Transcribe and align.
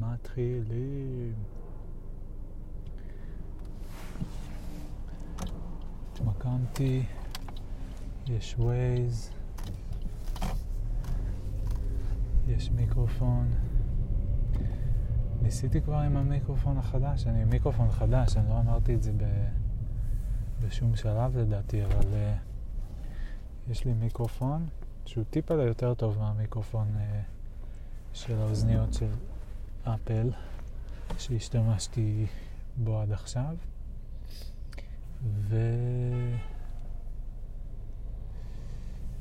מתחילים. 0.00 1.34
התמקמתי, 6.12 7.02
יש 8.26 8.54
ווייז, 8.58 9.30
יש 12.48 12.70
מיקרופון. 12.70 13.50
ניסיתי 15.42 15.80
כבר 15.80 15.96
עם 15.96 16.16
המיקרופון 16.16 16.78
החדש, 16.78 17.26
אני 17.26 17.42
עם 17.42 17.50
מיקרופון 17.50 17.90
חדש, 17.90 18.36
אני 18.36 18.48
לא 18.48 18.60
אמרתי 18.60 18.94
את 18.94 19.02
זה 19.02 19.12
ב... 19.12 19.24
בשום 20.66 20.96
שלב 20.96 21.36
לדעתי, 21.36 21.84
אבל 21.84 22.00
uh, 22.00 23.70
יש 23.70 23.84
לי 23.84 23.92
מיקרופון 23.92 24.66
שהוא 25.04 25.24
טיפה 25.30 25.54
יותר 25.54 25.94
טוב 25.94 26.18
מהמיקרופון 26.18 26.88
uh, 26.96 27.00
של 28.12 28.40
האוזניות 28.40 28.94
של 28.94 29.06
אפל 29.84 30.30
שהשתמשתי 31.18 32.26
בו 32.76 33.00
עד 33.00 33.12
עכשיו. 33.12 33.56
ו... 35.24 35.56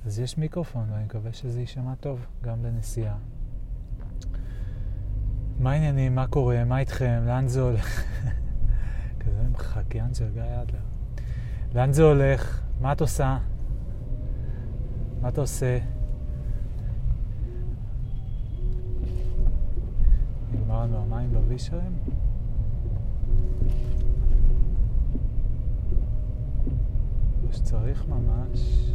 אז 0.06 0.20
יש 0.20 0.38
מיקרופון 0.38 0.92
ואני 0.92 1.04
מקווה 1.04 1.34
שזה 1.34 1.60
יישמע 1.60 1.96
טוב 1.96 2.26
גם 2.42 2.64
בנסיעה. 2.64 3.18
מה 5.60 5.72
העניינים? 5.72 6.16
מה 6.16 6.28
קורה? 6.28 6.66
מה 6.66 6.80
איתכם? 6.80 7.24
לאן 7.28 7.48
זה 7.48 7.62
הולך? 7.62 8.04
כזה 9.20 9.44
מחקיין 9.52 10.14
של 10.14 10.30
גיא 10.34 10.62
אדלר. 10.62 10.80
לאן 11.76 11.94
זה 11.94 12.04
הולך? 12.04 12.62
מה 12.82 12.92
את 12.92 13.02
עושה? 13.02 13.38
מה 15.22 15.30
אתה 15.30 15.42
עושה? 15.42 15.80
המים 21.20 21.34
בווישרים? 21.34 21.94
לא 27.44 27.52
שצריך 27.52 28.06
ממש. 28.08 28.92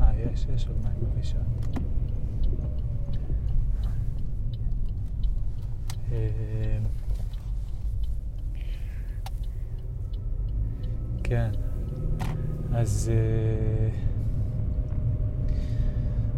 אה, 0.00 0.12
יש, 0.32 0.46
יש 0.54 0.68
עוד 0.68 0.76
מים 0.82 0.94
בווישרים. 1.02 1.44
כן. 11.24 11.50
אז, 12.72 13.10
אה, 13.14 13.88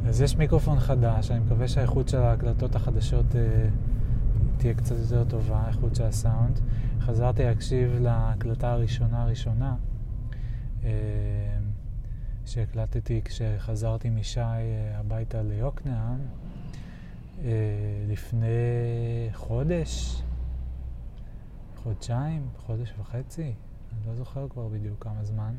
אז 0.09 0.21
יש 0.21 0.37
מיקרופון 0.37 0.81
חדש, 0.81 1.31
אני 1.31 1.41
מקווה 1.41 1.69
שהאיכות 1.69 2.09
של 2.09 2.19
ההקלטות 2.19 2.75
החדשות 2.75 3.37
אה, 3.37 3.69
תהיה 4.59 4.75
קצת 4.75 4.95
יותר 4.99 5.25
טובה, 5.25 5.57
האיכות 5.57 5.95
של 5.95 6.05
הסאונד. 6.05 6.61
חזרתי 7.01 7.45
להקשיב 7.45 7.99
להקלטה 8.01 8.73
הראשונה 8.73 9.23
הראשונה 9.23 9.77
אה, 10.85 10.91
שהקלטתי 12.47 13.21
כשחזרתי 13.25 14.11
משי 14.11 14.41
הביתה 14.95 15.43
ליוקנעם 15.43 16.19
לפני 18.09 18.49
חודש, 19.33 20.23
חודשיים, 21.77 22.49
חודש 22.67 22.95
וחצי, 23.01 23.43
אני 23.93 24.07
לא 24.07 24.15
זוכר 24.15 24.49
כבר 24.49 24.69
בדיוק 24.69 25.05
כמה 25.05 25.25
זמן. 25.25 25.55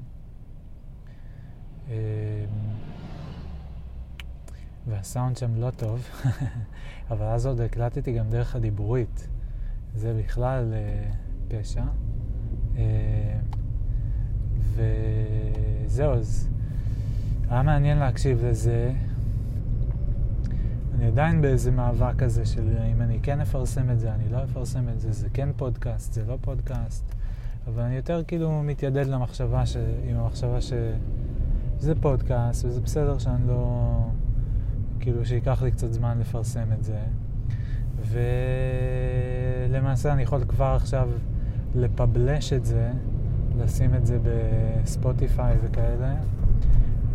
והסאונד 5.05 5.37
שם 5.37 5.55
לא 5.55 5.69
טוב, 5.69 6.09
אבל 7.11 7.25
אז 7.25 7.45
עוד 7.45 7.61
הקלטתי 7.61 8.13
גם 8.13 8.29
דרך 8.29 8.55
הדיבורית. 8.55 9.27
זה 9.95 10.21
בכלל 10.23 10.73
אה, 10.73 11.11
פשע. 11.47 11.83
אה, 12.77 13.37
וזהו, 15.85 16.13
אז 16.13 16.49
היה 17.49 17.61
מעניין 17.61 17.97
להקשיב 17.97 18.45
לזה. 18.45 18.93
אני 20.95 21.05
עדיין 21.05 21.41
באיזה 21.41 21.71
מאבק 21.71 22.15
כזה 22.17 22.45
של 22.45 22.77
אם 22.91 23.01
אני 23.01 23.19
כן 23.23 23.41
אפרסם 23.41 23.89
את 23.89 23.99
זה, 23.99 24.13
אני 24.13 24.29
לא 24.29 24.43
אפרסם 24.43 24.89
את 24.89 24.99
זה, 24.99 25.11
זה 25.11 25.27
כן 25.33 25.49
פודקאסט, 25.57 26.13
זה 26.13 26.25
לא 26.25 26.37
פודקאסט. 26.41 27.15
אבל 27.67 27.83
אני 27.83 27.95
יותר 27.95 28.23
כאילו 28.27 28.63
מתיידד 28.63 29.07
למחשבה, 29.07 29.65
ש... 29.65 29.77
עם 30.09 30.17
המחשבה 30.17 30.61
שזה 30.61 31.93
פודקאסט, 32.01 32.65
וזה 32.65 32.81
בסדר 32.81 33.17
שאני 33.17 33.47
לא... 33.47 33.91
כאילו 35.05 35.25
שייקח 35.25 35.61
לי 35.61 35.71
קצת 35.71 35.93
זמן 35.93 36.19
לפרסם 36.19 36.71
את 36.73 36.83
זה. 36.83 36.99
ולמעשה 39.69 40.13
אני 40.13 40.23
יכול 40.23 40.45
כבר 40.47 40.73
עכשיו 40.75 41.09
לפבלש 41.75 42.53
את 42.53 42.65
זה, 42.65 42.91
לשים 43.57 43.95
את 43.95 44.05
זה 44.05 44.19
בספוטיפיי 44.23 45.57
וכאלה. 45.63 46.15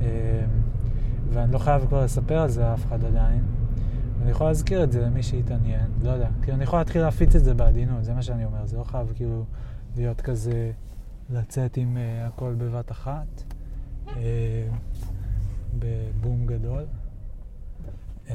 אמ, 0.00 0.06
ואני 1.30 1.52
לא 1.52 1.58
חייב 1.58 1.86
כבר 1.86 2.04
לספר 2.04 2.38
על 2.38 2.48
זה 2.48 2.74
אף 2.74 2.86
אחד 2.86 3.04
עדיין. 3.04 3.44
אני 4.22 4.30
יכול 4.30 4.46
להזכיר 4.46 4.84
את 4.84 4.92
זה 4.92 5.00
למי 5.00 5.22
שיתעניין, 5.22 5.90
לא 6.02 6.10
יודע. 6.10 6.28
כאילו, 6.42 6.56
אני 6.56 6.64
יכול 6.64 6.78
להתחיל 6.78 7.02
להפיץ 7.02 7.34
את 7.34 7.44
זה 7.44 7.54
בעדינות, 7.54 8.04
זה 8.04 8.14
מה 8.14 8.22
שאני 8.22 8.44
אומר. 8.44 8.66
זה 8.66 8.76
לא 8.76 8.84
חייב 8.84 9.12
כאילו 9.14 9.44
להיות 9.96 10.20
כזה, 10.20 10.72
לצאת 11.30 11.76
עם 11.76 11.96
uh, 11.96 12.28
הכל 12.28 12.54
בבת 12.58 12.90
אחת, 12.90 13.42
uh, 14.06 14.10
בבום 15.78 16.46
גדול. 16.46 16.84
Uh, 18.30 18.32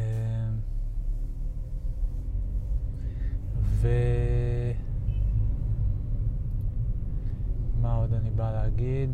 ו... 3.61 3.87
מה 7.81 7.95
עוד 7.95 8.13
אני 8.13 8.29
בא 8.29 8.51
להגיד? 8.51 9.09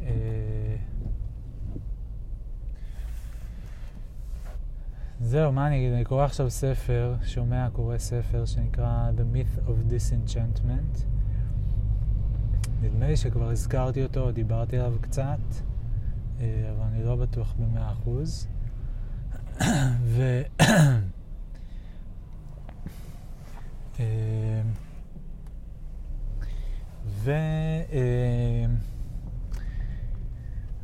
Uh, 0.00 0.04
זהו, 5.20 5.52
מה 5.52 5.66
אני 5.66 5.76
אגיד? 5.76 5.92
אני 5.92 6.04
קורא 6.04 6.24
עכשיו 6.24 6.50
ספר, 6.50 7.14
שומע, 7.22 7.68
קורא 7.72 7.98
ספר 7.98 8.44
שנקרא 8.44 9.10
The 9.16 9.36
Myth 9.36 9.68
of 9.68 9.92
Disenchantment. 9.92 11.04
נדמה 12.82 13.06
לי 13.06 13.16
שכבר 13.16 13.50
הזכרתי 13.50 14.02
אותו, 14.02 14.32
דיברתי 14.32 14.78
עליו 14.78 14.94
קצת, 15.00 15.38
אה, 16.40 16.72
אבל 16.76 16.82
אני 16.82 17.04
לא 17.04 17.16
בטוח 17.16 17.54
במאה 17.58 17.92
אחוז. 17.92 18.48
ו... 20.04 20.42
ו... 27.06 27.30
אה, 27.92 28.64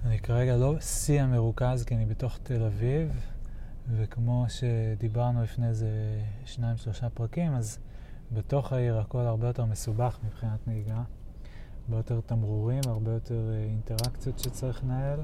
אני 0.04 0.18
כרגע 0.18 0.56
לא 0.56 0.80
שיא 0.80 1.22
המרוכז 1.22 1.84
כי 1.86 1.94
אני 1.94 2.06
בתוך 2.06 2.38
תל 2.42 2.62
אביב. 2.62 3.10
וכמו 3.90 4.46
שדיברנו 4.48 5.42
לפני 5.42 5.68
איזה 5.68 5.88
שניים, 6.44 6.76
שלושה 6.76 7.08
פרקים, 7.10 7.54
אז 7.54 7.78
בתוך 8.32 8.72
העיר 8.72 8.98
הכל 8.98 9.18
הרבה 9.18 9.46
יותר 9.46 9.64
מסובך 9.64 10.18
מבחינת 10.26 10.66
נהיגה. 10.66 11.02
הרבה 11.84 11.96
יותר 11.96 12.20
תמרורים, 12.20 12.80
הרבה 12.86 13.12
יותר 13.12 13.50
אה, 13.50 13.64
אינטראקציות 13.64 14.38
שצריך 14.38 14.84
לנהל 14.84 15.20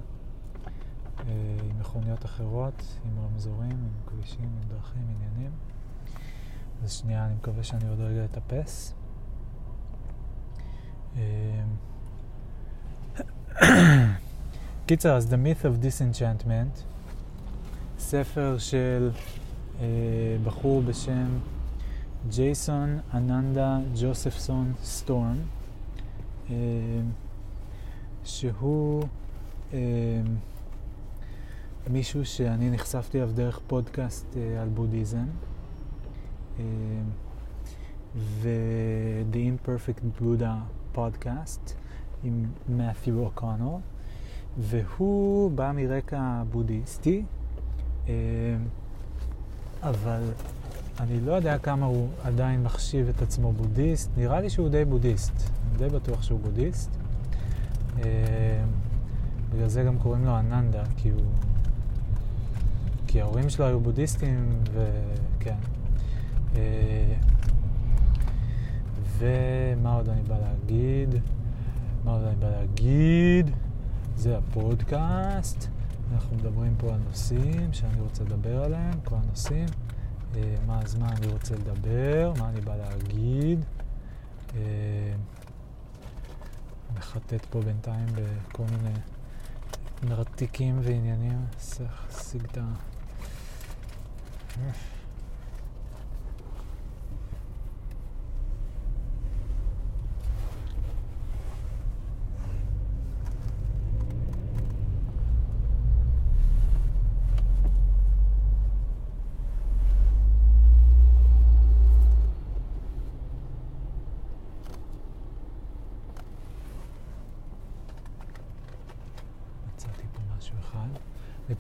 עם 1.19 1.79
מכוניות 1.81 2.25
אחרות, 2.25 2.99
עם 3.05 3.25
רמזורים, 3.25 3.71
עם 3.71 3.91
כבישים, 4.07 4.45
עם 4.45 4.69
דרכים, 4.69 5.03
עניינים. 5.03 5.51
אז 6.85 6.93
שנייה, 6.93 7.27
אני 7.27 7.35
מקווה 7.35 7.63
שאני 7.63 7.89
עוד 7.89 8.01
רגע 8.01 8.25
אטפס. 8.25 8.95
אה, 11.17 11.65
קיצר, 14.87 15.17
אז 15.17 15.35
The 15.35 15.37
Myth 15.37 15.63
of 15.63 15.85
Disenchantment 15.85 16.83
ספר 17.99 18.59
של 18.59 19.11
אה, 19.81 19.87
בחור 20.45 20.83
בשם 20.83 21.27
ג'ייסון 22.29 22.99
אננדה 23.15 23.79
ג'וספסון 24.01 24.73
סטורם, 24.83 25.37
אה, 26.51 26.57
שהוא 28.25 29.05
אה, 29.73 29.79
מישהו 31.91 32.25
שאני 32.25 32.71
נחשפתי 32.71 33.19
אליו 33.19 33.31
דרך 33.35 33.61
פודקאסט 33.67 34.27
אה, 34.37 34.63
על 34.63 34.69
בודהיזם. 34.69 35.27
אה, 36.59 36.65
ו-The 38.17 39.37
Imperfect 39.37 40.23
Buddha 40.23 40.97
Podcast 40.97 41.71
עם 42.25 42.45
מת'יו 42.69 43.19
אוקונור, 43.19 43.81
והוא 44.59 45.51
בא 45.51 45.73
מרקע 45.75 46.43
בודהיסטי, 46.51 47.23
אה, 48.09 48.13
אבל 49.83 50.23
אני 51.01 51.21
לא 51.21 51.33
יודע 51.33 51.59
כמה 51.59 51.87
הוא 51.87 52.09
עדיין 52.25 52.63
מחשיב 52.63 53.09
את 53.09 53.23
עצמו 53.23 53.53
בודהיסט. 53.53 54.11
נראה 54.17 54.41
לי 54.41 54.51
שהוא 54.51 54.69
די 54.69 54.85
בודהיסט. 54.85 55.33
אני 55.71 55.79
די 55.79 55.89
בטוח 55.89 56.23
שהוא 56.23 56.41
בודהיסט. 56.41 56.91
בגלל 59.53 59.69
זה 59.69 59.83
גם 59.83 59.99
קוראים 59.99 60.25
לו 60.25 60.39
אננדה, 60.39 60.83
כי 60.97 61.11
הוא... 61.11 61.21
כי 63.13 63.21
ההורים 63.21 63.51
שלו 63.51 63.67
היו 63.67 63.81
בודהיסטים, 63.81 64.51
וכן. 64.73 65.57
ומה 69.19 69.95
עוד 69.95 70.09
אני 70.09 70.23
בא 70.23 70.39
להגיד? 70.39 71.15
מה 72.05 72.13
עוד 72.13 72.23
אני 72.23 72.37
בא 72.37 72.51
להגיד? 72.51 73.51
זה 74.17 74.39
הפודקאסט. 74.39 75.69
אנחנו 76.13 76.37
מדברים 76.37 76.75
פה 76.79 76.95
על 76.95 77.01
נושאים 77.09 77.73
שאני 77.73 78.01
רוצה 78.01 78.25
לדבר 78.25 78.65
עליהם, 78.65 79.01
כל 79.05 79.17
הנושאים. 79.27 79.67
מה, 80.67 80.81
אז 80.83 80.95
מה 80.95 81.09
אני 81.09 81.27
רוצה 81.27 81.55
לדבר, 81.55 82.33
מה 82.39 82.49
אני 82.49 82.61
בא 82.61 82.77
להגיד. 82.77 83.65
מחטט 86.99 87.47
פה 87.51 87.61
בינתיים 87.61 88.07
בכל 88.07 88.65
מיני 88.77 88.95
נרתיקים 90.03 90.79
ועניינים. 90.83 91.45
צריך 91.57 92.05
להשיג 92.13 92.45
את 92.45 92.59
ה... 92.59 92.92
אני 94.59 94.92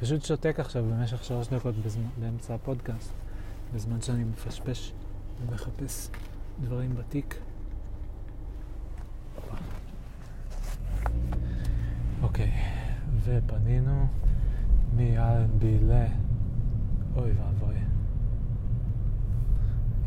פשוט 0.03 0.25
שותק 0.25 0.57
עכשיו 0.59 0.85
במשך 0.85 1.25
שלוש 1.25 1.49
דקות 1.49 1.75
בזמן, 1.75 2.07
באמצע 2.21 2.55
הפודקאסט, 2.55 3.13
בזמן 3.75 4.01
שאני 4.01 4.25
מפשפש 4.25 4.93
ומחפש 5.41 6.09
דברים 6.61 6.95
בתיק. 6.95 7.39
אוקיי, 12.23 12.53
ופנינו 13.25 14.07
מאלנבי 14.97 15.79
ל... 15.79 15.93
אוי 17.17 17.31
ואבוי. 17.33 17.75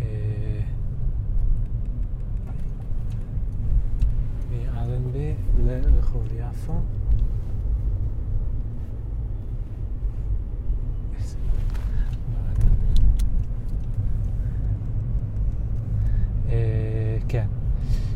אה, 0.01 0.59
מאלנבי 4.51 5.33
לרחוב 5.57 6.27
יפו. 6.33 6.74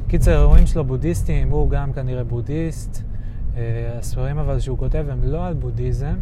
קיצר, 0.09 0.31
האירועים 0.31 0.67
שלו 0.67 0.83
בודהיסטיים, 0.83 1.49
הוא 1.49 1.69
גם 1.69 1.93
כנראה 1.93 2.23
בודהיסט. 2.23 3.03
אה, 3.57 3.97
הספרים 3.99 4.37
אבל 4.37 4.59
שהוא 4.59 4.77
כותב 4.77 5.05
הם 5.09 5.19
לא 5.23 5.47
על 5.47 5.53
בודהיזם, 5.53 6.15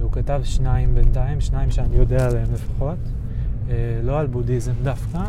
הוא 0.00 0.12
כתב 0.12 0.40
שניים 0.44 0.94
בינתיים, 0.94 1.40
שניים 1.40 1.70
שאני 1.70 1.96
יודע 1.96 2.26
עליהם 2.26 2.52
לפחות, 2.54 2.98
אה, 3.70 4.00
לא 4.02 4.20
על 4.20 4.26
בודהיזם 4.26 4.72
דווקא. 4.82 5.22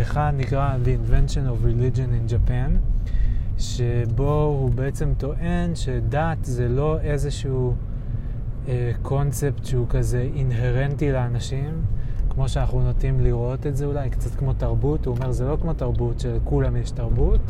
אחד 0.00 0.32
נקרא 0.36 0.76
The 0.84 1.10
Invention 1.10 1.48
of 1.48 1.66
Religion 1.66 1.98
in 1.98 2.32
Japan, 2.32 2.70
שבו 3.58 4.42
הוא 4.42 4.70
בעצם 4.70 5.12
טוען 5.18 5.74
שדת 5.74 6.44
זה 6.44 6.68
לא 6.68 7.00
איזשהו 7.00 7.74
אה, 8.68 8.92
קונספט 9.02 9.64
שהוא 9.64 9.86
כזה 9.88 10.28
אינהרנטי 10.36 11.12
לאנשים, 11.12 11.82
כמו 12.36 12.48
שאנחנו 12.48 12.80
נוטים 12.80 13.20
לראות 13.20 13.66
את 13.66 13.76
זה 13.76 13.84
אולי, 13.84 14.10
קצת 14.10 14.34
כמו 14.34 14.52
תרבות, 14.52 15.06
הוא 15.06 15.16
אומר 15.16 15.32
זה 15.32 15.44
לא 15.44 15.56
כמו 15.60 15.74
תרבות 15.74 16.20
שלכולם 16.20 16.76
יש 16.76 16.90
תרבות, 16.90 17.40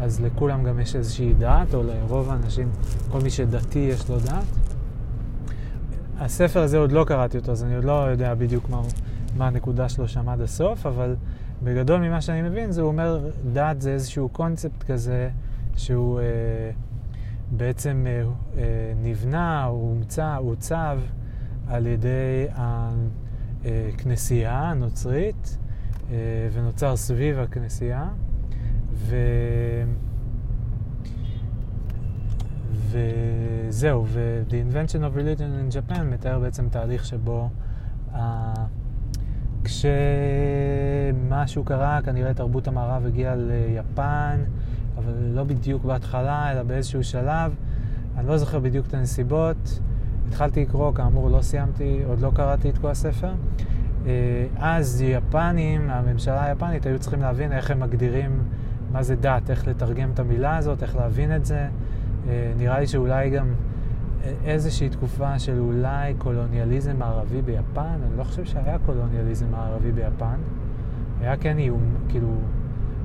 אז 0.00 0.20
לכולם 0.20 0.64
גם 0.64 0.80
יש 0.80 0.96
איזושהי 0.96 1.34
דת, 1.34 1.74
או 1.74 1.82
לרוב 1.82 2.30
האנשים, 2.30 2.70
כל 3.10 3.20
מי 3.20 3.30
שדתי 3.30 3.78
יש 3.78 4.10
לו 4.10 4.18
דת. 4.18 4.44
הספר 6.18 6.62
הזה 6.62 6.78
עוד 6.78 6.92
לא 6.92 7.04
קראתי 7.04 7.38
אותו, 7.38 7.52
אז 7.52 7.64
אני 7.64 7.76
עוד 7.76 7.84
לא 7.84 7.92
יודע 7.92 8.34
בדיוק 8.34 8.68
מה, 8.70 8.80
מה 9.36 9.46
הנקודה 9.46 9.88
שלו 9.88 10.08
שם 10.08 10.28
עד 10.28 10.40
הסוף, 10.40 10.86
אבל 10.86 11.16
בגדול 11.62 12.00
ממה 12.00 12.20
שאני 12.20 12.42
מבין, 12.42 12.72
זה 12.72 12.82
אומר 12.82 13.30
דת 13.52 13.80
זה 13.80 13.90
איזשהו 13.90 14.28
קונספט 14.28 14.82
כזה 14.82 15.30
שהוא 15.76 16.20
אה, 16.20 16.24
בעצם 17.50 18.06
אה, 18.06 18.22
אה, 18.58 18.92
נבנה, 19.02 19.64
הומצא, 19.64 20.36
עוצב 20.38 20.98
על 21.68 21.86
ידי 21.86 22.46
ה... 22.54 22.90
כנסייה 23.98 24.74
נוצרית 24.76 25.58
אה, 26.10 26.16
ונוצר 26.52 26.96
סביב 26.96 27.38
הכנסייה. 27.38 28.08
ו... 28.94 29.16
וזהו, 32.90 34.06
ו-The 34.06 34.52
Invention 34.52 35.00
of 35.00 35.16
Religion 35.16 35.40
in 35.40 35.74
Japan 35.74 36.02
מתאר 36.02 36.38
בעצם 36.38 36.68
תהליך 36.68 37.04
שבו 37.04 37.48
uh, 38.12 38.16
כשמשהו 39.64 41.64
קרה, 41.64 42.00
כנראה 42.04 42.34
תרבות 42.34 42.68
המערב 42.68 43.06
הגיעה 43.06 43.34
ליפן, 43.36 44.44
אבל 44.98 45.12
לא 45.34 45.44
בדיוק 45.44 45.84
בהתחלה, 45.84 46.52
אלא 46.52 46.62
באיזשהו 46.62 47.04
שלב. 47.04 47.54
אני 48.16 48.26
לא 48.26 48.36
זוכר 48.36 48.58
בדיוק 48.58 48.86
את 48.86 48.94
הנסיבות. 48.94 49.80
התחלתי 50.28 50.62
לקרוא, 50.62 50.94
כאמור 50.94 51.30
לא 51.30 51.40
סיימתי, 51.42 52.02
עוד 52.06 52.20
לא 52.20 52.30
קראתי 52.34 52.70
את 52.70 52.78
כל 52.78 52.88
הספר. 52.88 53.32
אה, 54.06 54.46
אז 54.56 55.02
יפנים, 55.06 55.90
הממשלה 55.90 56.44
היפנית, 56.44 56.86
היו 56.86 56.98
צריכים 56.98 57.20
להבין 57.20 57.52
איך 57.52 57.70
הם 57.70 57.80
מגדירים 57.80 58.42
מה 58.92 59.02
זה 59.02 59.16
דת, 59.16 59.50
איך 59.50 59.68
לתרגם 59.68 60.10
את 60.14 60.18
המילה 60.18 60.56
הזאת, 60.56 60.82
איך 60.82 60.96
להבין 60.96 61.36
את 61.36 61.44
זה. 61.44 61.68
אה, 62.28 62.52
נראה 62.56 62.80
לי 62.80 62.86
שאולי 62.86 63.30
גם 63.30 63.46
איזושהי 64.44 64.88
תקופה 64.88 65.38
של 65.38 65.58
אולי 65.58 66.14
קולוניאליזם 66.18 66.96
מערבי 66.98 67.42
ביפן, 67.42 67.98
אני 68.08 68.18
לא 68.18 68.24
חושב 68.24 68.44
שהיה 68.44 68.78
קולוניאליזם 68.78 69.46
מערבי 69.50 69.92
ביפן. 69.92 70.36
היה 71.20 71.36
כן 71.36 71.58
איום, 71.58 71.82
כאילו, 72.08 72.28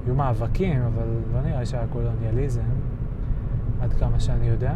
היו 0.05 0.15
מאבקים, 0.15 0.81
אבל 0.81 1.07
לא 1.33 1.41
נראה 1.41 1.65
שהיה 1.65 1.87
קולוניאליזם, 1.89 2.61
עד 3.81 3.93
כמה 3.93 4.19
שאני 4.19 4.47
יודע. 4.47 4.73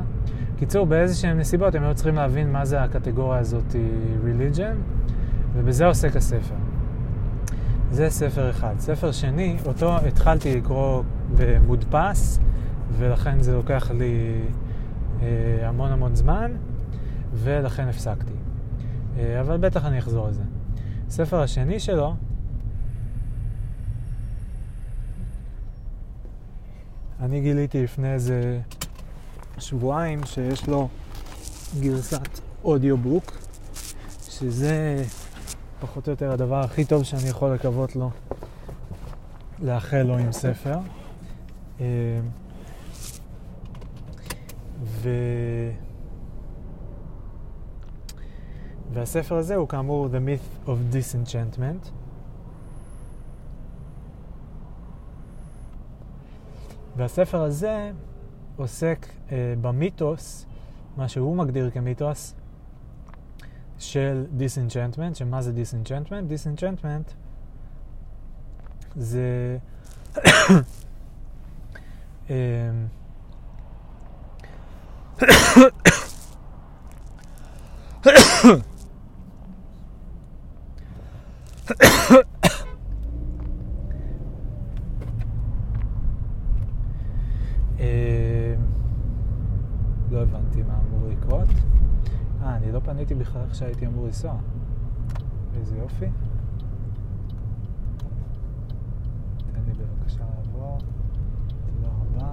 קיצור, 0.58 0.86
באיזה 0.86 1.16
שהם 1.16 1.40
נסיבות 1.40 1.76
הם 1.76 1.84
היו 1.84 1.96
צריכים 1.96 2.16
להבין 2.16 2.52
מה 2.52 2.66
זה 2.66 2.84
הקטגוריה 2.84 3.40
הזאת 3.40 3.76
religion, 4.26 4.76
ובזה 5.54 5.86
עוסק 5.86 6.16
הספר. 6.16 6.56
זה 7.92 8.10
ספר 8.10 8.50
אחד. 8.50 8.74
ספר 8.80 9.12
שני, 9.12 9.58
אותו 9.66 9.98
התחלתי 9.98 10.56
לקרוא 10.56 11.04
במודפס, 11.38 12.40
ולכן 12.92 13.42
זה 13.44 13.54
לוקח 13.54 13.92
לי 13.92 14.42
אה, 15.22 15.28
המון 15.68 15.92
המון 15.92 16.16
זמן, 16.16 16.52
ולכן 17.34 17.88
הפסקתי. 17.88 18.34
אה, 19.18 19.42
אבל 19.42 19.58
בטח 19.58 19.86
אני 19.86 20.00
אחזור 20.00 20.28
לזה. 20.28 20.44
הספר 21.08 21.42
השני 21.42 21.80
שלו, 21.80 22.16
אני 27.20 27.42
גיליתי 27.42 27.84
לפני 27.84 28.14
איזה 28.14 28.60
שבועיים 29.58 30.26
שיש 30.26 30.68
לו 30.68 30.88
גרסת 31.80 32.40
אודיובוק, 32.64 33.32
שזה 34.30 35.04
פחות 35.80 36.08
או 36.08 36.12
יותר 36.12 36.32
הדבר 36.32 36.60
הכי 36.60 36.86
טוב 36.86 37.04
שאני 37.04 37.30
יכול 37.30 37.54
לקוות 37.54 37.96
לו, 37.96 38.10
לאחל 39.60 40.02
לו 40.02 40.18
עם 40.18 40.32
ספר. 40.32 40.78
אה, 41.82 41.86
ו... 44.84 45.10
והספר 48.94 49.36
הזה 49.36 49.56
הוא 49.56 49.68
כאמור 49.68 50.08
The 50.08 50.28
Myth 50.28 50.70
of 50.70 50.96
Disenchantment. 50.96 51.90
והספר 56.98 57.42
הזה 57.42 57.92
עוסק 58.58 59.06
uh, 59.06 59.32
במיתוס, 59.62 60.46
מה 60.98 61.08
שהוא 61.08 61.38
מגדיר 61.38 61.70
כמיתוס, 61.70 62.36
של 63.80 64.26
דיסנצ'נטמנט, 64.38 65.16
שמה 65.16 65.42
זה 65.42 65.52
דיסנצ'נטמנט? 65.52 66.28
דיסנצ'נטמנט 66.28 67.12
זה... 68.96 69.58
אמ, 72.30 72.88
פניתי 92.86 93.16
בכלל 93.16 93.42
איך 93.42 93.45
שהייתי 93.56 93.88
אמור 93.88 94.06
לנסוע. 94.06 94.36
איזה 95.58 95.78
יופי. 95.78 96.06
בבקשה 100.06 100.24
לעבור. 100.36 100.78
תודה 101.66 101.88
רבה. 101.88 102.32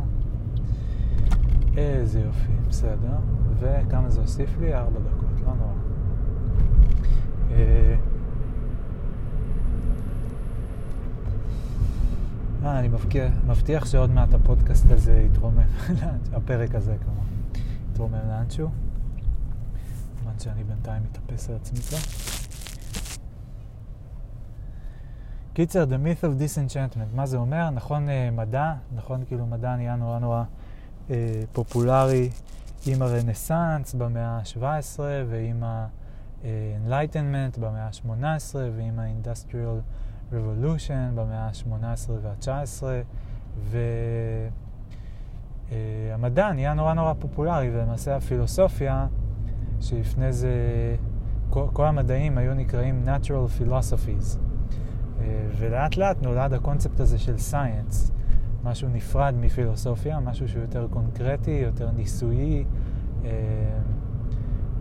איזה 1.76 2.20
יופי, 2.20 2.52
בסדר. 2.68 3.16
וכמה 3.58 4.10
זה 4.10 4.20
הוסיף 4.20 4.58
לי? 4.60 4.74
ארבע 4.74 5.00
דקות, 5.00 5.40
לא 5.46 5.54
נורא. 5.54 5.72
אה, 7.50 7.96
אה 12.64 12.78
אני 12.78 12.88
מבטיח, 12.88 13.32
מבטיח 13.46 13.86
שעוד 13.86 14.10
מעט 14.10 14.34
הפודקאסט 14.34 14.90
הזה 14.90 15.26
יתרומם, 15.26 15.58
הפרק 16.36 16.74
הזה 16.74 16.96
כמובן, 17.04 17.26
יתרומם 17.92 18.28
לאנשהו. 18.28 18.81
שאני 20.42 20.64
בינתיים 20.64 21.02
מתאפס 21.02 21.50
על 21.50 21.56
עצמי 21.56 21.80
פה. 21.80 21.96
קיצר, 25.54 25.84
The 25.84 25.86
Myth 26.06 26.24
of 26.24 26.40
Disenchantment, 26.40 27.14
מה 27.16 27.26
זה 27.26 27.36
אומר? 27.36 27.70
נכון 27.70 28.08
אה, 28.08 28.30
מדע, 28.30 28.72
נכון 28.94 29.24
כאילו 29.26 29.46
מדע 29.46 29.76
נהיה 29.76 29.96
נורא 29.96 30.18
נורא 30.18 30.44
אה, 31.10 31.42
פופולרי 31.52 32.30
עם 32.86 33.02
הרנסאנס 33.02 33.94
במאה 33.94 34.28
ה-17 34.28 35.00
ועם 35.28 35.62
ה-Enlightenment 35.64 37.60
במאה 37.60 37.86
ה-18 37.86 38.54
ועם 38.54 38.98
ה-Industrial 38.98 39.80
Revolution 40.32 41.14
במאה 41.14 41.46
ה-18 41.46 42.10
וה-19 42.22 42.82
והמדע 46.10 46.46
אה, 46.46 46.52
נהיה 46.52 46.74
נורא 46.74 46.94
נורא 46.94 47.14
פופולרי 47.18 47.70
ולמעשה 47.70 48.16
הפילוסופיה 48.16 49.06
שלפני 49.82 50.32
זה 50.32 50.54
כל, 51.50 51.66
כל 51.72 51.86
המדעים 51.86 52.38
היו 52.38 52.54
נקראים 52.54 53.04
Natural 53.06 53.60
Philosophies. 53.60 54.38
אה, 55.20 55.46
ולאט 55.58 55.96
לאט 55.96 56.22
נולד 56.22 56.52
הקונספט 56.52 57.00
הזה 57.00 57.18
של 57.18 57.38
סייאנס, 57.38 58.10
משהו 58.64 58.88
נפרד 58.88 59.34
מפילוסופיה, 59.40 60.20
משהו 60.20 60.48
שהוא 60.48 60.62
יותר 60.62 60.86
קונקרטי, 60.90 61.50
יותר 61.50 61.90
ניסויי, 61.90 62.64
אה, 63.24 63.30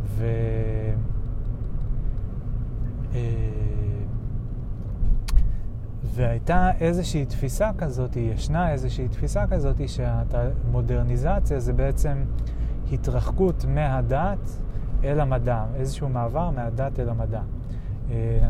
ו... 0.06 0.26
אה, 3.14 3.20
והייתה 6.04 6.72
איזושהי 6.80 7.26
תפיסה 7.26 7.72
כזאת, 7.78 8.16
ישנה 8.16 8.72
איזושהי 8.72 9.08
תפיסה 9.08 9.48
כזאת 9.48 9.90
שהמודרניזציה 9.90 11.60
זה 11.60 11.74
בעצם 11.74 12.24
התרחקות 12.92 13.66
מהדת 13.68 14.62
אל 15.04 15.20
המדע, 15.20 15.64
איזשהו 15.76 16.10
מעבר 16.10 16.50
מהדת 16.50 17.00
אל 17.00 17.10
המדע. 17.10 17.42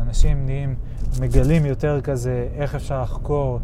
אנשים 0.02 0.46
נהיים, 0.46 0.74
מגלים 1.20 1.66
יותר 1.66 2.00
כזה 2.00 2.48
איך 2.54 2.74
אפשר 2.74 3.02
לחקור 3.02 3.60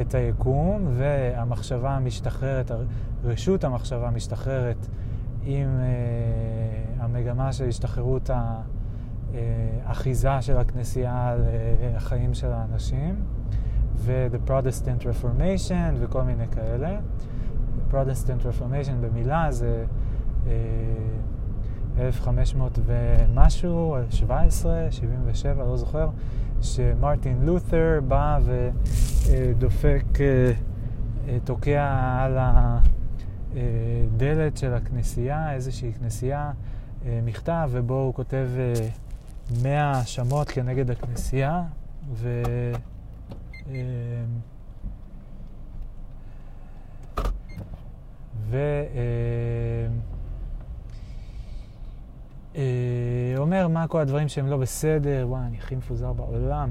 את 0.00 0.14
היקום, 0.14 0.88
והמחשבה 0.92 1.98
משתחררת, 1.98 2.70
רשות 3.24 3.64
המחשבה 3.64 4.10
משתחררת 4.10 4.86
עם 5.44 5.68
uh, 5.68 7.02
המגמה 7.02 7.52
של 7.52 7.68
השתחררות 7.68 8.30
האחיזה 9.86 10.40
של 10.40 10.56
הכנסייה 10.56 11.36
לחיים 11.96 12.34
של 12.34 12.52
האנשים, 12.52 13.14
ו-The 13.94 14.50
Protestant 14.50 15.02
Reformation 15.02 15.94
וכל 15.98 16.22
מיני 16.22 16.48
כאלה. 16.48 16.98
Protestant 17.90 18.44
Reformation 18.44 18.94
במילה 19.00 19.52
זה... 19.52 19.84
Uh, 20.44 20.48
1500 21.98 22.78
ומשהו, 22.86 23.96
17, 24.10 24.86
77, 24.90 25.64
לא 25.64 25.76
זוכר, 25.76 26.08
שמרטין 26.62 27.42
לותר 27.42 28.00
בא 28.08 28.38
ודופק, 28.44 30.04
אה, 30.20 30.52
אה, 31.28 31.38
תוקע 31.44 31.84
על 32.20 32.38
הדלת 33.54 34.56
של 34.56 34.74
הכנסייה, 34.74 35.52
איזושהי 35.52 35.92
כנסייה, 35.92 36.52
אה, 37.06 37.20
מכתב, 37.24 37.68
ובו 37.72 37.94
הוא 37.94 38.14
כותב 38.14 38.48
100 39.62 39.92
האשמות 39.92 40.48
כנגד 40.48 40.90
הכנסייה, 40.90 41.62
ו... 42.12 42.42
ו... 48.50 48.58
אה, 52.56 52.62
אומר 53.36 53.68
מה 53.68 53.86
כל 53.86 54.00
הדברים 54.00 54.28
שהם 54.28 54.46
לא 54.46 54.56
בסדר, 54.56 55.26
וואי, 55.28 55.40
אני 55.46 55.58
הכי 55.58 55.76
מפוזר 55.76 56.12
בעולם. 56.12 56.70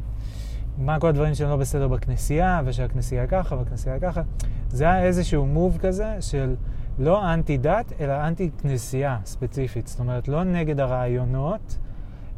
מה 0.77 0.99
כל 0.99 1.07
הדברים 1.07 1.35
שהם 1.35 1.49
לא 1.49 1.57
בסדר 1.57 1.87
בכנסייה, 1.87 2.61
ושהכנסייה 2.65 3.27
ככה 3.27 3.55
והכנסייה 3.55 3.99
ככה. 3.99 4.21
זה 4.69 4.83
היה 4.83 5.03
איזשהו 5.03 5.45
מוב 5.45 5.77
כזה 5.77 6.17
של 6.19 6.55
לא 6.99 7.33
אנטי 7.33 7.57
דת, 7.57 7.93
אלא 7.99 8.27
אנטי 8.27 8.49
כנסייה 8.61 9.17
ספציפית. 9.25 9.87
זאת 9.87 9.99
אומרת, 9.99 10.27
לא 10.27 10.43
נגד 10.43 10.79
הרעיונות, 10.79 11.77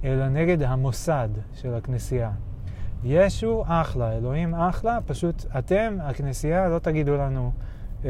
אלא 0.03 0.29
נגד 0.29 0.63
המוסד 0.63 1.29
של 1.53 1.74
הכנסייה. 1.74 2.31
ישו 3.03 3.63
אחלה, 3.67 4.17
אלוהים 4.17 4.55
אחלה, 4.55 5.00
פשוט 5.05 5.45
אתם, 5.57 5.98
הכנסייה, 6.01 6.69
לא 6.69 6.79
תגידו 6.79 7.17
לנו 7.17 7.51
אה, 8.05 8.10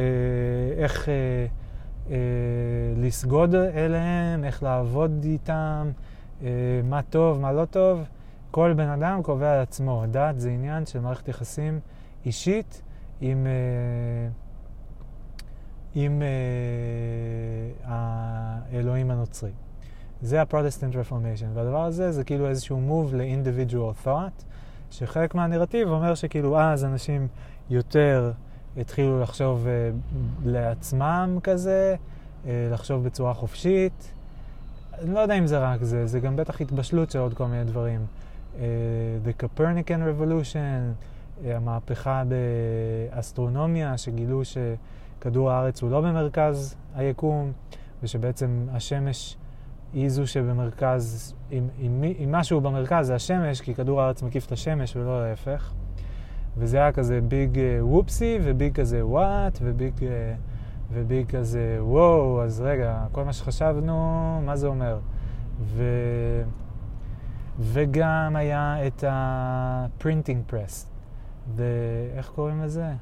איך... 0.78 1.10
אה, 1.10 1.14
לסגוד 2.98 3.56
אליהם, 3.56 4.44
איך 4.44 4.64
לעבוד 4.64 5.24
איתם, 5.24 5.92
אה, 6.44 6.50
מה 6.84 7.02
טוב, 7.02 7.40
מה 7.40 7.52
לא 7.52 7.66
טוב. 7.66 8.04
כל 8.52 8.74
בן 8.78 8.88
אדם 8.88 9.24
קובע 9.24 9.54
על 9.54 9.60
עצמו. 9.60 10.04
דת 10.12 10.40
זה 10.40 10.50
עניין 10.50 10.86
של 10.86 11.00
מערכת 11.00 11.28
יחסים 11.28 11.80
אישית 12.26 12.82
עם, 13.22 13.48
אה, 13.48 14.30
עם 15.96 16.22
אה, 16.22 16.28
האלוהים 18.74 19.12
הנוצרי. 19.12 19.52
זה 20.22 20.42
ה-Protestant 20.42 20.94
Reformation, 20.94 21.46
והדבר 21.54 21.84
הזה 21.84 22.12
זה 22.12 22.24
כאילו 22.24 22.48
איזשהו 22.48 22.82
move 22.90 23.16
ל-individual 23.16 24.08
thought, 24.08 24.44
שחלק 24.92 25.36
מהנרטיב 25.36 25.88
אומר 25.88 26.16
שכאילו 26.16 26.60
אז 26.60 26.86
אנשים 26.86 27.28
יותר 27.70 28.32
התחילו 28.78 29.22
לחשוב 29.22 29.66
uh, 29.66 29.70
לעצמם 30.46 31.40
כזה, 31.44 31.96
uh, 31.96 32.48
לחשוב 32.72 33.04
בצורה 33.04 33.34
חופשית. 33.34 34.14
אני 35.00 35.14
לא 35.14 35.20
יודע 35.20 35.38
אם 35.38 35.48
זה 35.48 35.60
רק 35.60 35.84
זה, 35.84 36.08
זה 36.08 36.20
גם 36.20 36.36
בטח 36.36 36.62
התבשלות 36.62 37.12
של 37.12 37.20
עוד 37.20 37.34
כל 37.34 37.46
מיני 37.46 37.64
דברים. 37.64 38.06
Uh, 38.56 38.58
The 39.26 39.44
Copernican 39.44 40.20
Revolution, 40.20 40.56
uh, 40.56 41.48
המהפכה 41.48 42.24
באסטרונומיה, 43.12 43.98
שגילו 43.98 44.42
שכדור 44.46 45.52
הארץ 45.52 45.82
הוא 45.82 45.92
לא 45.92 46.02
במרכז 46.02 46.76
היקום, 46.96 47.52
ושבעצם 48.04 48.68
השמש 48.72 49.38
היא 49.94 50.10
זו 50.10 50.28
שבמרכז, 50.28 51.34
אם, 51.52 52.32
משהו 52.32 52.62
במרכז 52.62 53.08
זה 53.08 53.16
השמש, 53.16 53.62
כי 53.62 53.76
כדור 53.76 54.02
הארץ 54.02 54.24
מקיף 54.24 54.46
את 54.46 54.52
השמש 54.52 54.96
ולא 54.96 55.30
להפך. 55.30 55.74
וזה 56.58 56.78
היה 56.78 56.92
כזה 56.92 57.22
ביג 57.22 57.60
וופסי, 57.80 58.40
וביג 58.44 58.76
כזה 58.76 59.06
וואט, 59.06 59.60
וביג, 59.62 59.94
וביג 60.94 61.30
כזה 61.30 61.78
וואו, 61.80 62.44
אז 62.44 62.62
רגע, 62.62 63.06
כל 63.12 63.24
מה 63.24 63.34
שחשבנו, 63.34 63.96
מה 64.46 64.56
זה 64.56 64.68
אומר? 64.68 65.00
ו... 65.62 65.84
וגם 67.60 68.36
היה 68.36 68.88
את 68.88 69.04
ה-printing 69.04 70.52
press, 70.52 70.86
the, 71.58 71.62
איך 72.18 72.30
קוראים 72.36 72.62
לזה? 72.62 72.94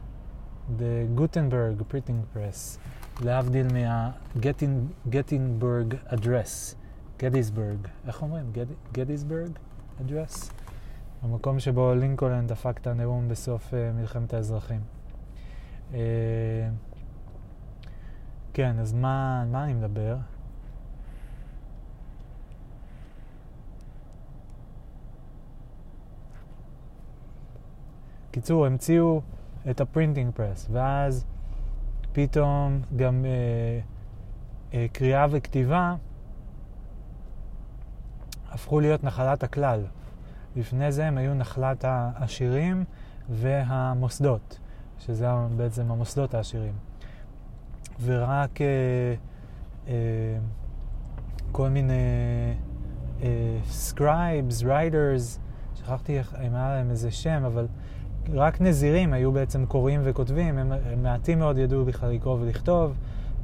The 0.80 1.20
Gutenberg 1.20 1.94
printing 1.94 2.36
press, 2.36 2.80
להבדיל 3.22 3.68
מה-Gettysburg 3.74 6.14
address, 6.14 6.76
Gettysburg, 7.20 7.88
איך 8.08 8.22
אומרים? 8.22 8.52
Gettysburg 8.94 9.52
address? 10.02 10.52
המקום 11.22 11.60
שבו 11.60 11.94
לינקולן 11.94 12.48
דפק 12.48 12.78
את 12.82 12.88
הנאום 12.88 13.28
בסוף 13.28 13.74
אה, 13.74 13.76
מלחמת 13.96 14.34
האזרחים. 14.34 14.82
אה, 15.92 15.96
כן, 18.54 18.80
אז 18.80 18.94
מה, 18.94 19.46
מה 19.52 19.64
אני 19.64 19.74
מדבר? 19.74 20.18
קיצור, 28.32 28.66
המציאו 28.66 29.22
את 29.70 29.82
ה 29.82 29.87
printing 29.87 30.34
press, 30.34 30.68
ואז 30.72 31.26
פתאום 32.12 32.82
גם 32.96 33.26
אה, 33.26 34.72
אה, 34.72 34.76
קריאה 34.94 35.26
וכתיבה 35.32 35.96
הפכו 38.52 38.80
להיות 38.80 39.04
נחלת 39.04 39.44
הכלל. 39.44 39.86
לפני 40.56 40.92
זה 40.92 41.06
הם 41.06 41.18
היו 41.18 41.34
נחלת 41.34 41.86
העשירים 41.88 42.84
והמוסדות, 43.30 44.60
שזה 45.00 45.28
בעצם 45.58 45.92
המוסדות 45.92 46.34
העשירים. 46.34 46.74
ורק 48.04 48.62
אה, 48.62 48.68
אה, 49.88 49.94
כל 51.52 51.70
מיני 51.70 51.94
scribes, 53.66 54.64
אה, 54.64 54.70
writers, 54.70 55.40
שכחתי 55.76 56.20
אם 56.20 56.56
היה 56.56 56.70
להם 56.70 56.90
איזה 56.90 57.12
שם, 57.12 57.44
אבל 57.46 57.68
רק 58.34 58.62
נזירים 58.62 59.14
היו 59.14 59.32
בעצם 59.32 59.66
קוראים 59.66 60.02
וכותבים, 60.04 60.58
הם, 60.58 60.72
הם 60.72 61.04
מעטים 61.04 61.40
מאוד 61.40 61.58
ידעו 61.58 61.86
בכלל 61.86 62.12
לקרוא 62.12 62.38
ולכתוב, 62.42 62.98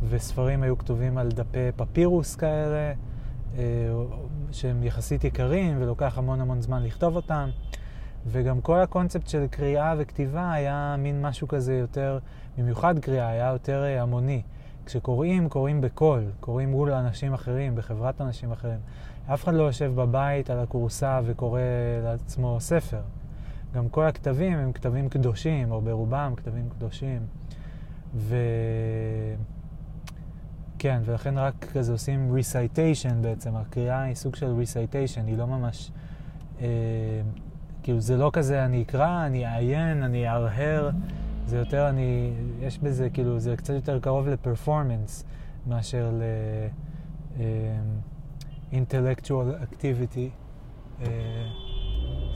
וספרים 0.10 0.64
היו 0.64 0.78
כתובים 0.78 1.18
על 1.18 1.28
דפי 1.28 1.58
פפירוס 1.76 2.36
כאלה, 2.36 2.94
שהם 4.52 4.84
יחסית 4.84 5.24
יקרים 5.24 5.78
ולוקח 5.82 6.18
המון 6.18 6.42
המון 6.42 6.62
זמן 6.62 6.84
לכתוב 6.84 7.16
אותם. 7.16 7.50
וגם 8.28 8.62
כל 8.62 8.80
הקונספט 8.80 9.28
של 9.28 9.48
קריאה 9.48 9.94
וכתיבה 9.98 10.54
היה 10.54 10.96
מין 10.98 11.22
משהו 11.22 11.48
כזה 11.48 11.74
יותר, 11.74 12.20
במיוחד 12.58 13.00
קריאה, 13.00 13.30
היה 13.30 13.52
יותר 13.54 13.84
אה, 13.84 14.02
המוני. 14.02 14.42
כשקוראים, 14.86 15.50
קוראים 15.50 15.82
בקול, 15.82 16.24
קוראים 16.40 16.72
מול 16.72 16.92
אנשים 16.92 17.34
אחרים, 17.34 17.76
בחברת 17.76 18.22
אנשים 18.22 18.52
אחרים. 18.52 18.80
אף 19.34 19.44
אחד 19.44 19.54
לא 19.54 19.64
יושב 19.64 19.92
בבית 19.96 20.50
על 20.50 20.60
הכורסה 20.60 21.20
וקורא 21.26 21.60
לעצמו 22.04 22.58
ספר. 22.60 23.02
גם 23.74 23.90
כל 23.90 24.06
הכתבים 24.06 24.58
הם 24.58 24.72
כתבים 24.72 25.10
קדושים, 25.10 25.72
או 25.72 25.82
ברובם 25.82 26.34
כתבים 26.38 26.70
קדושים. 26.70 27.22
ו... 28.16 28.36
כן, 30.86 31.02
ולכן 31.06 31.38
רק 31.38 31.66
כזה 31.74 31.92
עושים 31.92 32.36
recitation 32.38 33.14
בעצם, 33.22 33.56
הקריאה 33.56 34.02
היא 34.02 34.16
סוג 34.16 34.36
של 34.36 34.54
recitation, 34.62 35.22
היא 35.28 35.38
לא 35.38 35.48
ממש... 35.48 35.92
אה, 36.62 36.68
כאילו 37.84 38.00
זה 38.00 38.18
לא 38.18 38.30
כזה 38.34 38.66
אני 38.66 38.82
אקרא, 38.82 39.26
אני 39.26 39.46
אעיין, 39.46 40.04
אני 40.04 40.28
אהרהר, 40.28 40.90
זה 41.46 41.58
יותר 41.58 41.90
אני... 41.90 42.32
יש 42.62 42.80
בזה, 42.80 43.10
כאילו, 43.10 43.40
זה 43.40 43.56
קצת 43.58 43.74
יותר 43.74 44.00
קרוב 44.00 44.28
לפרפורמנס 44.28 45.24
מאשר 45.68 46.12
ל... 46.14 46.22
אה, 47.40 47.78
intellectual 48.72 49.64
activity. 49.64 50.30
Uh, 51.02 51.06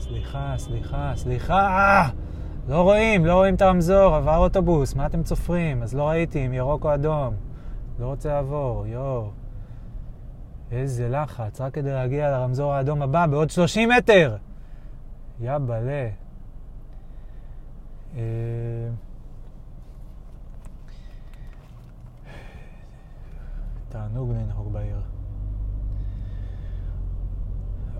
סליחה, 0.00 0.54
סליחה, 0.56 1.12
סליחה! 1.16 2.08
לא 2.68 2.82
רואים, 2.82 3.26
לא 3.26 3.34
רואים 3.34 3.54
את 3.54 3.62
הרמזור, 3.62 4.14
עבר 4.14 4.36
אוטובוס, 4.36 4.94
מה 4.94 5.06
אתם 5.06 5.22
צופרים? 5.22 5.82
אז 5.82 5.94
לא 5.94 6.08
ראיתי 6.08 6.46
אם 6.46 6.52
ירוק 6.52 6.84
או 6.84 6.94
אדום. 6.94 7.49
לא 8.00 8.06
רוצה 8.06 8.28
לעבור, 8.28 8.86
יואו. 8.86 9.30
איזה 10.70 11.08
לחץ, 11.08 11.60
רק 11.60 11.74
כדי 11.74 11.92
להגיע 11.92 12.30
לרמזור 12.30 12.72
האדום 12.72 13.02
הבא 13.02 13.26
בעוד 13.26 13.50
30 13.50 13.88
מטר! 13.88 14.36
יא 15.40 15.58
בלה. 15.58 16.08
אה, 18.16 18.20
תענוג 23.88 24.30
לנהוג 24.30 24.72
בעיר. 24.72 25.00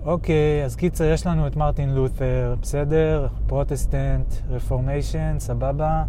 אוקיי, 0.05 0.65
אז 0.65 0.75
קיצר, 0.75 1.03
יש 1.03 1.27
לנו 1.27 1.47
את 1.47 1.55
מרטין 1.55 1.89
לותר, 1.89 2.55
בסדר? 2.61 3.27
Protestant 3.47 4.33
Reformation, 4.49 5.35
סבבה. 5.39 6.03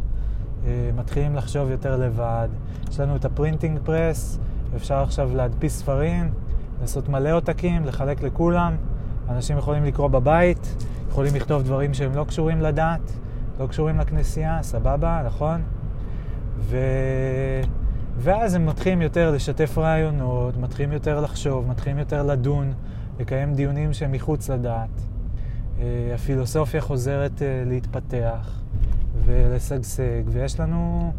אה, 0.67 0.91
מתחילים 0.97 1.37
לחשוב 1.37 1.71
יותר 1.71 1.97
לבד. 1.97 2.49
יש 2.91 3.01
לנו 3.01 3.17
את 3.17 3.25
ה 3.25 3.31
printing 3.31 3.79
press, 3.85 4.39
אפשר 4.77 5.03
עכשיו 5.03 5.31
להדפיס 5.37 5.79
ספרים, 5.79 6.31
לעשות 6.81 7.09
מלא 7.09 7.33
עותקים, 7.33 7.85
לחלק 7.85 8.23
לכולם. 8.23 8.77
אנשים 9.29 9.59
יכולים 9.59 9.85
לקרוא 9.85 10.09
בבית, 10.09 10.85
יכולים 11.09 11.35
לכתוב 11.35 11.63
דברים 11.63 11.95
שהם 11.95 12.15
לא 12.15 12.25
קשורים 12.25 12.61
לדת, 12.61 13.13
לא 13.61 13.67
קשורים 13.67 13.99
לכנסייה, 13.99 14.63
סבבה, 14.63 15.23
נכון? 15.27 15.63
ו... 16.59 16.77
ואז 18.17 18.55
הם 18.55 18.67
מתחילים 18.67 19.03
יותר 19.03 19.31
לשתף 19.31 19.79
רעיונות, 19.79 20.57
מתחילים 20.57 20.93
יותר 20.93 21.21
לחשוב, 21.21 21.69
מתחילים 21.69 21.99
יותר 21.99 22.23
לדון. 22.23 22.73
לקיים 23.21 23.55
דיונים 23.55 23.93
שהם 23.93 24.13
מחוץ 24.13 24.51
לדת. 24.51 25.03
אה, 25.81 26.13
הפילוסופיה 26.15 26.81
חוזרת 26.81 27.43
אה, 27.43 27.63
להתפתח 27.67 28.62
ולשגשג, 29.33 30.23
ויש 30.27 30.61
לנו 30.61 31.13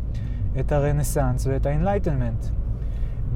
את 0.59 0.71
הרנסאנס 0.71 1.47
ואת 1.47 1.65
ה 1.65 1.70
enlightenment. 1.70 2.45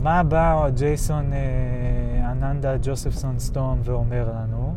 מה 0.01 0.23
בא 0.23 0.69
ג'ייסון 0.69 1.33
אה, 1.33 2.31
אננדה 2.31 2.75
ג'וספסון 2.81 3.39
סטורם 3.39 3.79
ואומר 3.83 4.29
לנו? 4.29 4.75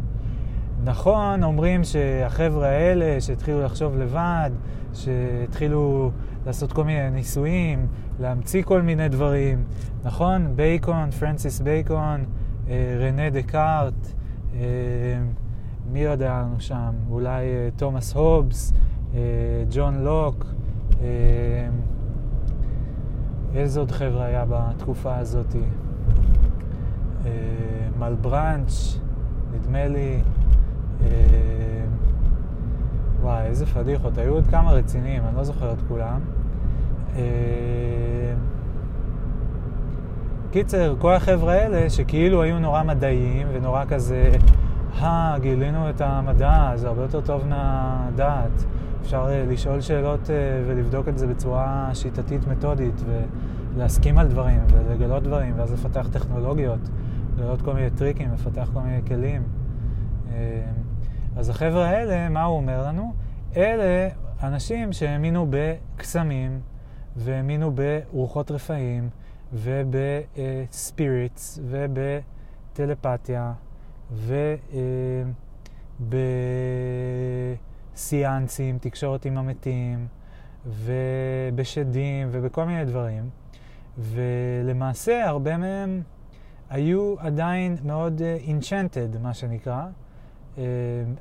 נכון, 0.84 1.42
אומרים 1.44 1.84
שהחבר'ה 1.84 2.68
האלה 2.68 3.20
שהתחילו 3.20 3.62
לחשוב 3.62 3.96
לבד, 3.96 4.50
שהתחילו 4.92 6.10
לעשות 6.46 6.72
כל 6.72 6.84
מיני 6.84 7.10
ניסויים, 7.10 7.86
להמציא 8.20 8.62
כל 8.62 8.82
מיני 8.82 9.08
דברים, 9.08 9.64
נכון? 10.04 10.56
בייקון, 10.56 11.10
פרנסיס 11.10 11.60
בייקון, 11.60 12.24
אה, 12.68 12.96
רנה 13.00 13.30
דקארט, 13.30 14.12
אה, 14.54 14.60
מי 15.92 16.00
יודע 16.00 16.32
לנו 16.32 16.60
שם? 16.60 16.94
אולי 17.10 17.44
אה, 17.44 17.68
תומאס 17.76 18.12
הובס, 18.12 18.72
ג'ון 19.70 19.99
לוק, 20.05 20.46
איזה 23.55 23.81
עוד 23.81 23.90
חבר'ה 23.90 24.25
היה 24.25 24.44
בתקופה 24.49 25.16
הזאת? 25.16 25.57
מל 27.99 28.14
ברנץ', 28.20 28.99
נדמה 29.55 29.88
לי. 29.88 30.23
וואי, 33.20 33.46
איזה 33.46 33.66
פדיחות. 33.66 34.18
היו 34.18 34.35
עוד 34.35 34.46
כמה 34.46 34.73
רציניים, 34.73 35.23
אני 35.29 35.37
לא 35.37 35.44
זוכר 35.44 35.73
את 35.73 35.79
כולם. 35.88 36.20
קיצר, 40.51 40.94
כל 40.99 41.12
החבר'ה 41.12 41.53
האלה 41.53 41.90
שכאילו 41.90 42.42
היו 42.42 42.59
נורא 42.59 42.83
מדעיים 42.83 43.46
ונורא 43.53 43.85
כזה, 43.88 44.33
אה, 45.03 45.37
גילינו 45.40 45.90
את 45.90 46.01
המדע, 46.01 46.73
זה 46.75 46.88
הרבה 46.88 47.03
יותר 47.03 47.20
טוב 47.20 47.46
מהדעת. 47.46 48.64
אפשר 49.02 49.26
אה, 49.30 49.44
לשאול 49.46 49.80
שאלות 49.80 50.30
אה, 50.30 50.34
ולבדוק 50.66 51.08
את 51.08 51.18
זה 51.18 51.26
בצורה 51.26 51.90
שיטתית 51.94 52.46
מתודית 52.46 53.02
ולהסכים 53.76 54.18
על 54.18 54.28
דברים 54.28 54.60
ולגלות 54.72 55.22
דברים 55.22 55.58
ואז 55.58 55.72
לפתח 55.72 56.08
טכנולוגיות, 56.12 56.80
לגלות 57.36 57.62
כל 57.62 57.74
מיני 57.74 57.90
טריקים, 57.90 58.32
לפתח 58.32 58.70
כל 58.72 58.80
מיני 58.80 59.02
כלים. 59.06 59.42
אה, 60.32 60.62
אז 61.36 61.48
החבר'ה 61.48 61.86
האלה, 61.86 62.28
מה 62.28 62.42
הוא 62.42 62.56
אומר 62.56 62.86
לנו? 62.86 63.14
אלה 63.56 64.08
אנשים 64.42 64.92
שהאמינו 64.92 65.46
בקסמים 65.50 66.60
והאמינו 67.16 67.72
ברוחות 67.74 68.50
רפאים 68.50 69.08
ובספיריטס 69.52 71.60
ובטלפתיה 71.64 73.52
ובסיאנסים, 78.00 78.78
תקשורת 78.78 79.24
עם 79.24 79.38
המתים 79.38 80.06
ובשדים 80.66 82.28
ובכל 82.30 82.64
מיני 82.64 82.84
דברים. 82.84 83.30
ולמעשה 83.98 85.28
הרבה 85.28 85.56
מהם 85.56 86.02
היו 86.70 87.14
עדיין 87.18 87.76
מאוד 87.84 88.22
אינצ'נטד, 88.46 89.14
uh, 89.14 89.18
מה 89.18 89.34
שנקרא. 89.34 89.84
Uh, 90.56 90.58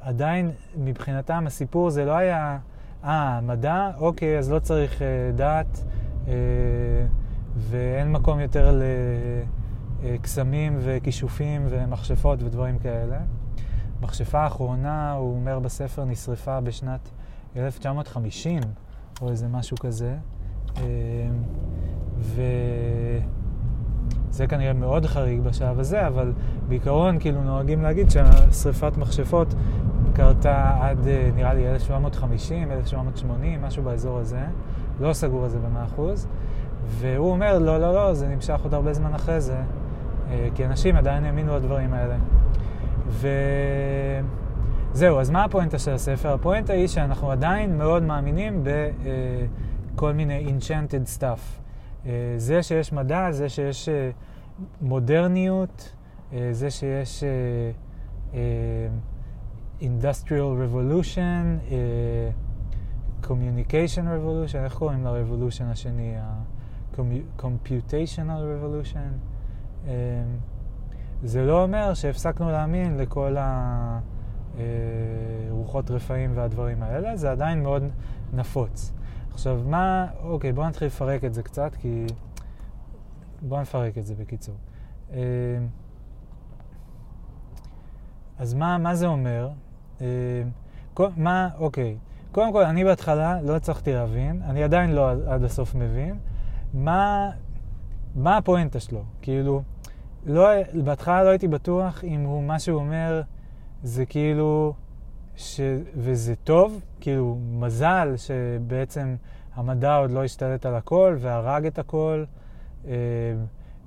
עדיין 0.02 0.52
מבחינתם 0.78 1.44
הסיפור 1.48 1.90
זה 1.90 2.06
לא 2.06 2.12
היה, 2.12 2.58
אה, 3.04 3.40
מדע, 3.42 3.92
אוקיי, 3.98 4.38
אז 4.38 4.52
לא 4.52 4.60
צריך 4.60 5.02
uh, 5.02 5.04
דת. 5.36 5.84
Uh, 6.26 6.30
ואין 7.56 8.12
מקום 8.12 8.40
יותר 8.40 8.80
לקסמים 10.04 10.78
וכישופים 10.82 11.66
ומכשפות 11.70 12.44
ודברים 12.44 12.80
כאלה. 12.80 13.20
מכשפה 14.02 14.40
האחרונה, 14.40 15.12
הוא 15.12 15.36
אומר 15.36 15.60
בספר, 15.60 16.06
נשרפה 16.06 16.62
בשנת 16.62 17.10
1950, 17.58 18.62
או 19.22 19.30
איזה 19.30 19.48
משהו 19.48 19.78
כזה. 19.78 20.16
אמ, 20.78 20.84
וזה 22.20 22.38
כנראה 24.50 24.74
מאוד 24.74 25.06
חריג 25.06 25.42
בשלב 25.42 25.80
הזה, 25.80 26.08
אבל 26.08 26.34
בעיקרון 26.68 27.20
כאילו 27.20 27.44
נוהגים 27.44 27.82
להגיד 27.82 28.10
שהשרפת 28.10 28.98
מכשפות 28.98 29.56
קרתה 30.14 30.78
עד 30.82 31.08
נראה 31.36 31.54
לי 31.54 31.72
1750, 31.72 32.72
1780, 32.72 33.62
משהו 33.62 33.84
באזור 33.84 34.18
הזה. 34.18 34.42
לא 35.00 35.14
סגור 35.14 35.44
על 35.44 35.50
זה 35.50 35.60
במאה 35.60 35.84
אחוז. 35.84 36.28
והוא 36.86 37.32
אומר, 37.32 37.60
לא, 37.60 37.78
לא, 37.78 37.94
לא, 37.94 38.14
זה 38.14 38.28
נמשך 38.28 38.60
עוד 38.64 38.74
הרבה 38.74 38.94
זמן 38.94 39.14
אחרי 39.14 39.42
זה, 39.42 39.58
אה, 40.30 40.48
כי 40.56 40.66
אנשים 40.66 40.96
עדיין 40.96 41.26
האמינו 41.26 41.56
לדברים 41.56 41.94
האלה. 41.94 42.16
וזהו, 44.94 45.20
אז 45.20 45.30
מה 45.30 45.44
הפואנטה 45.44 45.80
של 45.80 45.92
הספר? 45.92 46.34
הפואנטה 46.34 46.74
היא 46.74 46.88
שאנחנו 46.88 47.32
עדיין 47.32 47.78
מאוד 47.78 48.04
מאמינים 48.04 48.64
בכל 48.64 50.08
אה, 50.08 50.14
מיני 50.14 50.46
enchanted 50.48 51.20
stuff. 51.20 51.40
אה, 52.06 52.34
זה 52.38 52.64
שיש 52.64 52.94
מדע, 52.94 53.32
זה 53.32 53.50
שיש 53.50 53.90
מודרניות, 54.82 55.96
זה 56.52 56.72
שיש 56.72 57.24
industrial 59.82 60.52
revolution, 60.64 61.74
communication 63.24 64.06
revolution, 64.06 64.58
איך 64.58 64.74
קוראים 64.74 65.04
ל-revolution 65.04 65.64
השני? 65.64 66.16
computational 67.38 68.42
revolution. 68.54 69.12
זה 71.24 71.46
לא 71.46 71.64
אומר 71.64 71.94
שהפסקנו 71.94 72.52
להאמין 72.52 72.98
לכל 72.98 73.36
הרוחות 73.40 74.60
רוחות 75.50 75.92
רפאים 75.92 76.32
והדברים 76.36 76.84
האלה, 76.84 77.18
זה 77.18 77.32
עדיין 77.32 77.64
מאוד 77.64 77.84
נפוץ. 78.34 78.94
עכשיו, 79.34 79.62
מה, 79.66 80.08
אוקיי, 80.24 80.54
בואו 80.54 80.68
נתחיל 80.68 80.88
לפרק 80.88 81.24
את 81.24 81.34
זה 81.34 81.44
קצת, 81.44 81.76
כי... 81.76 82.06
בואו 83.42 83.62
נפרק 83.62 83.98
את 83.98 84.06
זה 84.06 84.16
בקיצור. 84.16 84.56
אמ, 85.12 85.18
אז 88.40 88.54
מה, 88.54 88.78
מה 88.78 88.96
זה 88.96 89.08
אומר? 89.08 89.50
אמ, 90.02 90.06
מה, 91.18 91.50
אוקיי, 91.58 91.98
קודם 92.32 92.52
כל, 92.52 92.66
אני 92.66 92.84
בהתחלה 92.84 93.42
לא 93.42 93.56
הצלחתי 93.56 93.94
להבין, 93.94 94.42
אני 94.42 94.64
עדיין 94.64 94.92
לא 94.92 95.12
עד 95.12 95.44
הסוף 95.44 95.76
מבין, 95.76 96.20
מה, 96.74 97.30
מה 98.16 98.38
הפואנטה 98.38 98.80
שלו. 98.80 99.04
כאילו, 99.22 99.62
לא, 100.26 100.50
בהתחלה 100.84 101.24
לא 101.24 101.30
הייתי 101.30 101.48
בטוח 101.48 102.04
אם 102.04 102.22
הוא, 102.22 102.44
מה 102.44 102.60
שהוא 102.60 102.80
אומר 102.80 103.22
זה 103.84 104.06
כאילו, 104.06 104.74
ש, 105.36 105.60
וזה 105.96 106.36
טוב, 106.36 106.82
כאילו, 107.00 107.38
מזל 107.52 108.14
שבעצם 108.18 109.16
המדע 109.54 109.96
עוד 109.96 110.12
לא 110.12 110.24
השתלט 110.24 110.66
על 110.66 110.76
הכל 110.76 111.16
והרג 111.20 111.66
את 111.66 111.80
הכל, 111.80 112.24
אה, 112.88 112.94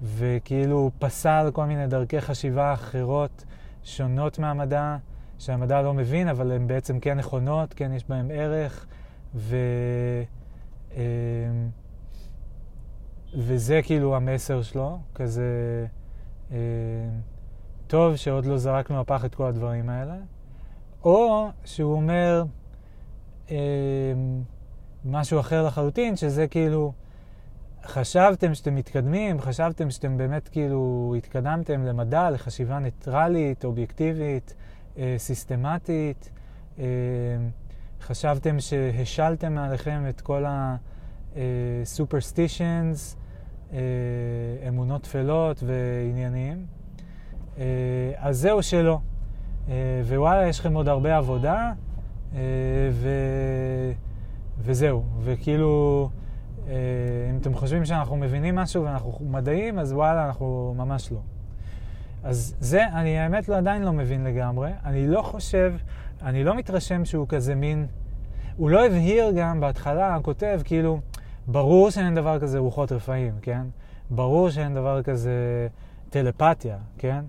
וכאילו 0.03 0.90
פסל 0.99 1.51
כל 1.53 1.64
מיני 1.64 1.87
דרכי 1.87 2.21
חשיבה 2.21 2.73
אחרות 2.73 3.45
שונות 3.83 4.38
מהמדע, 4.38 4.97
שהמדע 5.38 5.83
לא 5.83 5.95
מבין, 5.95 6.29
אבל 6.29 6.53
הן 6.53 6.66
בעצם 6.66 7.01
כן 7.01 7.18
נכונות, 7.18 7.75
כן 7.75 7.92
יש 7.92 8.05
בהן 8.09 8.31
ערך, 8.31 8.87
ו... 9.35 9.57
אה, 10.97 11.03
וזה 13.35 13.81
כאילו 13.83 14.16
המסר 14.16 14.62
שלו, 14.62 14.99
כזה 15.14 15.87
טוב 17.87 18.16
שעוד 18.16 18.46
לא 18.46 18.59
זרקנו 18.59 19.00
הפח 19.00 19.24
את 19.24 19.35
כל 19.35 19.46
הדברים 19.46 19.88
האלה, 19.88 20.16
או 21.05 21.48
שהוא 21.64 21.92
אומר 21.92 22.44
אה, 23.50 23.57
משהו 25.05 25.40
אחר 25.40 25.66
לחלוטין, 25.66 26.16
שזה 26.16 26.46
כאילו, 26.46 26.92
חשבתם 27.85 28.55
שאתם 28.55 28.74
מתקדמים, 28.74 29.40
חשבתם 29.40 29.90
שאתם 29.90 30.16
באמת 30.16 30.48
כאילו 30.48 31.14
התקדמתם 31.18 31.85
למדע, 31.85 32.31
לחשיבה 32.31 32.78
ניטרלית, 32.78 33.64
אובייקטיבית, 33.64 34.55
אה, 34.98 35.14
סיסטמטית, 35.18 36.31
אה, 36.78 36.85
חשבתם 38.00 38.61
שהשלתם 38.61 39.55
מעליכם 39.55 40.05
את 40.09 40.20
כל 40.20 40.44
ה-superstitions, 40.44 41.38
אה, 42.59 43.21
אמונות 44.68 45.02
טפלות 45.02 45.62
ועניינים. 45.66 46.66
אה, 47.58 47.64
אז 48.16 48.38
זהו 48.38 48.62
שלא. 48.62 48.98
אה, 49.68 49.74
ווואלה, 50.06 50.48
יש 50.48 50.61
לכם 50.61 50.74
עוד 50.74 50.88
הרבה 50.88 51.16
עבודה, 51.16 51.72
אה, 52.35 52.38
ו... 52.92 53.08
וזהו. 54.58 55.02
וכאילו, 55.20 56.11
אה, 56.68 56.72
אם 57.30 57.37
אתם 57.37 57.54
חושבים 57.54 57.85
שאנחנו 57.85 58.16
מבינים 58.16 58.54
משהו 58.54 58.85
ואנחנו 58.85 59.26
מדעים, 59.30 59.78
אז 59.78 59.92
וואלה, 59.92 60.26
אנחנו 60.26 60.74
ממש 60.76 61.12
לא. 61.12 61.18
אז 62.24 62.54
זה, 62.61 62.88
אני 62.88 63.18
האמת 63.18 63.48
לא, 63.48 63.56
עדיין 63.56 63.82
לא 63.82 63.92
מבין 63.92 64.24
לגמרי. 64.24 64.70
אני 64.85 65.06
לא 65.06 65.22
חושב, 65.22 65.74
אני 66.22 66.44
לא 66.44 66.54
מתרשם 66.54 67.04
שהוא 67.04 67.26
כזה 67.28 67.54
מין... 67.54 67.87
הוא 68.56 68.70
לא 68.70 68.87
הבהיר 68.87 69.30
גם 69.37 69.61
בהתחלה, 69.61 70.18
כותב, 70.22 70.61
כאילו, 70.64 71.00
ברור 71.46 71.90
שאין 71.90 72.14
דבר 72.14 72.38
כזה 72.38 72.59
רוחות 72.59 72.92
רפאים, 72.92 73.35
כן? 73.42 73.62
ברור 74.11 74.50
שאין 74.50 74.74
דבר 74.74 75.02
כזה 75.02 75.68
טלפתיה, 76.11 76.76
כן? 76.98 77.24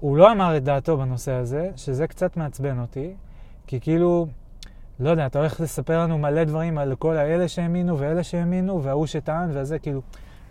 הוא 0.00 0.16
לא 0.16 0.32
אמר 0.32 0.56
את 0.56 0.64
דעתו 0.64 0.96
בנושא 0.96 1.32
הזה, 1.32 1.70
שזה 1.76 2.06
קצת 2.06 2.36
מעצבן 2.36 2.78
אותי, 2.78 3.14
כי 3.66 3.80
כאילו, 3.80 4.26
לא 5.00 5.10
יודע, 5.10 5.26
אתה 5.26 5.38
הולך 5.38 5.60
לספר 5.60 5.98
לנו 6.02 6.18
מלא 6.18 6.44
דברים 6.44 6.78
על 6.78 6.94
כל 6.94 7.16
האלה 7.16 7.48
שהאמינו 7.48 7.98
ואלה 7.98 8.22
שהאמינו, 8.22 8.82
וההוא 8.82 9.06
שטען 9.06 9.50
וזה, 9.52 9.78
כאילו, 9.78 10.00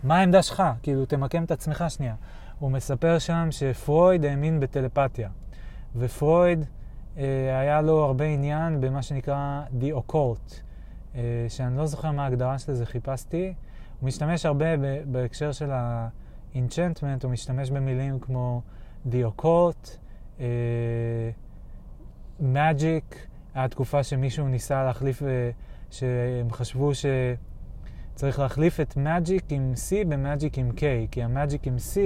מה 0.04 0.18
העמדה 0.18 0.42
שלך? 0.42 0.62
כאילו, 0.82 1.06
תמקם 1.06 1.44
את 1.44 1.50
עצמך 1.50 1.84
שנייה. 1.88 2.14
הוא 2.58 2.70
מספר 2.70 3.18
שם 3.18 3.48
שפרויד 3.50 4.24
האמין 4.24 4.60
בטלפתיה, 4.60 5.28
ופרויד, 5.96 6.64
אה, 7.18 7.60
היה 7.60 7.80
לו 7.80 8.04
הרבה 8.04 8.24
עניין 8.24 8.80
במה 8.80 9.02
שנקרא 9.02 9.62
The 9.80 10.10
Occult, 10.10 10.60
שאני 11.48 11.76
לא 11.76 11.86
זוכר 11.86 12.10
מה 12.10 12.24
ההגדרה 12.24 12.58
של 12.58 12.74
זה, 12.74 12.86
חיפשתי. 12.86 13.54
הוא 14.00 14.06
משתמש 14.06 14.46
הרבה 14.46 14.66
בהקשר 15.06 15.52
של 15.52 15.70
ה-enchantment, 15.70 17.22
הוא 17.22 17.30
משתמש 17.30 17.70
במילים 17.70 18.18
כמו 18.20 18.62
The 19.10 19.40
Occult, 19.40 19.96
uh, 20.38 20.42
Magic, 22.40 23.16
היה 23.54 23.68
תקופה 23.68 24.02
שמישהו 24.02 24.48
ניסה 24.48 24.84
להחליף, 24.84 25.22
uh, 25.22 25.24
שהם 25.90 26.50
חשבו 26.50 26.92
שצריך 26.94 28.38
להחליף 28.38 28.80
את 28.80 28.92
Magic 28.92 29.42
עם 29.48 29.72
C 29.76 30.08
ב-Magic 30.08 30.56
עם 30.56 30.70
K, 30.76 30.80
כי 31.10 31.22
ה-Magic 31.22 31.58
עם 31.62 31.76
C 31.76 31.96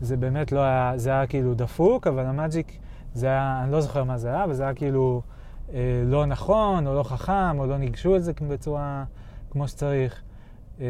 זה 0.00 0.16
באמת 0.16 0.52
לא 0.52 0.60
היה, 0.60 0.92
זה 0.96 1.10
היה 1.10 1.26
כאילו 1.26 1.54
דפוק, 1.54 2.06
אבל 2.06 2.26
ה-Magic 2.26 2.72
זה 3.14 3.26
היה, 3.26 3.60
אני 3.64 3.72
לא 3.72 3.80
זוכר 3.80 4.04
מה 4.04 4.18
זה 4.18 4.28
היה, 4.28 4.44
אבל 4.44 4.54
זה 4.54 4.62
היה 4.62 4.74
כאילו 4.74 5.22
אה, 5.24 5.37
לא 6.06 6.26
נכון, 6.26 6.86
או 6.86 6.94
לא 6.94 7.02
חכם, 7.02 7.58
או 7.58 7.66
לא 7.66 7.78
ניגשו 7.78 8.16
את 8.16 8.24
זה 8.24 8.32
בצורה 8.48 9.04
כמו 9.50 9.68
שצריך. 9.68 10.22
אה, 10.80 10.86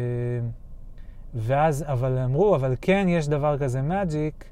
ואז, 1.35 1.85
אבל 1.87 2.17
אמרו, 2.17 2.55
אבל 2.55 2.75
כן 2.81 3.05
יש 3.09 3.27
דבר 3.27 3.57
כזה 3.57 3.81
Magic, 3.89 4.43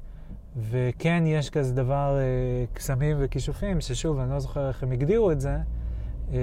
וכן 0.70 1.22
יש 1.26 1.50
כזה 1.50 1.74
דבר 1.74 2.18
אה, 2.18 2.64
קסמים 2.72 3.16
וכישופים, 3.20 3.80
ששוב, 3.80 4.18
אני 4.18 4.30
לא 4.30 4.40
זוכר 4.40 4.68
איך 4.68 4.82
הם 4.82 4.92
הגדירו 4.92 5.32
את 5.32 5.40
זה, 5.40 5.56
אה, 6.32 6.38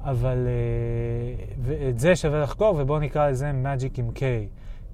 אבל 0.00 0.46
אה, 1.68 1.88
את 1.88 1.98
זה 1.98 2.16
שווה 2.16 2.42
לחקור, 2.42 2.76
ובואו 2.78 2.98
נקרא 2.98 3.30
לזה 3.30 3.50
Magic 3.64 3.98
עם 3.98 4.10
K, 4.14 4.20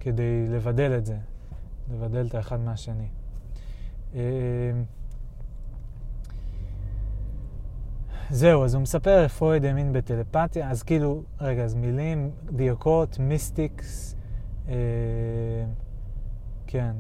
כדי 0.01 0.47
לבדל 0.49 0.93
את 0.99 1.07
זה, 1.07 1.17
לבדל 1.93 2.27
את 2.27 2.35
האחד 2.35 2.61
מהשני. 2.61 3.09
אה, 4.15 4.21
זהו, 8.35 8.65
אז 8.65 8.75
הוא 8.75 8.83
מספר, 8.83 9.29
פרויד 9.29 9.65
האמין 9.65 9.93
בטלפתיה, 9.93 10.71
אז 10.71 10.83
כאילו, 10.83 11.23
רגע, 11.41 11.65
אז 11.65 11.75
מילים, 11.75 12.31
דיוקות, 12.53 13.19
מיסטיקס, 13.19 14.17
אה, 14.69 14.75
כן, 16.67 16.97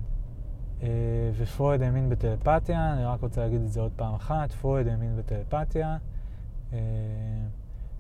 אה, 0.83 0.88
ופרויד 1.37 1.83
האמין 1.83 2.09
בטלפתיה, 2.09 2.92
אני 2.92 3.05
רק 3.05 3.21
רוצה 3.21 3.40
להגיד 3.40 3.61
את 3.61 3.73
זה 3.73 3.81
עוד 3.81 3.92
פעם 3.97 4.14
אחת, 4.14 4.53
פרויד 4.53 4.88
האמין 4.88 5.16
בטלפתיה. 5.16 5.97
אה, 6.73 6.79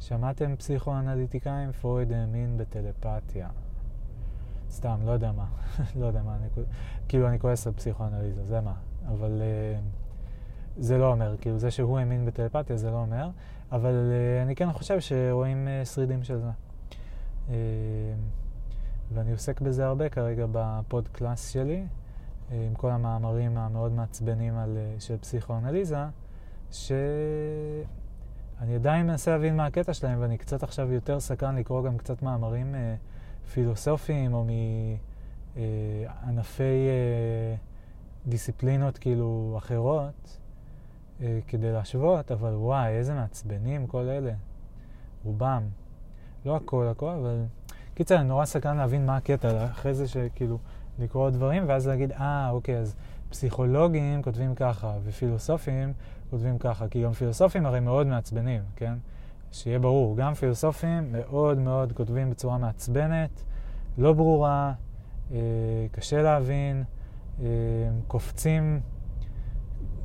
שמעתם 0.00 0.56
פסיכואנליטיקאים? 0.56 1.72
פרויד 1.72 2.12
האמין 2.12 2.56
בטלפתיה. 2.56 3.48
סתם, 4.70 4.98
לא 5.04 5.10
יודע 5.10 5.32
מה, 5.32 5.46
לא 6.00 6.06
יודע 6.06 6.22
מה, 6.22 6.36
אני, 6.36 6.64
כאילו 7.08 7.28
אני 7.28 7.38
כועס 7.38 7.66
על 7.66 7.72
פסיכואנליזה, 7.72 8.44
זה 8.44 8.60
מה, 8.60 8.74
אבל 9.08 9.42
uh, 9.42 10.01
זה 10.76 10.98
לא 10.98 11.12
אומר, 11.12 11.36
כאילו 11.40 11.58
זה 11.58 11.70
שהוא 11.70 11.98
האמין 11.98 12.26
בטלפתיה 12.26 12.76
זה 12.76 12.90
לא 12.90 12.96
אומר, 12.96 13.28
אבל 13.72 13.92
uh, 13.92 14.42
אני 14.42 14.54
כן 14.54 14.72
חושב 14.72 15.00
שרואים 15.00 15.68
uh, 15.68 15.86
שרידים 15.86 16.22
של 16.22 16.38
זה. 16.38 16.50
Uh, 17.48 17.52
ואני 19.12 19.32
עוסק 19.32 19.60
בזה 19.60 19.86
הרבה 19.86 20.08
כרגע 20.08 20.46
בפוד 20.52 21.08
קלאס 21.08 21.48
שלי, 21.48 21.86
עם 22.50 22.74
כל 22.74 22.90
המאמרים 22.90 23.58
המאוד 23.58 23.92
מעצבנים 23.92 24.58
על, 24.58 24.78
של 24.98 25.16
פסיכואנליזה, 25.16 26.04
שאני 26.70 27.04
עדיין 28.74 29.06
מנסה 29.06 29.30
להבין 29.30 29.56
מה 29.56 29.66
הקטע 29.66 29.94
שלהם, 29.94 30.20
ואני 30.20 30.38
קצת 30.38 30.62
עכשיו 30.62 30.92
יותר 30.92 31.20
סקרן 31.20 31.56
לקרוא 31.56 31.84
גם 31.84 31.98
קצת 31.98 32.22
מאמרים 32.22 32.74
אה, 32.74 32.94
פילוסופיים 33.52 34.34
או 34.34 34.46
מענפי 35.56 36.62
אה, 36.62 37.54
דיסציפלינות 38.26 38.98
כאילו 38.98 39.54
אחרות, 39.58 40.38
אה, 41.22 41.38
כדי 41.48 41.72
להשוות, 41.72 42.32
אבל 42.32 42.54
וואי, 42.54 42.90
איזה 42.90 43.14
מעצבנים 43.14 43.86
כל 43.86 44.08
אלה. 44.08 44.32
רובם. 45.24 45.62
לא 46.44 46.56
הכל 46.56 46.88
הכל, 46.88 47.10
אבל... 47.10 47.44
קיצר, 47.94 48.16
אני 48.16 48.28
נורא 48.28 48.44
סקרן 48.44 48.76
להבין 48.76 49.06
מה 49.06 49.16
הקטע, 49.16 49.66
אחרי 49.66 49.94
זה 49.94 50.08
שכאילו... 50.08 50.58
לקרוא 50.98 51.30
דברים, 51.30 51.64
ואז 51.66 51.88
להגיד, 51.88 52.12
אה, 52.12 52.50
אוקיי, 52.50 52.78
אז 52.78 52.96
פסיכולוגים 53.30 54.22
כותבים 54.22 54.54
ככה, 54.54 54.94
ופילוסופים 55.04 55.92
כותבים 56.30 56.58
ככה, 56.58 56.88
כי 56.88 57.02
גם 57.02 57.12
פילוסופים 57.12 57.66
הרי 57.66 57.80
מאוד 57.80 58.06
מעצבנים, 58.06 58.62
כן? 58.76 58.94
שיהיה 59.52 59.78
ברור, 59.78 60.16
גם 60.16 60.34
פילוסופים 60.34 61.12
מאוד 61.12 61.58
מאוד 61.58 61.92
כותבים 61.92 62.30
בצורה 62.30 62.58
מעצבנת, 62.58 63.42
לא 63.98 64.12
ברורה, 64.12 64.72
אה, 65.32 65.38
קשה 65.92 66.22
להבין, 66.22 66.84
אה, 67.40 67.46
קופצים, 68.06 68.80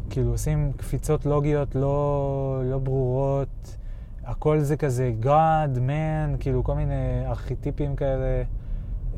כאילו 0.10 0.32
עושים 0.32 0.72
קפיצות 0.78 1.26
לוגיות 1.26 1.76
לא, 1.76 2.62
לא 2.66 2.80
ברורות, 2.80 3.78
הכל 4.24 4.60
זה 4.60 4.78
כזה 4.78 5.14
God, 5.24 5.78
man, 5.78 6.38
כאילו 6.40 6.64
כל 6.64 6.76
מיני 6.76 7.26
ארכיטיפים 7.26 7.96
כאלה. 7.96 8.44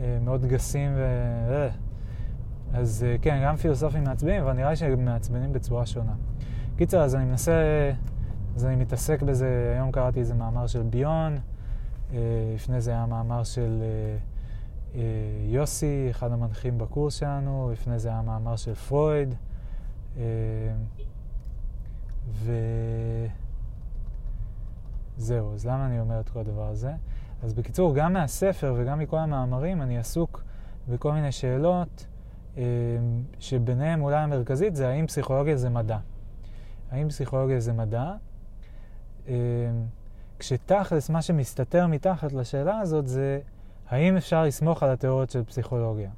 אה, 0.02 0.18
מאוד 0.22 0.46
גסים 0.46 0.92
ו... 0.96 1.02
אה. 1.52 1.70
אז 2.74 3.06
אה, 3.08 3.16
כן, 3.22 3.42
גם 3.44 3.56
פילוסופים 3.56 4.04
מעצבנים, 4.04 4.44
אבל 4.44 4.54
נראה 4.54 4.70
לי 4.70 4.76
שהם 4.76 5.06
מעצבנים 5.06 5.54
בצורה 5.54 5.86
שונה. 5.86 6.14
קיצר, 6.78 7.02
אז 7.02 7.16
אני 7.16 7.26
מנסה 7.26 7.54
אז 8.56 8.66
אני 8.66 8.76
מתעסק 8.76 9.22
בזה, 9.22 9.74
היום 9.76 9.92
קראתי 9.92 10.20
איזה 10.20 10.34
מאמר 10.34 10.68
של 10.68 10.82
ביון, 10.82 11.38
לפני 12.56 12.82
זה 12.82 12.92
היה 12.92 13.06
מאמר 13.06 13.44
של 13.44 13.84
יוסי, 15.48 16.08
אחד 16.10 16.32
המנחים 16.32 16.78
בקורס 16.78 17.16
שלנו, 17.16 17.70
לפני 17.74 18.00
זה 18.00 18.10
היה 18.10 18.22
מאמר 18.22 18.56
של 18.56 18.74
פרויד. 18.74 19.36
וזהו, 25.18 25.54
אז 25.54 25.66
למה 25.66 25.86
אני 25.86 26.00
אומר 26.00 26.20
את 26.20 26.30
כל 26.30 26.40
הדבר 26.40 26.68
הזה? 26.68 26.92
אז 27.44 27.54
בקיצור, 27.54 27.96
גם 27.96 28.14
מהספר 28.14 28.76
וגם 28.78 29.00
מכל 29.00 29.18
המאמרים 29.18 29.82
אני 29.82 29.98
עסוק 29.98 30.44
בכל 30.90 31.14
מיני 31.14 31.32
שאלות, 31.32 32.08
שביניהם 33.40 34.02
אולי 34.02 34.16
המרכזית 34.16 34.76
זה 34.76 34.88
האם 34.88 35.08
פסיכולוגיה 35.08 35.58
זה 35.58 35.70
מדע. 35.70 35.98
האם 36.92 37.10
פסיכולוגיה 37.10 37.60
זה 37.60 37.74
מדע? 37.74 38.14
כשתכלס, 40.40 41.10
מה 41.10 41.22
שמסתתר 41.22 41.88
מתחת 41.88 42.34
לשאלה 42.34 42.80
הזאת 42.80 43.08
זה 43.08 43.40
האם 43.90 44.18
אפשר 44.18 44.44
לסמוך 44.44 44.84
על 44.84 44.90
התיאוריות 44.90 45.30
של 45.30 45.44
פסיכולוגיה, 45.44 46.10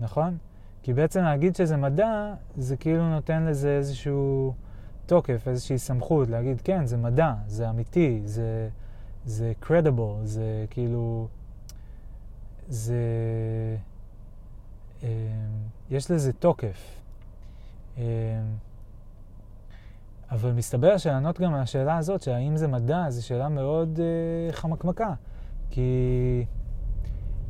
נכון? 0.00 0.38
כי 0.86 0.92
בעצם 0.92 1.22
להגיד 1.22 1.56
שזה 1.56 1.76
מדע, 1.76 2.34
זה 2.56 2.76
כאילו 2.76 3.10
נותן 3.10 3.42
לזה 3.42 3.76
איזשהו 3.76 4.54
תוקף, 5.06 5.48
איזושהי 5.48 5.78
סמכות, 5.78 6.28
להגיד, 6.28 6.60
כן, 6.60 6.86
זה 6.86 6.96
מדע, 6.96 7.34
זה 7.46 7.70
אמיתי, 7.70 8.20
זה, 8.24 8.68
זה 9.24 9.52
credible, 9.62 10.24
זה 10.24 10.64
כאילו, 10.70 11.28
זה, 12.68 12.96
אה, 15.02 15.08
יש 15.90 16.10
לזה 16.10 16.32
תוקף. 16.32 17.00
אה, 17.98 18.04
אבל 20.30 20.52
מסתבר 20.52 20.98
שלענות 20.98 21.40
גם 21.40 21.54
על 21.54 21.60
השאלה 21.60 21.98
הזאת, 21.98 22.22
שהאם 22.22 22.56
זה 22.56 22.68
מדע, 22.68 23.10
זו 23.10 23.26
שאלה 23.26 23.48
מאוד 23.48 24.00
אה, 24.00 24.52
חמקמקה. 24.52 25.14
כי 25.70 26.44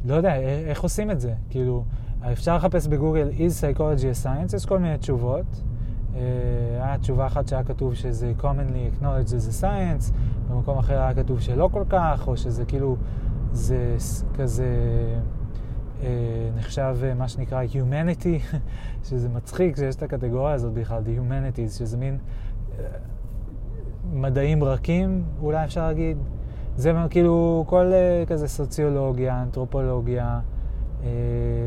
לא 0.05 0.15
יודע, 0.15 0.35
איך 0.37 0.83
עושים 0.83 1.11
את 1.11 1.21
זה? 1.21 1.35
כאילו, 1.51 1.85
אפשר 2.33 2.57
לחפש 2.57 2.87
בגוגל 2.87 3.29
is 3.31 3.63
psychology 3.63 4.23
a 4.23 4.25
science, 4.25 4.57
יש 4.57 4.67
כל 4.67 4.79
מיני 4.79 4.99
תשובות. 4.99 5.63
אה, 6.15 6.21
היה 6.85 6.99
תשובה 6.99 7.27
אחת 7.27 7.49
שהיה 7.49 7.65
כתוב 7.65 7.95
שזה 7.95 8.33
commonly 8.41 9.03
acknowledged 9.03 9.29
as 9.29 9.61
a 9.61 9.63
science, 9.63 10.13
במקום 10.51 10.79
אחר 10.79 10.99
היה 10.99 11.15
כתוב 11.15 11.41
שלא 11.41 11.69
כל 11.73 11.85
כך, 11.89 12.29
או 12.29 12.37
שזה 12.37 12.65
כאילו, 12.65 12.97
זה 13.53 13.97
כזה 14.35 14.67
אה, 16.03 16.07
נחשב 16.57 16.97
אה, 17.03 17.15
מה 17.15 17.29
שנקרא 17.29 17.63
humanity, 17.65 18.57
שזה 19.09 19.29
מצחיק 19.29 19.77
שיש 19.77 19.97
את 19.97 20.03
הקטגוריה 20.03 20.55
הזאת 20.55 20.73
בכלל, 20.73 21.03
the 21.03 21.21
humanities, 21.21 21.79
שזה 21.79 21.97
מין 21.97 22.19
מדעים 24.13 24.65
רכים, 24.65 25.25
אולי 25.41 25.65
אפשר 25.65 25.87
להגיד. 25.87 26.19
זה 26.77 26.93
כאילו 27.11 27.65
כל 27.69 27.93
כזה 28.27 28.49
סוציולוגיה, 28.49 29.43
אנתרופולוגיה, 29.43 30.41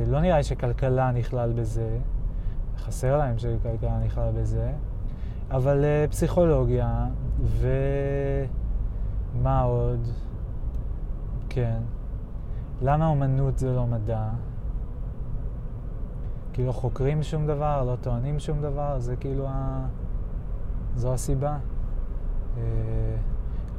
לא 0.08 0.22
נראה 0.22 0.38
לי 0.38 0.44
שכלכלה 0.44 1.12
נכלל 1.12 1.54
בזה, 1.54 1.98
חסר 2.78 3.18
להם 3.18 3.38
שכלכלה 3.38 4.00
נכלל 4.06 4.32
בזה, 4.36 4.72
אבל 5.52 5.84
uh, 5.84 6.12
פסיכולוגיה, 6.12 7.06
ומה 9.36 9.62
עוד? 9.62 10.08
כן. 11.50 11.80
למה 12.82 13.08
אומנות 13.08 13.58
זה 13.58 13.74
לא 13.74 13.86
מדע? 13.86 14.30
כאילו 16.54 16.68
לא 16.68 16.74
חוקרים 16.74 17.24
שום 17.24 17.48
דבר, 17.48 17.84
לא 17.84 17.96
טוענים 18.02 18.40
שום 18.40 18.62
דבר, 18.62 19.00
זה 19.00 19.16
כאילו 19.16 19.48
ה... 19.48 19.86
זו 20.96 21.14
הסיבה. 21.14 21.58
אה, 22.58 22.64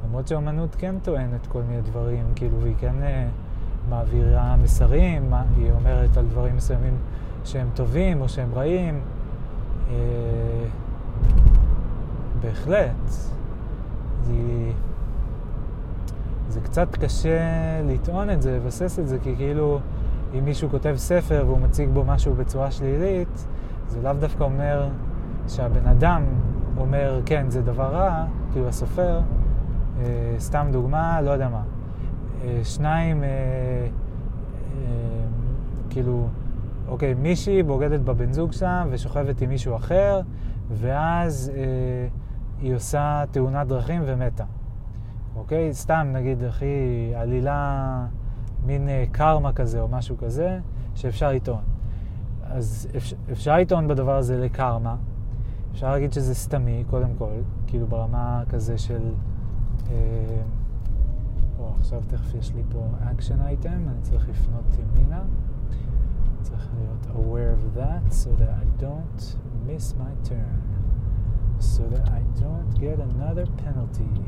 למרות 0.05 0.27
שאומנות 0.27 0.75
כן 0.75 0.95
טוענת 0.99 1.47
כל 1.47 1.61
מיני 1.61 1.81
דברים, 1.81 2.25
כאילו, 2.35 2.61
והיא 2.61 2.75
כן 2.79 3.03
אה, 3.03 3.27
מעבירה 3.89 4.55
מסרים, 4.63 5.33
היא 5.55 5.71
אומרת 5.71 6.17
על 6.17 6.25
דברים 6.25 6.55
מסוימים 6.55 6.97
שהם 7.45 7.67
טובים 7.73 8.21
או 8.21 8.29
שהם 8.29 8.49
רעים. 8.53 9.01
אה, 9.89 9.95
בהחלט. 12.41 13.09
זה, 14.23 14.33
זה 16.47 16.61
קצת 16.61 16.95
קשה 16.95 17.39
לטעון 17.87 18.29
את 18.29 18.41
זה, 18.41 18.55
לבסס 18.57 18.99
את 18.99 19.07
זה, 19.07 19.17
כי 19.23 19.35
כאילו, 19.35 19.79
אם 20.39 20.45
מישהו 20.45 20.69
כותב 20.69 20.93
ספר 20.97 21.43
והוא 21.47 21.59
מציג 21.59 21.89
בו 21.89 22.03
משהו 22.03 22.35
בצורה 22.35 22.71
שלילית, 22.71 23.47
זה 23.87 24.01
לאו 24.01 24.13
דווקא 24.13 24.43
אומר 24.43 24.89
שהבן 25.47 25.87
אדם 25.87 26.23
אומר, 26.77 27.21
כן, 27.25 27.49
זה 27.49 27.61
דבר 27.61 27.95
רע, 27.95 28.25
כאילו 28.51 28.67
הסופר, 28.67 29.19
אה, 29.99 30.35
סתם 30.39 30.67
דוגמה, 30.71 31.21
לא 31.21 31.31
יודע 31.31 31.49
מה. 31.49 31.61
אה, 32.43 32.63
שניים, 32.63 33.23
אה, 33.23 33.29
אה, 33.29 33.87
כאילו, 35.89 36.27
אוקיי, 36.87 37.13
מישהי 37.13 37.63
בוגדת 37.63 37.99
בבן 37.99 38.33
זוג 38.33 38.51
שלה 38.51 38.85
ושוכבת 38.89 39.41
עם 39.41 39.49
מישהו 39.49 39.75
אחר, 39.75 40.21
ואז 40.69 41.51
היא 42.61 42.75
עושה 42.75 43.23
תאונת 43.31 43.67
דרכים 43.67 44.01
ומתה. 44.05 44.43
אוקיי? 45.35 45.73
סתם, 45.73 46.07
נגיד, 46.13 46.43
הכי 46.43 46.65
עלילה, 47.15 48.05
מין 48.65 48.89
קרמה 49.11 49.53
כזה 49.53 49.81
או 49.81 49.87
משהו 49.87 50.17
כזה, 50.17 50.59
שאפשר 50.95 51.31
לטעון. 51.31 51.61
אז 52.43 52.87
אפשר 53.31 53.57
לטעון 53.57 53.87
בדבר 53.87 54.15
הזה 54.15 54.37
לקרמה, 54.37 54.95
אפשר 55.71 55.91
להגיד 55.91 56.13
שזה 56.13 56.35
סתמי, 56.35 56.83
קודם 56.89 57.09
כל, 57.17 57.31
כאילו 57.67 57.87
ברמה 57.87 58.43
כזה 58.49 58.77
של... 58.77 59.11
אה, 59.91 59.95
או, 61.61 61.73
עכשיו 61.79 62.01
תכף 62.07 62.33
יש 62.33 62.53
לי 62.55 62.63
פה 62.69 62.87
action 63.01 63.39
item, 63.39 63.67
אני 63.67 64.01
צריך 64.01 64.29
לפנות 64.29 64.65
ימינה. 64.79 65.21
צריך 66.41 66.69
להיות 66.77 67.07
aware 67.15 67.53
of 67.55 67.77
that 67.79 68.13
so 68.13 68.29
that 68.41 68.49
I 68.49 68.83
don't 68.83 69.21
miss 69.67 69.95
my 69.95 70.29
turn. 70.29 70.61
So 71.59 71.81
that 71.93 72.05
I 72.09 72.21
don't 72.41 72.71
get 72.79 72.99
another 72.99 73.45
penalty. 73.63 74.21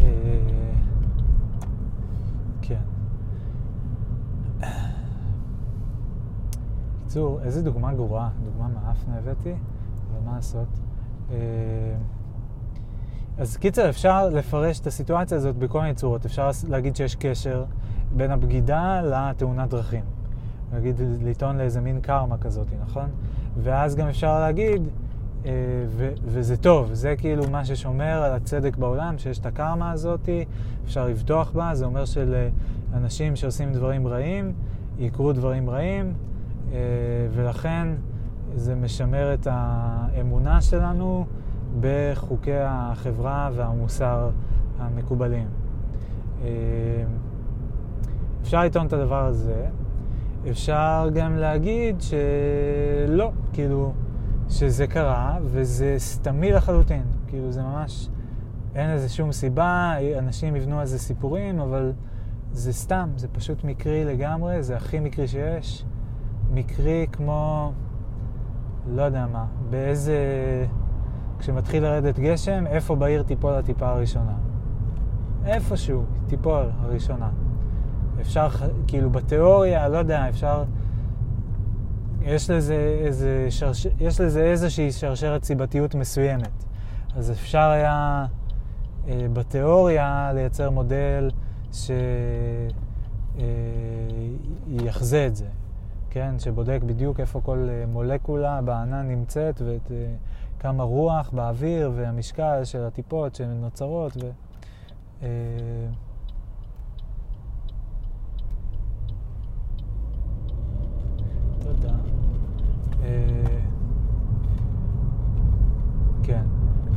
אה, 0.00 0.72
כן. 2.62 2.82
בקיצור, 7.14 7.40
איזה 7.42 7.62
דוגמה 7.62 7.94
גרועה, 7.94 8.30
דוגמה 8.44 8.68
מאפנה 8.68 9.18
הבאתי, 9.18 9.54
אבל 10.10 10.20
מה 10.24 10.34
לעשות? 10.34 10.68
אז 13.38 13.56
קיצר, 13.56 13.88
אפשר 13.88 14.28
לפרש 14.28 14.80
את 14.80 14.86
הסיטואציה 14.86 15.36
הזאת 15.36 15.56
בכל 15.56 15.80
מיני 15.80 15.94
צורות. 15.94 16.26
אפשר 16.26 16.50
להגיד 16.68 16.96
שיש 16.96 17.14
קשר 17.14 17.64
בין 18.16 18.30
הבגידה 18.30 19.00
לתאונת 19.02 19.70
דרכים. 19.70 20.04
להגיד, 20.72 21.00
לטעון 21.22 21.58
לאיזה 21.58 21.80
מין 21.80 22.00
קרמה 22.00 22.38
כזאת, 22.38 22.66
נכון? 22.82 23.08
ואז 23.62 23.96
גם 23.96 24.08
אפשר 24.08 24.40
להגיד, 24.40 24.82
אה, 25.46 25.50
ו- 25.88 26.12
וזה 26.24 26.56
טוב, 26.56 26.92
זה 26.92 27.14
כאילו 27.18 27.50
מה 27.50 27.64
ששומר 27.64 28.22
על 28.22 28.32
הצדק 28.32 28.76
בעולם, 28.76 29.18
שיש 29.18 29.38
את 29.38 29.46
הקרמה 29.46 29.90
הזאת, 29.90 30.28
אפשר 30.84 31.06
לבטוח 31.06 31.50
בה, 31.50 31.74
זה 31.74 31.84
אומר 31.84 32.04
שלאנשים 32.04 33.36
שעושים 33.36 33.72
דברים 33.72 34.08
רעים, 34.08 34.52
יקרו 34.98 35.32
דברים 35.32 35.70
רעים, 35.70 36.14
אה, 36.72 36.78
ולכן 37.34 37.88
זה 38.54 38.74
משמר 38.74 39.34
את 39.34 39.48
האמונה 39.50 40.60
שלנו 40.60 41.26
בחוקי 41.80 42.56
החברה 42.60 43.50
והמוסר 43.54 44.30
המקובלים. 44.78 45.48
אה, 46.42 46.48
אפשר 48.42 48.64
לטעון 48.64 48.86
את 48.86 48.92
הדבר 48.92 49.26
הזה. 49.26 49.66
אפשר 50.50 51.08
גם 51.14 51.36
להגיד 51.36 51.96
שלא, 52.00 53.30
כאילו, 53.52 53.92
שזה 54.48 54.86
קרה 54.86 55.38
וזה 55.42 55.94
סתמי 55.98 56.52
לחלוטין. 56.52 57.02
כאילו, 57.26 57.52
זה 57.52 57.62
ממש, 57.62 58.08
אין 58.74 58.90
לזה 58.90 59.08
שום 59.08 59.32
סיבה, 59.32 59.94
אנשים 60.18 60.56
יבנו 60.56 60.80
על 60.80 60.86
זה 60.86 60.98
סיפורים, 60.98 61.60
אבל 61.60 61.92
זה 62.52 62.72
סתם, 62.72 63.10
זה 63.16 63.28
פשוט 63.28 63.64
מקרי 63.64 64.04
לגמרי, 64.04 64.62
זה 64.62 64.76
הכי 64.76 65.00
מקרי 65.00 65.28
שיש. 65.28 65.84
מקרי 66.52 67.06
כמו, 67.12 67.72
לא 68.86 69.02
יודע 69.02 69.26
מה, 69.26 69.46
באיזה... 69.70 70.16
כשמתחיל 71.44 71.82
לרדת 71.82 72.18
גשם, 72.18 72.66
איפה 72.66 72.96
בעיר 72.96 73.22
תיפול 73.22 73.52
הטיפה 73.52 73.88
הראשונה? 73.88 74.32
איפשהו 75.46 76.04
תיפול 76.26 76.70
הראשונה. 76.80 77.30
אפשר, 78.20 78.48
כאילו 78.86 79.10
בתיאוריה, 79.10 79.88
לא 79.88 79.98
יודע, 79.98 80.28
אפשר... 80.28 80.64
יש 82.22 82.50
לזה, 82.50 82.98
איזה 83.04 83.46
שרש... 83.50 83.86
יש 84.00 84.20
לזה 84.20 84.42
איזושהי 84.42 84.92
שרשרת 84.92 85.44
סיבתיות 85.44 85.94
מסוימת. 85.94 86.64
אז 87.16 87.30
אפשר 87.30 87.70
היה 87.70 88.26
אה, 89.08 89.26
בתיאוריה 89.32 90.30
לייצר 90.34 90.70
מודל 90.70 91.30
שיחזה 91.72 91.98
אה, 95.18 95.26
את 95.26 95.36
זה. 95.36 95.46
כן, 96.10 96.34
שבודק 96.38 96.80
בדיוק 96.86 97.20
איפה 97.20 97.40
כל 97.40 97.66
אה, 97.70 97.84
מולקולה 97.86 98.62
בענן 98.62 99.08
נמצאת 99.08 99.62
וכמה 100.64 100.82
רוח 100.82 101.30
באוויר 101.30 101.92
והמשקל 101.94 102.64
של 102.64 102.84
הטיפות 102.84 103.34
שנוצרות. 103.34 104.16
ו... 104.16 104.30
תודה. 111.58 111.94
כן, 116.22 116.44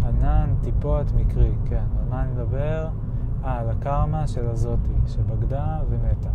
ענן, 0.05 0.55
טיפות, 0.63 1.05
מקרי, 1.15 1.51
כן. 1.65 1.83
על 1.99 2.09
מה 2.09 2.23
אני 2.23 2.31
מדבר? 2.31 2.87
אה, 3.43 3.59
על 3.59 3.69
הקרמה 3.69 4.27
של 4.27 4.47
הזאתי, 4.49 4.93
שבגדה 5.07 5.79
ומתה. 5.89 6.29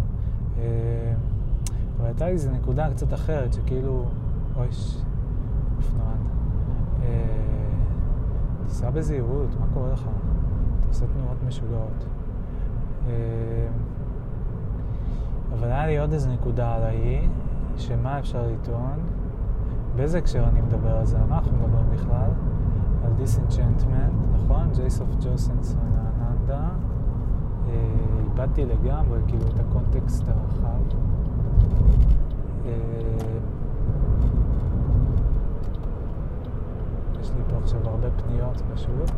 אבל 1.97 2.07
הייתה 2.07 2.25
לי 2.25 2.33
איזו 2.33 2.51
נקודה 2.51 2.91
קצת 2.91 3.15
אחרת, 3.15 3.53
שכאילו, 3.53 4.05
אוי, 4.57 4.69
אופנוען. 5.77 6.32
תיסע 8.67 8.91
בזהירות, 8.91 9.49
מה 9.61 9.67
קורה 9.75 9.93
לך? 9.93 10.09
אתה 10.81 10.89
עושה 10.89 11.07
תנועות 11.07 11.37
משוגעות. 11.47 12.05
אבל 15.53 15.69
היה 15.69 15.87
לי 15.87 15.99
עוד 15.99 16.13
איזו 16.13 16.31
נקודה 16.31 16.75
על 16.75 16.83
האי, 16.83 17.29
שמה 17.77 18.19
אפשר 18.19 18.47
לטעון? 18.47 18.99
באיזה 19.97 20.19
הקשר 20.19 20.45
אני 20.49 20.61
מדבר 20.61 20.97
על 20.97 21.05
זה? 21.07 21.17
על 21.19 21.25
מה 21.29 21.39
אנחנו 21.39 21.57
מדברים 21.57 21.91
בכלל? 21.93 22.31
על 23.05 23.13
דיסנצ'נטמנט, 23.17 24.13
נכון? 24.35 24.69
ג'ייסוף 24.75 25.09
ג'וסנסון 25.21 25.93
האננדה. 25.95 26.69
איבדתי 28.25 28.65
לגמרי, 28.65 29.19
כאילו, 29.27 29.45
את 29.49 29.61
הקונטקסט 29.61 30.29
הרחב. 30.29 30.83
יש 37.33 37.39
לי 37.39 37.45
פה 37.51 37.57
עכשיו 37.63 37.89
הרבה 37.89 38.07
פניות 38.11 38.63
פשוט. 38.75 39.11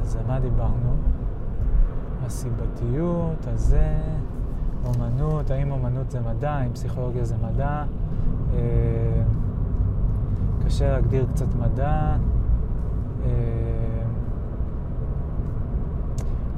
אז 0.00 0.16
על 0.16 0.22
מה 0.26 0.40
דיברנו? 0.40 0.94
הסיבתיות, 2.26 3.46
הזה, 3.46 3.96
אומנות, 4.84 5.50
האם 5.50 5.70
אומנות 5.70 6.10
זה 6.10 6.20
מדע, 6.20 6.50
האם 6.50 6.72
פסיכולוגיה 6.72 7.24
זה 7.24 7.34
מדע. 7.42 7.84
קשה 10.64 10.92
להגדיר 10.92 11.26
קצת 11.26 11.54
מדע. 11.54 12.16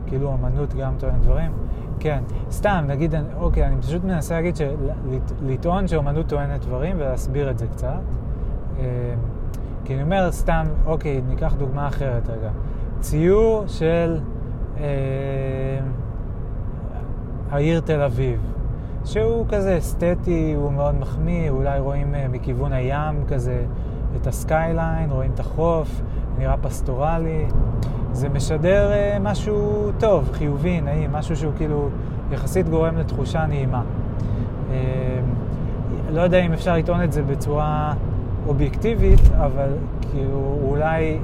כאילו 0.06 0.28
אומנות 0.28 0.74
גם 0.74 0.94
טוען 0.98 1.20
דברים. 1.20 1.52
כן, 1.98 2.22
סתם, 2.50 2.84
נגיד, 2.88 3.14
אוקיי, 3.36 3.66
אני 3.66 3.82
פשוט 3.82 4.04
מנסה 4.04 4.34
להגיד 4.34 4.56
שלטעון 4.56 5.88
שאומנות 5.88 6.26
טוענת 6.28 6.60
דברים 6.60 6.96
ולהסביר 6.98 7.50
את 7.50 7.58
זה 7.58 7.66
קצת. 7.66 8.00
אה, 8.78 8.84
כי 9.84 9.94
אני 9.94 10.02
אומר 10.02 10.32
סתם, 10.32 10.66
אוקיי, 10.86 11.20
ניקח 11.28 11.54
דוגמה 11.58 11.88
אחרת 11.88 12.28
רגע. 12.28 12.50
ציור 13.00 13.64
של 13.66 14.18
אה, 14.78 14.84
העיר 17.50 17.80
תל 17.80 18.02
אביב, 18.02 18.40
שהוא 19.04 19.46
כזה 19.48 19.78
אסתטי, 19.78 20.54
הוא 20.56 20.72
מאוד 20.72 20.94
מחמיא, 20.94 21.50
אולי 21.50 21.80
רואים 21.80 22.14
אה, 22.14 22.28
מכיוון 22.28 22.72
הים 22.72 23.24
כזה 23.28 23.64
את 24.16 24.26
ה 24.26 24.36
skyline, 24.36 25.10
רואים 25.10 25.30
את 25.34 25.40
החוף, 25.40 26.02
נראה 26.38 26.56
פסטורלי. 26.56 27.46
זה 28.12 28.28
משדר 28.28 28.90
אה, 28.92 29.18
משהו 29.20 29.90
טוב, 29.98 30.30
חיובי, 30.32 30.80
נעים, 30.80 31.12
משהו 31.12 31.36
שהוא 31.36 31.52
כאילו 31.56 31.88
יחסית 32.32 32.68
גורם 32.68 32.96
לתחושה 32.96 33.46
נעימה. 33.46 33.82
אה, 34.68 34.72
לא 36.10 36.20
יודע 36.20 36.38
אם 36.38 36.52
אפשר 36.52 36.76
לטעון 36.76 37.02
את 37.02 37.12
זה 37.12 37.22
בצורה 37.22 37.94
אובייקטיבית, 38.46 39.20
אבל 39.36 39.68
כאילו 40.10 40.58
אולי, 40.62 41.18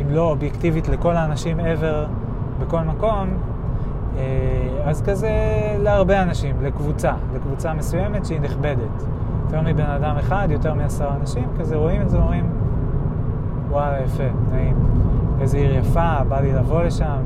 אם 0.00 0.10
לא 0.10 0.30
אובייקטיבית 0.30 0.88
לכל 0.88 1.16
האנשים 1.16 1.60
ever 1.60 2.08
בכל 2.60 2.80
מקום, 2.80 3.28
uh, 3.28 4.18
אז 4.84 5.02
כזה 5.02 5.30
להרבה 5.82 6.22
אנשים, 6.22 6.56
לקבוצה, 6.62 7.12
לקבוצה 7.34 7.74
מסוימת 7.74 8.26
שהיא 8.26 8.40
נכבדת. 8.40 9.04
יותר 9.46 9.60
מבן 9.60 9.90
אדם 9.90 10.16
אחד, 10.16 10.48
יותר 10.50 10.74
מעשרה 10.74 11.16
אנשים, 11.20 11.44
כזה 11.58 11.76
רואים 11.76 12.02
את 12.02 12.10
זה 12.10 12.18
ואומרים, 12.18 12.46
וואלה, 13.70 14.00
יפה, 14.00 14.22
נעים. 14.52 14.76
איזה 15.40 15.58
עיר 15.58 15.76
יפה, 15.76 16.24
בא 16.28 16.40
לי 16.40 16.52
לבוא 16.52 16.82
לשם, 16.82 17.22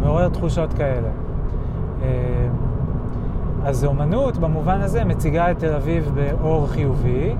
מעורר 0.00 0.28
תחושות 0.28 0.72
כאלה. 0.72 1.08
אה, 2.02 2.08
אז 3.64 3.84
אומנות 3.84 4.36
במובן 4.36 4.80
הזה 4.80 5.04
מציגה 5.04 5.50
את 5.50 5.58
תל 5.58 5.74
אביב 5.74 6.10
באור 6.14 6.66
חיובי, 6.66 7.34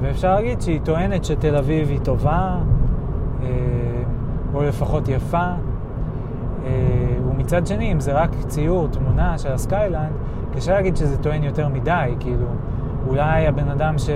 ואפשר 0.00 0.34
להגיד 0.34 0.60
שהיא 0.60 0.80
טוענת 0.84 1.24
שתל 1.24 1.56
אביב 1.56 1.88
היא 1.88 2.00
טובה, 2.00 2.58
אה, 3.42 3.48
או 4.54 4.62
לפחות 4.62 5.08
יפה. 5.08 5.50
אה, 6.64 6.70
ומצד 7.30 7.66
שני, 7.66 7.92
אם 7.92 8.00
זה 8.00 8.12
רק 8.12 8.30
ציור, 8.48 8.88
תמונה 8.88 9.38
של 9.38 9.52
ה 9.52 9.59
skyline, 9.59 10.12
קשה 10.54 10.72
להגיד 10.72 10.96
שזה 10.96 11.18
טוען 11.18 11.42
יותר 11.42 11.68
מדי, 11.68 12.14
כאילו, 12.20 12.46
אולי 13.08 13.46
הבן 13.46 13.68
אדם 13.68 13.98
ש... 13.98 14.10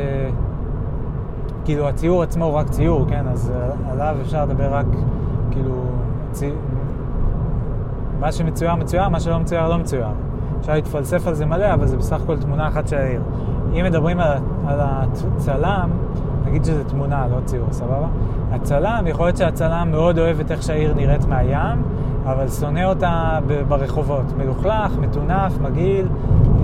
כאילו, 1.64 1.88
הציור 1.88 2.22
עצמו 2.22 2.44
הוא 2.44 2.54
רק 2.54 2.68
ציור, 2.68 3.06
כן? 3.08 3.28
אז 3.28 3.52
עליו 3.90 4.16
אפשר 4.22 4.44
לדבר 4.44 4.74
רק 4.74 4.86
כאילו, 5.50 5.74
צי... 6.32 6.50
מה 8.20 8.32
שמצויר 8.32 8.74
מצויר, 8.74 9.08
מה 9.08 9.20
שלא 9.20 9.38
מצויר 9.38 9.68
לא 9.68 9.78
מצויר. 9.78 10.06
אפשר 10.60 10.72
להתפלסף 10.72 11.26
על 11.26 11.34
זה 11.34 11.46
מלא, 11.46 11.74
אבל 11.74 11.86
זה 11.86 11.96
בסך 11.96 12.20
הכל 12.22 12.36
תמונה 12.36 12.68
אחת 12.68 12.88
של 12.88 12.96
העיר. 12.96 13.22
אם 13.74 13.84
מדברים 13.84 14.20
על, 14.20 14.32
על 14.66 14.80
הצלם, 14.80 15.90
נגיד 16.46 16.64
שזה 16.64 16.84
תמונה, 16.84 17.26
לא 17.30 17.40
ציור, 17.44 17.66
סבבה? 17.70 18.06
הצלם, 18.52 19.04
יכול 19.06 19.26
להיות 19.26 19.36
שהצלם 19.36 19.88
מאוד 19.90 20.18
אוהב 20.18 20.40
את 20.40 20.50
איך 20.50 20.62
שהעיר 20.62 20.94
נראית 20.94 21.24
מהים, 21.24 21.82
אבל 22.26 22.48
שונא 22.48 22.84
אותה 22.84 23.38
ברחובות. 23.68 24.24
מלוכלך, 24.36 24.98
מטונף, 25.00 25.58
מגעיל, 25.60 26.06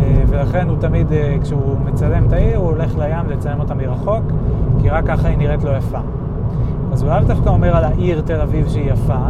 אה, 0.00 0.22
ולכן 0.28 0.68
הוא 0.68 0.76
תמיד, 0.80 1.12
אה, 1.12 1.36
כשהוא 1.42 1.76
מצלם 1.84 2.26
את 2.26 2.32
העיר, 2.32 2.58
הוא 2.58 2.66
הולך 2.66 2.98
לים 2.98 3.30
לצלם 3.30 3.60
אותה 3.60 3.74
מרחוק, 3.74 4.24
כי 4.82 4.90
רק 4.90 5.06
ככה 5.06 5.28
היא 5.28 5.38
נראית 5.38 5.64
לו 5.64 5.72
יפה. 5.72 5.98
אז 6.92 7.02
הוא 7.02 7.10
לאו 7.10 7.20
דווקא 7.26 7.48
אומר 7.48 7.76
על 7.76 7.84
העיר 7.84 8.20
תל 8.20 8.40
אביב 8.40 8.68
שהיא 8.68 8.92
יפה, 8.92 9.26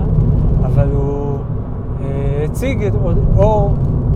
אבל 0.65 0.89
הוא 0.93 1.39
אה, 2.03 2.45
הציג, 2.45 2.91
או, 2.95 3.11
או, 3.37 3.71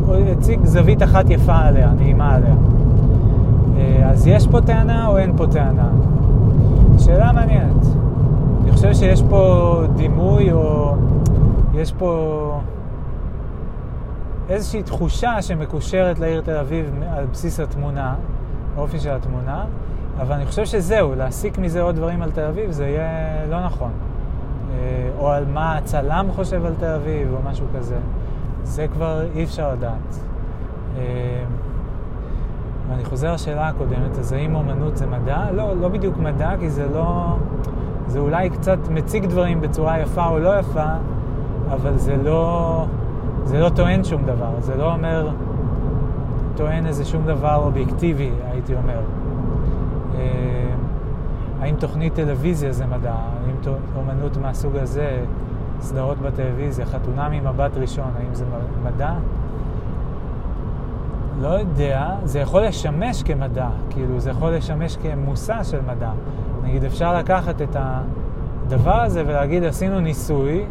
או 0.09 0.14
הציג 0.14 0.64
זווית 0.64 1.03
אחת 1.03 1.31
יפה 1.31 1.57
עליה, 1.57 1.90
נעימה 1.96 2.35
עליה. 2.35 2.55
אה, 3.83 4.11
אז 4.11 4.27
יש 4.27 4.47
פה 4.47 4.61
טענה 4.61 5.07
או 5.07 5.18
אין 5.18 5.37
פה 5.37 5.47
טענה? 5.47 5.90
שאלה 6.99 7.33
מעניינת. 7.33 7.87
אני 8.62 8.73
חושב 8.73 8.95
שיש 8.95 9.23
פה 9.31 9.83
דימוי 9.97 10.53
או 10.53 10.95
יש 11.75 11.92
פה 11.92 12.61
איזושהי 14.49 14.83
תחושה 14.83 15.42
שמקושרת 15.42 16.18
לעיר 16.18 16.40
תל 16.40 16.57
אביב 16.57 16.87
על 17.11 17.27
בסיס 17.27 17.61
התמונה, 17.61 18.14
האופי 18.77 19.01
של 19.01 19.11
התמונה, 19.11 19.64
אבל 20.21 20.35
אני 20.35 20.47
חושב 20.47 20.64
שזהו, 20.66 21.14
להסיק 21.14 21.59
מזה 21.59 21.83
עוד 21.83 21.97
דברים 21.97 22.23
על 22.23 22.31
תל 22.31 22.45
אביב 22.45 22.71
זה 22.71 22.87
יהיה 22.87 23.47
לא 23.51 23.64
נכון. 23.64 23.90
אה, 24.73 25.11
או 25.18 25.31
על 25.31 25.45
מה 25.53 25.77
הצלם 25.77 26.27
חושב 26.35 26.64
על 26.64 26.75
תל 26.79 26.95
אביב, 26.95 27.29
או 27.33 27.51
משהו 27.51 27.66
כזה. 27.77 27.97
זה 28.64 28.87
כבר 28.92 29.23
אי 29.35 29.45
אפשר 29.45 29.73
לדעת. 29.73 30.32
חוזר 33.12 33.35
לשאלה 33.35 33.68
הקודמת, 33.68 34.18
אז 34.18 34.33
האם 34.33 34.55
אומנות 34.55 34.96
זה 34.96 35.07
מדע? 35.07 35.51
לא, 35.53 35.77
לא 35.77 35.88
בדיוק 35.88 36.18
מדע, 36.18 36.51
כי 36.61 36.70
זה 36.70 36.87
לא... 36.94 37.37
זה 38.07 38.18
אולי 38.18 38.51
קצת 38.51 38.79
מציג 38.90 39.27
דברים 39.27 39.61
בצורה 39.61 40.01
יפה 40.01 40.29
או 40.29 40.38
לא 40.38 40.59
יפה, 40.59 40.87
אבל 41.70 41.98
זה 41.98 42.16
לא... 42.16 42.87
זה 43.44 43.60
לא 43.60 43.69
טוען 43.69 44.04
שום 44.04 44.23
דבר. 44.23 44.50
זה 44.58 44.77
לא 44.77 44.92
אומר... 44.92 45.31
טוען 46.56 46.87
איזה 46.87 47.04
שום 47.04 47.27
דבר 47.27 47.56
אובייקטיבי, 47.56 48.31
הייתי 48.50 48.75
אומר. 48.75 49.00
אה, 50.15 50.75
האם 51.60 51.77
תוכנית 51.77 52.15
טלוויזיה 52.15 52.73
זה 52.73 52.87
מדע? 52.87 53.15
האם 53.15 53.75
אומנות 53.96 54.37
מהסוג 54.37 54.77
הזה, 54.77 55.25
סדרות 55.81 56.19
בטלוויזיה, 56.19 56.87
חתונה 56.87 57.29
ממבט 57.29 57.77
ראשון, 57.77 58.10
האם 58.19 58.35
זה 58.35 58.44
מדע? 58.85 59.13
לא 61.43 61.49
יודע, 61.49 62.11
זה 62.25 62.38
יכול 62.38 62.63
לשמש 62.63 63.23
כמדע, 63.23 63.69
כאילו 63.90 64.21
זה 64.21 64.31
יכול 64.31 64.51
לשמש 64.51 64.97
כמושא 64.97 65.65
של 65.65 65.81
מדע. 65.81 66.11
נגיד 66.65 66.85
אפשר 66.85 67.19
לקחת 67.19 67.63
את 67.63 67.77
הדבר 67.79 69.01
הזה 69.01 69.23
ולהגיד 69.27 69.65
עשינו 69.65 70.01
ניסוי, 70.01 70.65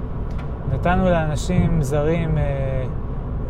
נתנו 0.73 1.05
לאנשים 1.05 1.81
זרים, 1.81 2.37
אה, 2.37 2.43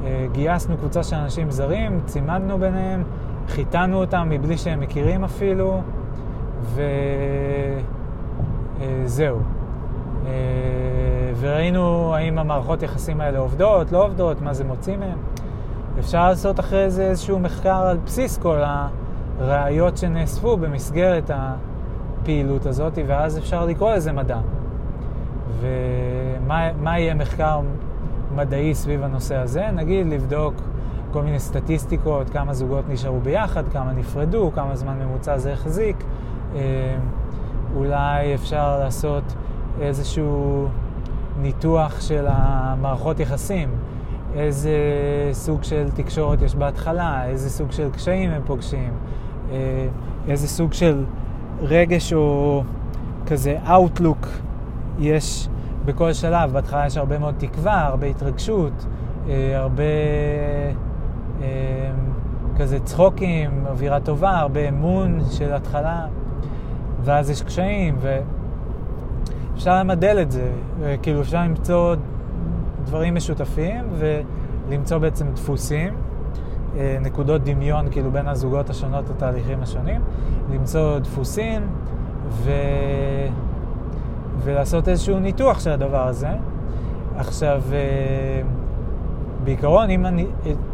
אה, 0.03 0.25
גייסנו 0.31 0.77
קבוצה 0.77 1.03
של 1.03 1.15
אנשים 1.15 1.51
זרים, 1.51 2.01
צימדנו 2.05 2.57
ביניהם, 2.57 3.03
חיתנו 3.47 3.97
אותם 3.97 4.27
מבלי 4.29 4.57
שהם 4.57 4.79
מכירים 4.79 5.23
אפילו, 5.23 5.81
וזהו. 9.05 9.39
אה, 10.25 10.31
וראינו 11.39 12.15
האם 12.15 12.37
המערכות 12.37 12.83
יחסים 12.83 13.21
האלה 13.21 13.39
עובדות, 13.39 13.91
לא 13.91 14.05
עובדות, 14.05 14.41
מה 14.41 14.53
זה 14.53 14.63
מוציא 14.63 14.97
מהם. 14.97 15.17
אפשר 15.99 16.29
לעשות 16.29 16.59
אחרי 16.59 16.91
זה 16.91 17.03
איזשהו 17.03 17.39
מחקר 17.39 17.75
על 17.75 17.97
בסיס 18.05 18.37
כל 18.37 18.57
הראיות 19.39 19.97
שנאספו 19.97 20.57
במסגרת 20.57 21.31
הפעילות 21.33 22.65
הזאת, 22.65 22.97
ואז 23.07 23.37
אפשר 23.37 23.65
לקרוא 23.65 23.91
לזה 23.93 24.11
מדע. 24.11 24.39
ומה 25.59 26.99
יהיה 26.99 27.13
מחקר 27.13 27.61
מדעי 28.35 28.75
סביב 28.75 29.03
הנושא 29.03 29.35
הזה? 29.35 29.71
נגיד 29.73 30.07
לבדוק 30.07 30.53
כל 31.11 31.21
מיני 31.21 31.39
סטטיסטיקות, 31.39 32.29
כמה 32.29 32.53
זוגות 32.53 32.89
נשארו 32.89 33.19
ביחד, 33.19 33.63
כמה 33.67 33.91
נפרדו, 33.91 34.51
כמה 34.55 34.75
זמן 34.75 34.99
ממוצע 34.99 35.37
זה 35.37 35.53
החזיק. 35.53 36.03
אה, 36.55 36.59
אולי 37.75 38.35
אפשר 38.35 38.79
לעשות 38.79 39.23
איזשהו 39.81 40.67
ניתוח 41.41 42.01
של 42.01 42.25
המערכות 42.29 43.19
יחסים, 43.19 43.69
איזה 44.35 44.71
סוג 45.31 45.63
של 45.63 45.89
תקשורת 45.93 46.41
יש 46.41 46.55
בהתחלה, 46.55 47.25
איזה 47.25 47.49
סוג 47.49 47.71
של 47.71 47.89
קשיים 47.89 48.31
הם 48.31 48.41
פוגשים, 48.45 48.93
אה, 49.51 49.87
איזה 50.27 50.47
סוג 50.47 50.73
של 50.73 51.05
רגש 51.61 52.13
או 52.13 52.63
כזה 53.25 53.57
Outlook 53.65 54.27
יש 54.99 55.47
בכל 55.85 56.13
שלב. 56.13 56.51
בהתחלה 56.53 56.85
יש 56.85 56.97
הרבה 56.97 57.19
מאוד 57.19 57.35
תקווה, 57.37 57.85
הרבה 57.85 58.07
התרגשות, 58.07 58.85
אה, 59.29 59.57
הרבה 59.57 59.83
אה, 61.41 61.91
כזה 62.57 62.79
צחוקים, 62.79 63.65
אווירה 63.69 63.99
טובה, 63.99 64.39
הרבה 64.39 64.69
אמון 64.69 65.19
של 65.31 65.53
התחלה, 65.53 66.05
ואז 67.03 67.29
יש 67.29 67.41
קשיים, 67.41 67.95
ואפשר 69.53 69.79
למדל 69.79 70.17
את 70.21 70.31
זה, 70.31 70.51
כאילו 71.01 71.21
אפשר 71.21 71.43
למצוא 71.43 71.95
דברים 72.85 73.15
משותפים 73.15 73.85
ולמצוא 73.97 74.97
בעצם 74.97 75.27
דפוסים, 75.33 75.93
אה, 76.77 76.97
נקודות 77.01 77.43
דמיון 77.43 77.91
כאילו 77.91 78.11
בין 78.11 78.27
הזוגות 78.27 78.69
השונות, 78.69 79.09
התהליכים 79.09 79.61
השונים, 79.61 80.01
למצוא 80.53 80.99
דפוסים 80.99 81.61
ו... 82.29 82.51
ולעשות 84.43 84.87
איזשהו 84.87 85.19
ניתוח 85.19 85.59
של 85.59 85.71
הדבר 85.71 86.07
הזה. 86.07 86.29
עכשיו, 87.15 87.61
אה, 87.73 88.41
בעיקרון, 89.43 89.89
אם 89.89 90.05
אני, 90.05 90.25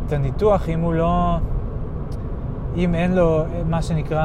את 0.08 0.14
הניתוח, 0.14 0.70
אם 0.70 0.80
הוא 0.80 0.94
לא... 0.94 1.38
אם 2.76 2.96
אין 2.96 3.16
לו 3.16 3.44
מה 3.70 3.82
שנקרא, 3.82 4.24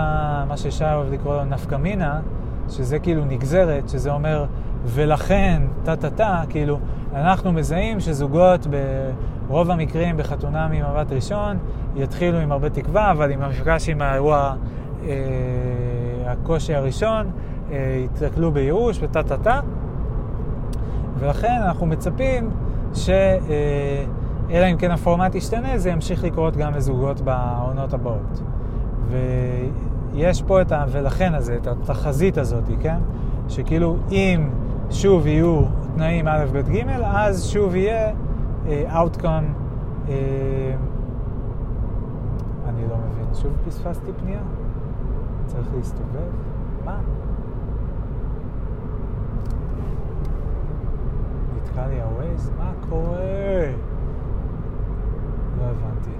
מה 0.48 0.56
ששי 0.56 0.84
אוהב 0.84 1.12
לקרוא 1.12 1.34
לו 1.36 1.44
נפקא 1.44 1.74
מינה, 1.74 2.20
שזה 2.68 2.98
כאילו 2.98 3.24
נגזרת, 3.24 3.88
שזה 3.88 4.12
אומר 4.12 4.46
ולכן, 4.84 5.62
טה-טה-טה, 5.84 6.42
כאילו, 6.48 6.78
אנחנו 7.14 7.52
מזהים 7.52 8.00
שזוגות 8.00 8.66
ברוב 9.48 9.70
המקרים 9.70 10.16
בחתונה 10.16 10.68
ממבט 10.68 11.12
ראשון 11.12 11.56
יתחילו 11.96 12.38
עם 12.38 12.52
הרבה 12.52 12.70
תקווה, 12.70 13.10
אבל 13.10 13.30
עם 13.30 13.42
המפגש 13.42 13.88
עם 13.88 14.02
האירוע, 14.02 14.54
אה, 15.04 15.08
הקושי 16.26 16.74
הראשון, 16.74 17.30
אה, 17.72 18.04
יתקלו 18.04 18.52
בייאוש 18.52 18.98
וטה-טה-טה, 19.02 19.60
ולכן 21.18 21.58
אנחנו 21.66 21.86
מצפים 21.86 22.50
ש... 22.94 23.10
אה, 23.10 24.04
אלא 24.50 24.66
אם 24.72 24.76
כן 24.76 24.90
הפורמט 24.90 25.34
ישתנה, 25.34 25.78
זה 25.78 25.90
ימשיך 25.90 26.24
לקרות 26.24 26.56
גם 26.56 26.74
לזוגות 26.74 27.20
בעונות 27.20 27.94
הבאות. 27.94 28.42
ויש 29.08 30.42
פה 30.42 30.62
את 30.62 30.72
ה... 30.72 30.84
ולכן 30.88 31.34
הזה, 31.34 31.56
את 31.56 31.66
התחזית 31.66 32.38
הזאת, 32.38 32.64
כן? 32.80 32.98
שכאילו 33.48 33.96
אם 34.10 34.48
שוב 34.92 35.26
יהיו 35.26 35.62
תנאים 35.94 36.28
א', 36.28 36.44
ב', 36.52 36.58
ג', 36.58 36.88
אז 37.04 37.44
שוב 37.46 37.74
יהיה 37.74 38.12
uh, 38.12 38.68
outcome, 38.92 39.48
uh, 40.06 40.10
אני 42.68 42.88
לא 42.88 42.96
מבין, 42.96 43.34
שוב 43.34 43.52
פספסתי 43.66 44.12
פנייה? 44.20 44.40
צריך 45.46 45.66
להסתובב? 45.76 46.30
מה? 46.84 46.98
נתקע 51.56 51.86
לי 51.86 52.02
הווייז? 52.02 52.50
מה 52.58 52.72
קורה? 52.88 53.16
לא 55.58 55.64
הבנתי. 55.64 56.16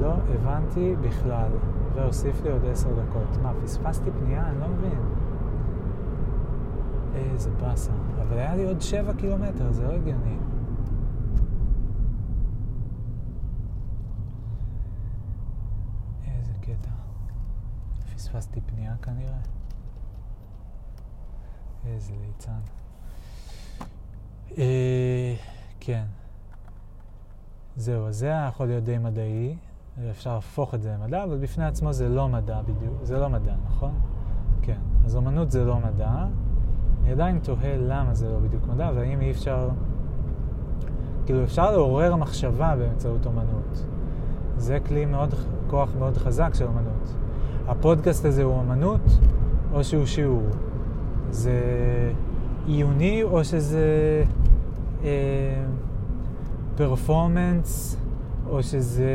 לא 0.00 0.14
הבנתי 0.34 0.94
בכלל. 1.00 1.50
והוסיף 1.94 2.42
לי 2.44 2.50
עוד 2.50 2.64
עשר 2.70 2.88
דקות. 2.88 3.42
מה, 3.42 3.52
פספסתי 3.64 4.10
פנייה? 4.10 4.46
אני 4.46 4.60
לא 4.60 4.66
מבין. 4.68 5.19
איזה 7.32 7.50
באסה. 7.50 7.92
אבל 8.22 8.38
היה 8.38 8.56
לי 8.56 8.64
עוד 8.64 8.80
שבע 8.80 9.12
קילומטר, 9.14 9.72
זה 9.72 9.82
לא 9.82 9.92
הגיוני. 9.92 10.36
איזה 16.26 16.52
קטע. 16.60 16.90
פספסתי 18.16 18.60
פנייה 18.60 18.94
כנראה. 19.02 19.38
איזה 21.86 22.12
ליצן. 22.20 22.60
אה, 24.58 25.34
כן. 25.80 26.04
זהו, 27.76 28.06
אז 28.06 28.16
זה 28.16 28.32
יכול 28.48 28.66
להיות 28.66 28.84
די 28.84 28.98
מדעי, 28.98 29.56
אפשר 30.10 30.34
להפוך 30.34 30.74
את 30.74 30.82
זה 30.82 30.92
למדע, 30.92 31.24
אבל 31.24 31.38
בפני 31.38 31.64
עצמו 31.64 31.92
זה 31.92 32.08
לא 32.08 32.28
מדע 32.28 32.62
בדיוק, 32.62 32.94
זה 33.02 33.18
לא 33.18 33.28
מדע, 33.28 33.54
נכון? 33.66 34.00
כן. 34.62 34.78
אז 35.04 35.16
אומנות 35.16 35.50
זה 35.50 35.64
לא 35.64 35.78
מדע. 35.78 36.26
אני 37.02 37.12
עדיין 37.12 37.38
תוהה 37.38 37.76
למה 37.76 38.14
זה 38.14 38.28
לא 38.28 38.38
בדיוק 38.38 38.66
מדע, 38.66 38.90
והאם 38.94 39.20
אי 39.20 39.30
אפשר... 39.30 39.68
כאילו, 41.26 41.44
אפשר 41.44 41.70
לעורר 41.72 42.16
מחשבה 42.16 42.76
באמצעות 42.76 43.26
אומנות. 43.26 43.84
זה 44.56 44.78
כלי 44.86 45.06
מאוד, 45.06 45.34
כוח 45.66 45.90
מאוד 45.98 46.16
חזק 46.16 46.54
של 46.54 46.64
אומנות. 46.64 47.14
הפודקאסט 47.68 48.24
הזה 48.24 48.42
הוא 48.42 48.54
אומנות, 48.54 49.00
או 49.72 49.84
שהוא 49.84 50.06
שיעור? 50.06 50.42
זה 51.30 51.60
עיוני, 52.66 53.22
או 53.22 53.44
שזה... 53.44 53.84
אה, 55.04 55.64
פרפורמנס, 56.76 57.96
או 58.48 58.62
שזה... 58.62 59.10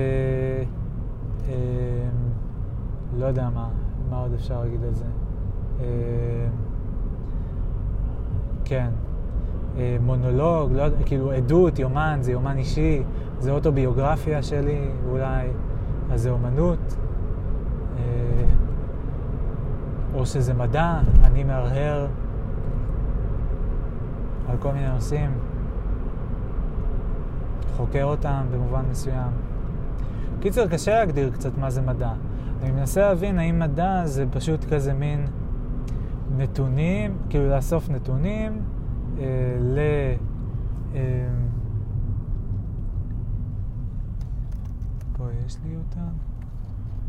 אה, 1.50 1.54
לא 3.18 3.26
יודע 3.26 3.50
מה, 3.50 3.70
מה 4.10 4.20
עוד 4.20 4.34
אפשר 4.34 4.62
להגיד 4.62 4.84
על 4.84 4.94
זה. 4.94 5.06
אה, 5.80 5.86
כן, 8.66 8.88
אה, 9.78 9.97
מונולוג, 10.01 10.74
לא 10.74 10.84
כאילו 11.05 11.32
עדות, 11.32 11.80
יומן, 11.80 12.18
זה 12.22 12.32
יומן 12.32 12.57
אישי, 12.57 13.03
זה 13.39 13.51
אוטוביוגרפיה 13.51 14.43
שלי 14.43 14.89
אולי, 15.09 15.47
אז 16.11 16.22
זה 16.22 16.30
אומנות. 16.30 16.95
אה, 17.97 18.45
או 20.13 20.26
שזה 20.26 20.53
מדע, 20.53 20.99
אני 21.24 21.43
מהרהר 21.43 22.07
על 24.47 24.57
כל 24.57 24.72
מיני 24.72 24.88
נושאים. 24.88 25.32
חוקר 27.78 28.03
אותם 28.03 28.45
במובן 28.51 28.84
מסוים. 28.91 29.32
קיצר, 30.39 30.68
קשה 30.68 30.99
להגדיר 30.99 31.30
קצת 31.30 31.57
מה 31.57 31.70
זה 31.70 31.82
מדע. 31.82 32.11
אני 32.63 32.72
מנסה 32.72 33.01
להבין 33.01 33.39
האם 33.39 33.59
מדע 33.59 34.05
זה 34.05 34.26
פשוט 34.32 34.66
כזה 34.74 34.93
מין 34.93 35.26
נתונים, 36.32 37.17
כאילו 37.30 37.49
לאסוף 37.49 37.89
נתונים 37.89 38.63
אה, 39.19 39.57
ל... 39.59 39.80
אה, 40.95 41.28
פה 45.13 45.23
יש 45.45 45.57
לי 45.63 45.76
אותם? 45.76 46.13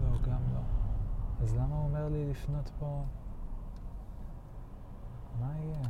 לא, 0.03 0.19
גם 0.23 0.41
לא. 0.55 0.61
אז 1.43 1.55
למה 1.55 1.77
הוא 1.77 1.85
אומר 1.85 2.09
לי 2.09 2.31
לפנות 2.31 2.71
פה? 2.79 3.05
מה 5.41 5.53
יהיה? 5.59 5.83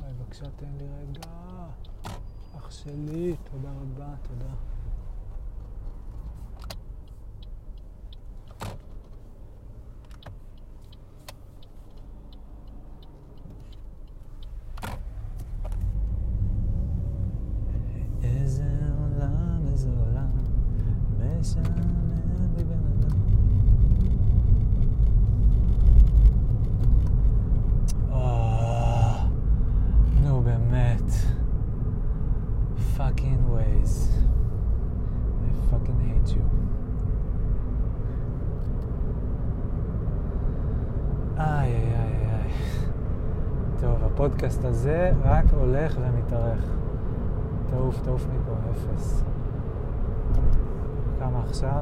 בבקשה 0.00 0.46
תן 0.56 0.72
לי 0.78 0.84
רגע. 0.84 1.30
אח 2.58 2.70
שלי, 2.70 3.36
תודה 3.50 3.68
רבה, 3.70 4.14
תודה. 4.22 4.75
איזה 18.46 18.64
עולם, 18.98 19.60
איזה 19.72 19.88
עולם, 19.88 20.30
משעמם 21.40 22.10
לי 22.56 22.64
בן 22.64 22.86
אדם. 22.92 23.18
אה, 28.12 29.26
נו 30.24 30.40
באמת. 30.40 31.10
Fucking 32.96 33.38
Waze. 33.48 34.24
I 35.42 35.74
fucking 35.74 36.00
hate 36.00 36.30
you. 36.30 36.46
איי, 41.38 41.72
איי, 41.72 42.30
איי. 42.30 42.50
טוב, 43.80 44.04
הפודקאסט 44.04 44.64
הזה 44.64 45.12
רק 45.24 45.44
הולך 45.52 45.98
ומתארך. 46.00 46.75
תעוף, 47.76 48.00
תעוף 48.04 48.26
מפה, 48.26 48.52
אפס. 48.70 49.24
כמה 51.18 51.40
עכשיו? 51.48 51.80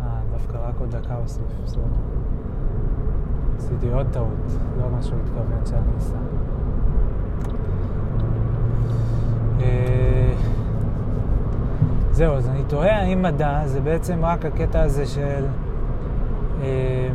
אה, 0.00 0.20
דווקא 0.32 0.58
רק 0.68 0.74
עוד 0.80 0.90
דקה 0.90 1.16
אוסיף, 1.22 1.44
בסדר. 1.64 1.82
עשיתי 3.58 3.92
עוד 3.92 4.06
טעות, 4.12 4.28
לא 4.78 4.90
מה 4.90 5.02
שהוא 5.02 5.18
התכוון 5.24 5.66
שאני 5.66 5.98
אסע. 5.98 6.16
אה, 9.60 10.34
זהו, 12.10 12.34
אז 12.34 12.48
אני 12.48 12.62
תוהה 12.68 13.00
האם 13.00 13.22
מדע 13.22 13.66
זה 13.66 13.80
בעצם 13.80 14.24
רק 14.24 14.44
הקטע 14.44 14.82
הזה 14.82 15.06
של... 15.06 15.46
אה, 16.62 17.08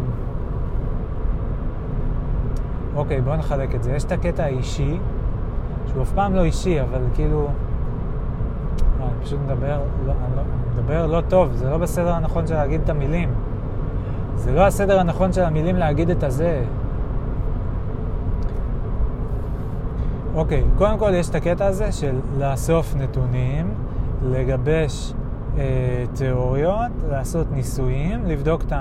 אוקיי, 2.96 3.22
בואו 3.22 3.36
נחלק 3.36 3.76
את 3.76 3.84
זה. 3.84 3.92
יש 3.92 4.04
את 4.04 4.12
הקטע 4.12 4.44
האישי, 4.44 5.00
שהוא 5.88 6.04
אף 6.04 6.12
פעם 6.14 6.36
לא 6.36 6.44
אישי, 6.44 6.82
אבל 6.82 7.02
כאילו... 7.14 7.48
פשוט 9.28 9.40
מדבר 9.40 9.80
לא, 10.06 10.14
לא, 10.36 10.42
מדבר 10.74 11.06
לא 11.06 11.22
טוב, 11.22 11.54
זה 11.54 11.70
לא 11.70 11.78
בסדר 11.78 12.14
הנכון 12.14 12.48
של 12.48 12.56
להגיד 12.56 12.82
את 12.84 12.90
המילים. 12.90 13.30
זה 14.36 14.52
לא 14.52 14.66
הסדר 14.66 15.00
הנכון 15.00 15.34
של 15.34 15.44
המילים 15.44 15.76
להגיד 15.76 16.10
את 16.10 16.24
הזה. 16.24 16.64
אוקיי, 20.36 20.64
קודם 20.78 20.98
כל 20.98 21.12
יש 21.14 21.30
את 21.30 21.36
הקטע 21.36 21.66
הזה 21.66 21.92
של 21.92 22.16
לאסוף 22.38 22.96
נתונים, 22.96 23.74
לגבש 24.24 25.14
אה, 25.58 26.04
תיאוריות, 26.14 26.92
לעשות 27.10 27.52
ניסויים, 27.52 28.26
לבדוק 28.26 28.62
את 28.62 28.74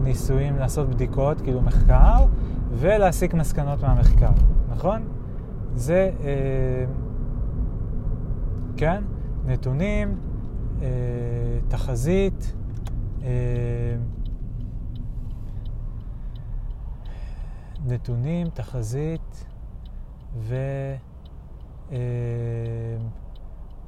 הניסויים, 0.00 0.56
לעשות 0.58 0.88
בדיקות, 0.88 1.40
כאילו 1.40 1.60
מחקר, 1.60 2.24
ולהסיק 2.72 3.34
מסקנות 3.34 3.82
מהמחקר, 3.82 4.30
נכון? 4.70 5.02
זה, 5.74 6.10
אה, 6.24 6.84
כן, 8.76 9.02
נתונים, 9.48 10.20
אה, 10.82 10.86
תחזית, 11.68 12.52
אה, 13.22 13.28
נתונים, 17.86 18.50
תחזית 18.50 19.44
ו... 20.38 20.56
אה, 21.92 21.98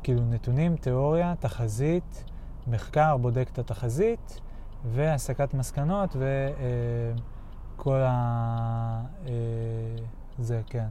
כאילו 0.02 0.20
נתונים, 0.30 0.76
תיאוריה, 0.76 1.34
תחזית, 1.40 2.24
מחקר 2.66 3.16
בודק 3.16 3.48
את 3.52 3.58
התחזית 3.58 4.40
והסקת 4.92 5.54
מסקנות 5.54 6.16
וכל 7.76 7.96
אה, 7.96 8.08
ה... 8.10 9.02
אה, 9.26 9.32
זה, 10.38 10.60
כן. 10.66 10.88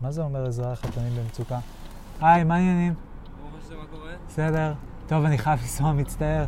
מה 0.00 0.10
זה 0.10 0.22
אומר 0.22 0.46
עזרה 0.46 0.72
לחתנים 0.72 1.12
במצוקה? 1.16 1.58
היי, 2.20 2.44
מה 2.44 2.54
העניינים? 2.54 3.07
מה 3.76 3.86
קורה? 3.90 4.12
בסדר. 4.28 4.72
טוב, 5.06 5.24
אני 5.24 5.38
חייב 5.38 5.60
לנסוע, 5.60 5.92
מצטער. 5.92 6.44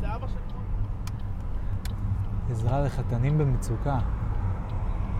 זה 0.00 0.14
אבא 0.14 0.26
שלך. 0.26 0.38
עזרה 2.50 2.80
לחתנים 2.80 3.38
במצוקה. 3.38 3.98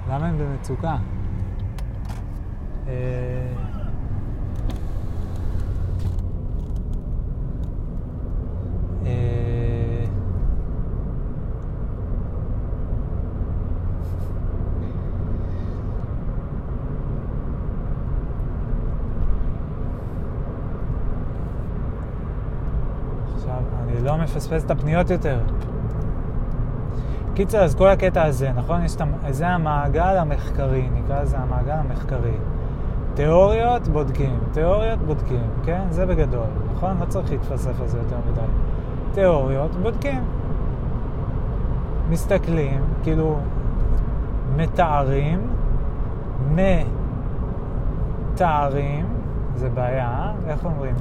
למה 0.08 0.26
הם 0.26 0.38
במצוקה? 0.38 0.96
אה, 2.88 3.52
עכשיו, 23.34 23.62
אני 24.32 24.38
מפספס 24.38 24.64
את 24.64 24.70
הפניות 24.70 25.10
יותר. 25.10 25.38
קיצר, 27.34 27.64
אז 27.64 27.74
כל 27.74 27.88
הקטע 27.88 28.22
הזה, 28.22 28.50
נכון? 28.56 28.84
יש 28.84 28.96
את, 28.96 29.00
זה 29.34 29.48
המעגל 29.48 30.16
המחקרי, 30.18 30.88
נקרא 30.94 31.22
לזה 31.22 31.38
המעגל 31.38 31.72
המחקרי. 31.72 32.36
תיאוריות 33.14 33.88
בודקים, 33.88 34.38
תיאוריות 34.52 34.98
בודקים, 34.98 35.46
כן? 35.64 35.82
זה 35.90 36.06
בגדול, 36.06 36.46
נכון? 36.74 36.96
לא 37.00 37.04
צריך 37.04 37.30
להתפלסף 37.30 37.80
על 37.80 37.86
זה 37.86 37.98
יותר 37.98 38.16
מדי. 38.30 38.40
תיאוריות 39.12 39.76
בודקים. 39.76 40.24
מסתכלים, 42.10 42.80
כאילו, 43.02 43.38
מתארים, 44.56 45.50
מתארים, 48.34 49.06
זה 49.54 49.68
בעיה, 49.68 50.32
איך 50.46 50.64
אומרים? 50.64 50.94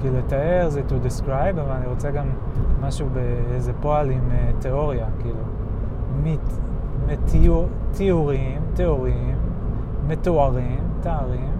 כי 0.00 0.10
לתאר 0.10 0.68
זה 0.68 0.82
to 0.88 1.06
describe, 1.06 1.60
אבל 1.60 1.72
אני 1.72 1.86
רוצה 1.86 2.10
גם 2.10 2.26
משהו 2.80 3.08
באיזה 3.12 3.72
פועל 3.80 4.10
עם 4.10 4.30
uh, 4.30 4.62
תיאוריה, 4.62 5.06
כאילו. 5.20 5.40
מת, 6.22 6.52
מתיאור, 7.06 7.66
תיאורים, 7.92 9.36
מתוארים, 10.06 10.80
תארים. 11.00 11.52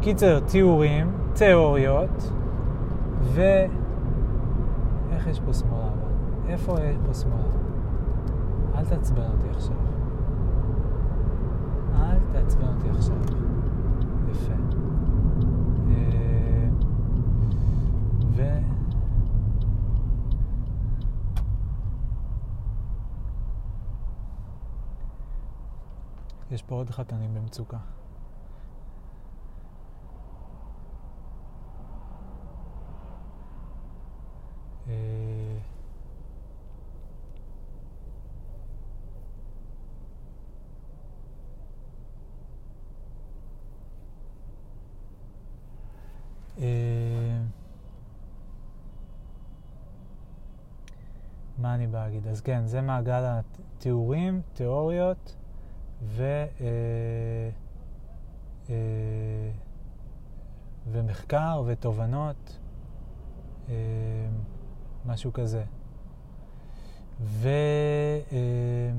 קיצר, 0.00 0.40
תיאורים, 0.40 1.10
תיאוריות, 1.32 2.32
ו... 3.22 3.42
איך 5.12 5.26
יש 5.26 5.40
פה 5.40 5.52
שמאלה? 5.52 5.88
איפה 6.48 6.72
יש 6.80 6.96
פה 7.06 7.14
שמאלה? 7.14 7.58
אל 8.76 8.84
תעצבן 8.84 9.22
אותי 9.22 9.48
עכשיו. 9.50 9.76
אל 11.94 12.18
תעצבן 12.32 12.66
אותי 12.66 12.88
עכשיו. 12.90 13.16
יפה. 14.30 14.52
אה, 15.90 16.68
ו... 18.36 18.42
יש 26.58 26.62
פה 26.62 26.74
עוד 26.74 26.90
חתנים 26.90 27.34
במצוקה. 27.34 27.76
אה, 34.88 34.92
אה, 46.58 47.38
מה 51.58 51.74
אני 51.74 51.86
בא 51.86 52.04
להגיד? 52.04 52.26
אז 52.26 52.40
כן, 52.40 52.66
זה 52.66 52.80
מעגל 52.80 53.22
התיאורים, 53.24 54.42
תיאוריות 54.52 55.34
ו... 56.02 56.22
אה, 56.60 57.50
אה, 58.70 59.50
ומחקר 60.92 61.62
ותובנות, 61.66 62.58
אה, 63.68 63.74
משהו 65.06 65.32
כזה. 65.32 65.64
ו... 67.20 67.48
אה, 68.32 68.92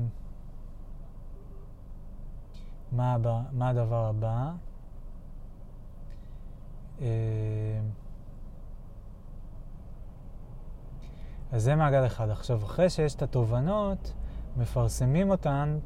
מה, 2.92 3.16
מה 3.52 3.68
הדבר 3.68 4.06
הבא? 4.06 4.52
אה, 7.00 7.06
אז 11.52 11.62
זה 11.62 11.76
מעגל 11.76 12.06
אחד. 12.06 12.30
עכשיו, 12.30 12.64
אחרי 12.64 12.90
שיש 12.90 13.14
את 13.14 13.22
התובנות, 13.22 14.12
מפרסמים 14.56 15.30
אותן 15.30 15.78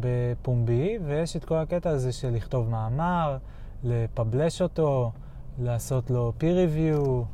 בפומבי, 0.00 0.98
ויש 1.06 1.36
את 1.36 1.44
כל 1.44 1.56
הקטע 1.56 1.90
הזה 1.90 2.12
של 2.12 2.30
לכתוב 2.30 2.70
מאמר, 2.70 3.36
לפבלש 3.84 4.62
אותו, 4.62 5.10
לעשות 5.58 6.10
לו 6.10 6.32
peer 6.40 6.42
review, 6.42 7.24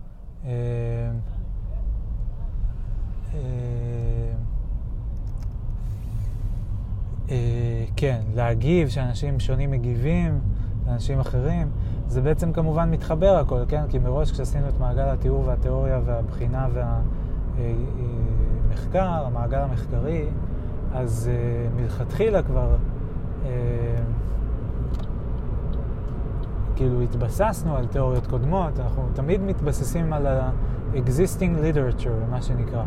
אה, 0.45 0.51
אה, 3.35 3.41
אה, 7.31 7.85
כן, 7.97 8.21
להגיב, 8.35 8.89
שאנשים 8.89 9.41
שונים 9.41 9.71
מגיבים 9.71 10.41
לאנשים 10.87 11.21
אחרים. 11.21 11.71
זה 12.09 12.21
בעצם 12.21 12.53
כמובן 12.53 12.91
מתחבר 12.91 13.37
הכל, 13.37 13.61
כן? 13.69 13.83
כי 13.89 13.99
מראש 13.99 14.33
כשעשינו 14.33 14.69
את 14.69 14.81
מעגל 14.81 15.09
התיאור 15.09 15.45
והתיאוריה 15.47 16.01
והבחינה 16.05 16.69
והמחקר, 17.57 19.27
המעגל 19.27 19.59
המחקרי, 19.59 20.27
אז 20.95 21.31
uh, 21.31 21.81
מלכתחילה 21.81 22.43
כבר 22.43 22.77
uh, 23.43 23.47
כאילו 26.77 27.01
התבססנו 27.01 27.77
על 27.77 27.87
תיאוריות 27.87 28.27
קודמות, 28.27 28.81
אנחנו 28.81 29.09
תמיד 29.15 29.41
מתבססים 29.43 30.13
על 30.13 30.27
ה-existing 30.27 31.59
literature, 31.63 32.31
מה 32.31 32.43
שנקרא, 32.43 32.85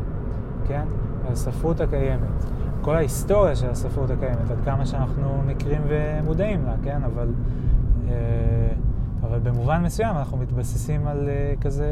כן? 0.67 0.85
על 1.25 1.33
הספרות 1.33 1.81
הקיימת. 1.81 2.45
כל 2.81 2.95
ההיסטוריה 2.95 3.55
של 3.55 3.69
הספרות 3.69 4.09
הקיימת, 4.09 4.51
עד 4.51 4.61
כמה 4.65 4.85
שאנחנו 4.85 5.41
מכירים 5.45 5.81
ומודעים 5.87 6.65
לה, 6.65 6.75
כן? 6.83 7.03
אבל, 7.03 7.33
אה, 8.07 8.13
אבל 9.21 9.39
במובן 9.39 9.83
מסוים 9.83 10.15
אנחנו 10.15 10.37
מתבססים 10.37 11.07
על 11.07 11.29
אה, 11.29 11.53
כזה 11.61 11.89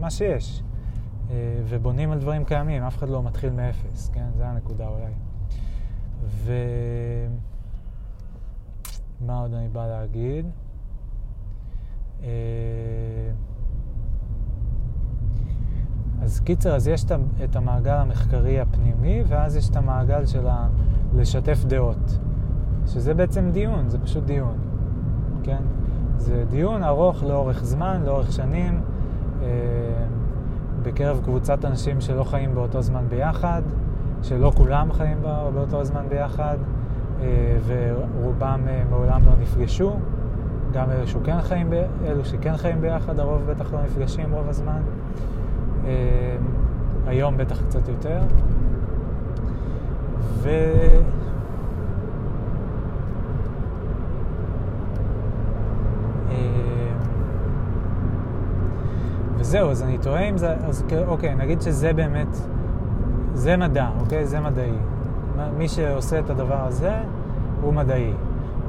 מה 0.00 0.10
שיש, 0.10 0.62
ובונים 1.68 2.12
על 2.12 2.18
דברים 2.18 2.44
קיימים, 2.44 2.82
אף 2.82 2.98
אחד 2.98 3.08
לא 3.08 3.22
מתחיל 3.22 3.50
מאפס, 3.50 4.10
כן? 4.14 4.24
זה 4.36 4.46
הנקודה 4.46 4.88
אולי. 4.88 5.27
ומה 6.44 7.40
עוד 9.40 9.54
אני 9.54 9.68
בא 9.68 9.86
להגיד? 9.86 10.46
אז 16.22 16.40
קיצר, 16.40 16.76
אז 16.76 16.88
יש 16.88 17.04
את 17.44 17.56
המעגל 17.56 17.94
המחקרי 17.94 18.60
הפנימי, 18.60 19.22
ואז 19.28 19.56
יש 19.56 19.68
את 19.68 19.76
המעגל 19.76 20.26
של 20.26 20.46
ה... 20.46 20.68
לשתף 21.14 21.64
דעות, 21.64 22.18
שזה 22.86 23.14
בעצם 23.14 23.50
דיון, 23.50 23.88
זה 23.88 23.98
פשוט 23.98 24.24
דיון, 24.24 24.58
כן? 25.42 25.62
זה 26.16 26.44
דיון 26.50 26.82
ארוך 26.82 27.22
לאורך 27.22 27.64
זמן, 27.64 28.02
לאורך 28.04 28.32
שנים, 28.32 28.80
אה, 29.42 29.48
בקרב 30.82 31.20
קבוצת 31.24 31.64
אנשים 31.64 32.00
שלא 32.00 32.24
חיים 32.24 32.54
באותו 32.54 32.82
זמן 32.82 33.04
ביחד, 33.08 33.62
שלא 34.22 34.52
כולם 34.56 34.92
חיים 34.92 35.22
באותו 35.54 35.84
זמן 35.84 36.04
ביחד, 36.08 36.56
אה, 37.20 37.56
ורובם 37.66 38.60
אה, 38.68 38.82
מעולם 38.90 39.20
לא 39.26 39.32
נפגשו. 39.40 39.96
גם 40.72 40.90
אלו 40.90 41.06
שכן 41.06 41.40
חיים, 41.40 41.72
אלו 42.06 42.24
שכן 42.24 42.56
חיים 42.56 42.80
ביחד, 42.80 43.18
הרוב 43.18 43.42
בטח 43.46 43.72
לא 43.72 43.82
נפגשים 43.82 44.32
רוב 44.32 44.48
הזמן. 44.48 44.80
אה, 45.84 46.36
היום 47.06 47.36
בטח 47.36 47.62
קצת 47.62 47.88
יותר. 47.88 48.18
ו... 50.20 50.50
וזהו, 59.38 59.70
אז 59.70 59.82
אני 59.82 59.98
טועה 59.98 60.28
אם 60.28 60.36
זה, 60.38 60.54
אז 60.66 60.84
אוקיי, 61.06 61.34
נגיד 61.34 61.60
שזה 61.60 61.92
באמת, 61.92 62.36
זה 63.38 63.56
מדע, 63.56 63.88
אוקיי? 64.00 64.26
זה 64.26 64.40
מדעי. 64.40 64.72
מי 65.58 65.68
שעושה 65.68 66.18
את 66.18 66.30
הדבר 66.30 66.66
הזה 66.66 66.96
הוא 67.62 67.74
מדעי. 67.74 68.12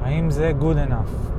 האם 0.02 0.30
זה 0.30 0.52
good 0.60 0.90
enough? 0.90 1.30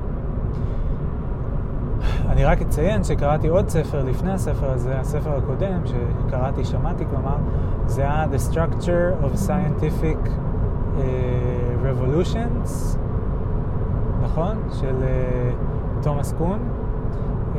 אני 2.30 2.46
רק 2.46 2.62
אציין 2.62 3.04
שקראתי 3.04 3.48
עוד 3.48 3.70
ספר 3.70 4.04
לפני 4.04 4.32
הספר 4.32 4.72
הזה, 4.72 5.00
הספר 5.00 5.38
הקודם 5.38 5.82
שקראתי, 5.86 6.66
שמעתי 6.66 7.06
כלומר, 7.10 7.36
זה 7.86 8.02
היה 8.02 8.26
The 8.34 8.54
Structure 8.54 9.26
of 9.26 9.48
Scientific 9.48 10.28
uh, 10.28 11.00
Revolutions, 11.84 12.98
נכון? 14.24 14.58
של 14.72 14.96
uh, 14.96 16.04
תומאס 16.04 16.34
קון. 16.38 16.60
Uh, 17.54 17.58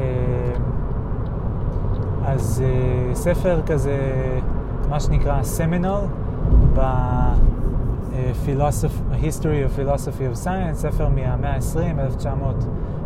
אז 2.24 2.62
uh, 2.64 3.14
ספר 3.14 3.60
כזה, 3.66 3.98
מה 4.92 5.00
שנקרא 5.00 5.42
סמינל, 5.42 6.00
ב... 6.74 6.80
History 9.22 9.62
of 9.66 9.78
Philosophy 9.78 10.26
of 10.32 10.44
Science, 10.44 10.74
ספר 10.74 11.08
מהמאה 11.08 11.54
ה-20, 11.54 12.00
1900. 12.00 12.64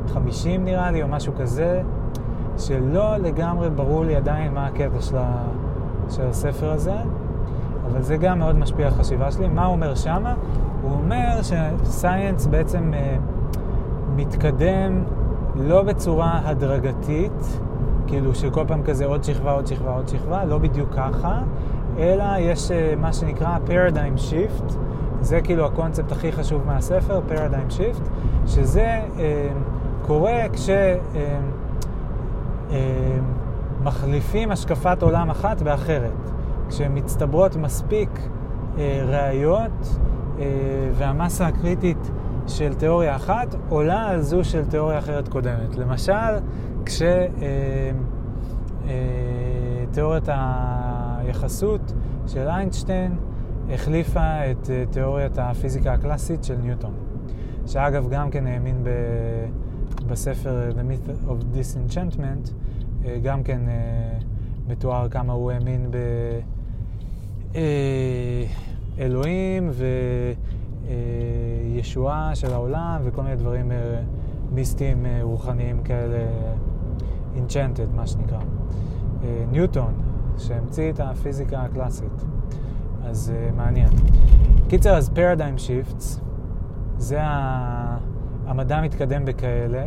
50 0.08 0.64
נראה 0.64 0.90
לי, 0.90 1.02
או 1.02 1.08
משהו 1.08 1.32
כזה, 1.38 1.82
שלא 2.58 3.16
לגמרי 3.16 3.70
ברור 3.70 4.04
לי 4.04 4.16
עדיין 4.16 4.54
מה 4.54 4.66
הקטע 4.66 5.00
של, 5.00 5.16
ה... 5.16 5.44
של 6.10 6.26
הספר 6.26 6.70
הזה, 6.70 6.96
אבל 7.86 8.02
זה 8.02 8.16
גם 8.16 8.38
מאוד 8.38 8.56
משפיע 8.58 8.86
על 8.86 8.92
החשיבה 8.92 9.32
שלי. 9.32 9.48
מה 9.48 9.64
הוא 9.64 9.74
אומר 9.74 9.94
שמה? 9.94 10.34
הוא 10.82 10.92
אומר 10.92 11.40
שסייאנס 11.42 12.46
בעצם 12.46 12.92
uh, 12.92 13.56
מתקדם 14.16 15.04
לא 15.54 15.82
בצורה 15.82 16.40
הדרגתית, 16.44 17.58
כאילו 18.06 18.34
שכל 18.34 18.64
פעם 18.66 18.82
כזה 18.82 19.06
עוד 19.06 19.24
שכבה, 19.24 19.52
עוד 19.52 19.66
שכבה, 19.66 19.94
עוד 19.94 20.08
שכבה, 20.08 20.44
לא 20.44 20.58
בדיוק 20.58 20.94
ככה, 20.94 21.40
אלא 21.98 22.24
יש 22.38 22.70
uh, 22.70 22.96
מה 22.96 23.12
שנקרא 23.12 23.58
paradigm 23.66 24.30
shift, 24.30 24.72
זה 25.20 25.40
כאילו 25.40 25.66
הקונספט 25.66 26.12
הכי 26.12 26.32
חשוב 26.32 26.66
מהספר, 26.66 27.20
paradigm 27.28 27.72
shift, 27.72 28.02
שזה 28.46 29.02
uh, 29.16 29.20
קורה 30.06 30.42
כשמחליפים 33.82 34.42
אה, 34.42 34.48
אה, 34.48 34.52
השקפת 34.52 35.02
עולם 35.02 35.30
אחת 35.30 35.62
באחרת, 35.62 36.30
כשמצטברות 36.68 37.56
מספיק 37.56 38.10
אה, 38.78 39.02
ראיות 39.06 39.98
והמסה 40.94 41.46
הקריטית 41.46 42.10
של 42.46 42.74
תיאוריה 42.74 43.16
אחת 43.16 43.54
עולה 43.68 44.08
על 44.08 44.20
זו 44.20 44.44
של 44.44 44.64
תיאוריה 44.64 44.98
אחרת 44.98 45.28
קודמת. 45.28 45.76
למשל, 45.76 46.12
כשתיאוריית 49.94 50.28
היחסות 51.26 51.92
של 52.26 52.48
איינשטיין 52.48 53.16
החליפה 53.70 54.50
את 54.50 54.70
תיאוריית 54.90 55.38
הפיזיקה 55.38 55.92
הקלאסית 55.92 56.44
של 56.44 56.56
ניוטון, 56.56 56.94
שאגב 57.66 58.08
גם 58.10 58.30
כן 58.30 58.46
האמין 58.46 58.84
ב... 58.84 58.88
בספר 60.06 60.70
The 60.70 60.82
Myth 60.90 61.30
of 61.30 61.56
Disenchantment 61.56 62.50
אה, 63.04 63.18
גם 63.22 63.42
כן 63.42 63.68
אה, 63.68 64.18
מתואר 64.68 65.08
כמה 65.08 65.32
הוא 65.32 65.50
האמין 65.50 65.90
באלוהים 68.98 69.70
וישועה 71.74 72.34
של 72.34 72.52
העולם 72.52 73.00
וכל 73.04 73.22
מיני 73.22 73.36
דברים 73.36 73.72
אה, 73.72 74.02
מיסטיים 74.52 75.06
רוחניים 75.22 75.82
כאלה, 75.82 76.18
Enchanted 77.36 77.96
מה 77.96 78.06
שנקרא. 78.06 78.38
ניוטון, 79.50 79.94
שהמציא 80.38 80.90
את 80.90 81.00
הפיזיקה 81.00 81.60
הקלאסית, 81.60 82.24
אז 83.04 83.32
מעניין. 83.56 83.90
קיצר, 84.68 84.96
אז 84.96 85.10
Paradigm 85.14 85.58
Shifts, 85.58 86.20
זה 86.98 87.22
ה... 87.22 87.98
המדע 88.46 88.80
מתקדם 88.80 89.24
בכאלה. 89.24 89.86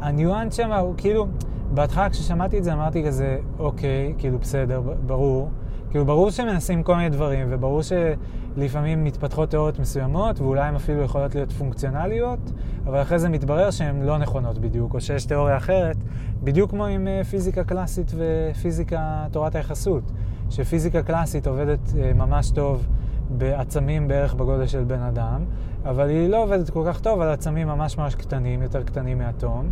הניואנס 0.00 0.54
שם 0.54 0.72
הוא 0.72 0.94
כאילו, 0.96 1.26
בהתחלה 1.74 2.10
כששמעתי 2.10 2.58
את 2.58 2.64
זה 2.64 2.72
אמרתי 2.72 3.04
כזה, 3.04 3.38
אוקיי, 3.58 4.14
כאילו 4.18 4.38
בסדר, 4.38 4.82
ברור. 5.06 5.50
כאילו 5.90 6.04
ברור 6.04 6.30
שמנסים 6.30 6.82
כל 6.82 6.96
מיני 6.96 7.08
דברים, 7.08 7.46
וברור 7.50 7.80
שלפעמים 7.82 9.04
מתפתחות 9.04 9.50
תיאוריות 9.50 9.78
מסוימות, 9.78 10.40
ואולי 10.40 10.60
הן 10.60 10.74
אפילו 10.74 11.02
יכולות 11.02 11.34
להיות 11.34 11.52
פונקציונליות, 11.52 12.52
אבל 12.86 13.02
אחרי 13.02 13.18
זה 13.18 13.28
מתברר 13.28 13.70
שהן 13.70 14.02
לא 14.02 14.18
נכונות 14.18 14.58
בדיוק, 14.58 14.94
או 14.94 15.00
שיש 15.00 15.24
תיאוריה 15.24 15.56
אחרת, 15.56 15.96
בדיוק 16.42 16.70
כמו 16.70 16.86
עם 16.86 17.08
אה, 17.08 17.24
פיזיקה 17.24 17.64
קלאסית 17.64 18.12
ופיזיקה 18.16 19.26
תורת 19.30 19.54
היחסות, 19.54 20.02
שפיזיקה 20.50 21.02
קלאסית 21.02 21.46
עובדת 21.46 21.92
אה, 21.98 22.12
ממש 22.14 22.50
טוב 22.50 22.86
בעצמים 23.30 24.08
בערך 24.08 24.34
בגודל 24.34 24.66
של 24.66 24.84
בן 24.84 25.00
אדם, 25.00 25.44
אבל 25.84 26.08
היא 26.08 26.28
לא 26.28 26.42
עובדת 26.42 26.70
כל 26.70 26.82
כך 26.86 27.00
טוב 27.00 27.20
על 27.20 27.28
עצמים 27.28 27.68
ממש 27.68 27.98
ממש 27.98 28.14
קטנים, 28.14 28.62
יותר 28.62 28.82
קטנים 28.82 29.18
מאטום, 29.18 29.66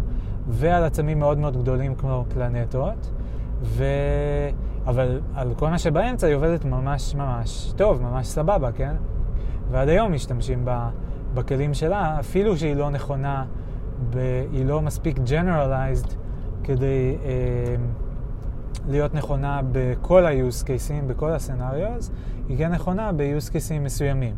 ועל 0.48 0.84
עצמים 0.84 1.18
מאוד 1.18 1.38
מאוד 1.38 1.56
גדולים 1.56 1.94
כמו 1.94 2.24
פלנטות, 2.28 3.10
ו... 3.64 3.84
אבל 4.86 5.20
על 5.34 5.54
כל 5.54 5.68
מה 5.68 5.78
שבאמצע 5.78 6.26
היא 6.26 6.36
עובדת 6.36 6.64
ממש 6.64 7.14
ממש 7.14 7.72
טוב, 7.76 8.02
ממש 8.02 8.26
סבבה, 8.26 8.72
כן? 8.72 8.94
ועד 9.70 9.88
היום 9.88 10.12
משתמשים 10.12 10.64
בה, 10.64 10.90
בכלים 11.34 11.74
שלה, 11.74 12.20
אפילו 12.20 12.56
שהיא 12.56 12.76
לא 12.76 12.90
נכונה, 12.90 13.44
ב... 14.10 14.18
היא 14.52 14.66
לא 14.66 14.82
מספיק 14.82 15.16
generalized 15.18 16.14
כדי 16.64 17.16
אה, 17.24 17.74
להיות 18.88 19.14
נכונה 19.14 19.60
בכל 19.72 20.26
ה-use 20.26 20.64
cases, 20.64 21.04
בכל 21.06 21.30
ה-scenarios, 21.32 22.10
היא 22.48 22.58
כן 22.58 22.72
נכונה 22.72 23.12
ב-use 23.12 23.50
cases 23.50 23.80
מסוימים. 23.80 24.34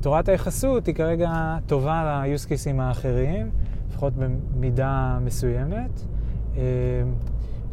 תורת 0.00 0.28
היחסות 0.28 0.86
היא 0.86 0.94
כרגע 0.94 1.56
טובה 1.66 2.04
ל-use 2.04 2.46
cases 2.46 2.80
האחרים, 2.80 3.50
לפחות 3.88 4.12
במידה 4.16 5.18
מסוימת, 5.20 6.00
אה, 6.56 6.62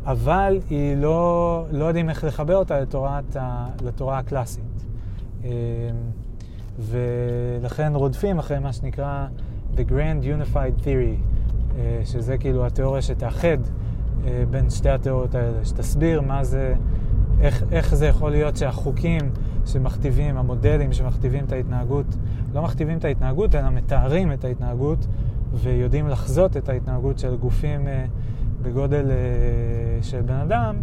אבל 0.05 0.59
היא 0.69 0.97
לא, 0.97 1.65
לא 1.71 1.85
יודעים 1.85 2.09
איך 2.09 2.23
לחבר 2.23 2.55
אותה 2.55 2.79
לתורת, 2.79 3.37
לתורה 3.85 4.17
הקלאסית. 4.17 4.85
אה, 5.43 5.49
ולכן 6.79 7.91
רודפים 7.95 8.39
אחרי 8.39 8.59
מה 8.59 8.73
שנקרא 8.73 9.27
The 9.75 9.89
Grand 9.89 10.23
Unified 10.23 10.83
Theory, 10.83 11.21
אה, 11.77 12.01
שזה 12.05 12.37
כאילו 12.37 12.65
התיאוריה 12.65 13.01
שתאחד 13.01 13.57
בין 14.49 14.69
שתי 14.69 14.89
התיאוריות 14.89 15.35
האלה, 15.35 15.65
שתסביר 15.65 16.21
מה 16.21 16.43
זה, 16.43 16.75
איך, 17.41 17.63
איך 17.71 17.95
זה 17.95 18.07
יכול 18.07 18.31
להיות 18.31 18.57
שהחוקים 18.57 19.21
שמכתיבים, 19.65 20.37
המודלים 20.37 20.93
שמכתיבים 20.93 21.45
את 21.45 21.51
ההתנהגות, 21.51 22.05
לא 22.53 22.61
מכתיבים 22.61 22.97
את 22.97 23.05
ההתנהגות, 23.05 23.55
אלא 23.55 23.69
מתארים 23.69 24.31
את 24.31 24.45
ההתנהגות 24.45 25.07
ויודעים 25.53 26.07
לחזות 26.07 26.57
את 26.57 26.69
ההתנהגות 26.69 27.19
של 27.19 27.35
גופים 27.35 27.87
אה, 27.87 28.05
בגודל 28.63 29.11
אה, 29.11 30.03
של 30.03 30.21
בן 30.21 30.33
אדם, 30.33 30.75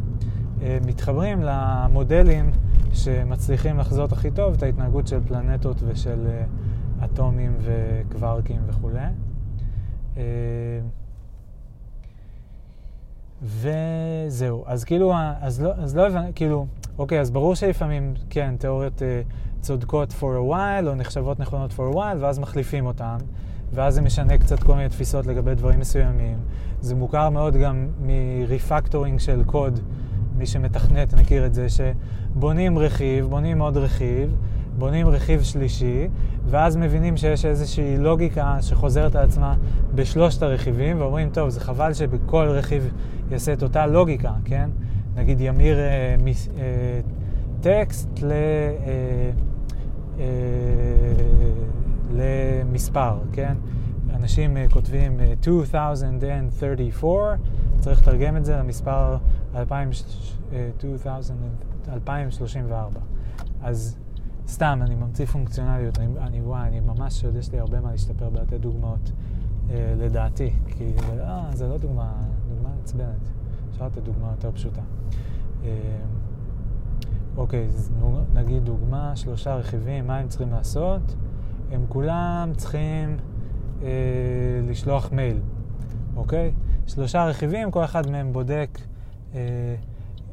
אה, 0.63 0.79
מתחברים 0.87 1.43
למודלים 1.43 2.51
שמצליחים 2.93 3.79
לחזות 3.79 4.13
הכי 4.13 4.31
טוב 4.31 4.55
את 4.55 4.63
ההתנהגות 4.63 5.07
של 5.07 5.21
פלנטות 5.29 5.77
ושל 5.87 6.27
uh, 6.27 7.05
אטומים 7.05 7.57
וקווארקים 7.61 8.61
וכולי. 8.67 9.01
וזהו, 13.43 14.65
אז 14.67 14.85
כאילו, 14.85 15.13
אז 15.41 15.63
לא, 15.63 15.73
אז 15.75 15.97
לא 15.97 16.07
הבנתי, 16.07 16.33
כאילו, 16.35 16.67
אוקיי, 16.99 17.21
אז 17.21 17.31
ברור 17.31 17.55
שלפעמים, 17.55 18.15
כן, 18.31 18.55
תיאוריות 18.59 18.99
uh, 18.99 19.61
צודקות 19.61 20.11
for 20.11 20.23
a 20.23 20.53
while, 20.53 20.87
או 20.87 20.95
נחשבות 20.95 21.41
נכונות 21.41 21.71
for 21.71 21.93
a 21.93 21.97
while, 21.97 22.17
ואז 22.21 22.39
מחליפים 22.39 22.87
אותן, 22.87 23.17
ואז 23.73 23.95
זה 23.95 24.03
משנה 24.03 24.39
קצת 24.39 24.63
כל 24.63 24.75
מיני 24.75 24.89
תפיסות 24.89 25.27
לגבי 25.27 25.55
דברים 25.55 25.81
מסוימים. 25.81 26.39
זה 26.81 26.95
מוכר 26.95 27.31
מאוד 27.31 27.57
גם 27.57 27.89
מריפקטורינג 28.01 29.21
של 29.21 29.45
קוד, 29.45 29.81
מי 30.37 30.47
שמתכנת 30.47 31.15
מכיר 31.15 31.47
את 31.47 31.55
זה, 31.55 31.67
שבונים 31.69 32.79
רכיב, 32.79 33.27
בונים 33.27 33.61
עוד 33.61 33.77
רכיב, 33.77 34.37
בונים 34.79 35.09
רכיב 35.09 35.43
שלישי, 35.43 36.09
ואז 36.47 36.77
מבינים 36.77 37.17
שיש 37.17 37.45
איזושהי 37.45 37.99
לוגיקה 37.99 38.57
שחוזרת 38.63 39.17
על 39.17 39.25
עצמה 39.25 39.55
בשלושת 39.95 40.43
הרכיבים, 40.43 41.01
ואומרים, 41.01 41.31
טוב, 41.31 41.49
זה 41.49 41.61
חבל 41.61 41.95
שבכל 41.95 42.49
רכיב 42.49 42.93
יעשה 43.31 43.53
את 43.53 43.63
אותה 43.63 43.87
לוגיקה, 43.87 44.33
כן? 44.45 44.71
נגיד 45.17 45.41
ימיר 45.41 45.79
אה, 45.79 46.15
מס, 46.25 46.49
אה, 46.59 47.01
טקסט 47.61 48.09
ל, 48.23 48.33
אה, 48.33 49.31
אה, 50.19 50.25
למספר, 52.13 53.19
כן? 53.33 53.55
אנשים 54.15 54.57
אה, 54.57 54.67
כותבים 54.71 55.21
אה, 55.21 55.33
2034, 55.33 57.35
צריך 57.79 58.03
לתרגם 58.03 58.37
את 58.37 58.45
זה 58.45 58.57
למספר 58.57 59.17
2000, 59.55 59.91
2034. 61.89 63.01
אז 63.63 63.97
סתם, 64.49 64.81
אני 64.83 64.95
ממציא 64.95 65.27
פונקציונליות, 65.27 65.99
אני, 65.99 66.07
אני 66.19 66.41
וואי, 66.41 66.69
אני 66.69 66.81
ממש 66.81 67.25
יודע 67.25 67.43
שיש 67.43 67.53
לי 67.53 67.59
הרבה 67.59 67.81
מה 67.81 67.93
להשתפר 67.93 68.31
בלתת 68.31 68.61
דוגמאות, 68.61 69.13
אה, 69.71 69.95
לדעתי, 69.99 70.51
כי 70.67 70.93
אה, 71.21 71.51
זה 71.53 71.69
לא 71.69 71.79
דוגמה, 71.79 72.13
דוגמה 72.49 72.71
עצבנת, 72.83 73.29
אפשר 73.71 73.87
לתת 73.87 74.03
דוגמה 74.03 74.31
יותר 74.31 74.53
פשוטה. 74.53 74.83
אה, 75.65 75.71
אוקיי, 77.37 77.67
אז 77.67 77.91
נגיד 78.35 78.65
דוגמה, 78.65 79.17
שלושה 79.17 79.55
רכיבים, 79.55 80.07
מה 80.07 80.19
הם 80.19 80.29
צריכים 80.29 80.51
לעשות? 80.51 81.15
הם 81.73 81.85
כולם 81.89 82.53
צריכים 82.57 83.17
אה, 83.83 83.89
לשלוח 84.69 85.13
מייל, 85.13 85.41
אוקיי? 86.17 86.53
שלושה 86.87 87.25
רכיבים, 87.25 87.71
כל 87.71 87.85
אחד 87.85 88.11
מהם 88.11 88.33
בודק, 88.33 88.79
אה, 89.35 89.41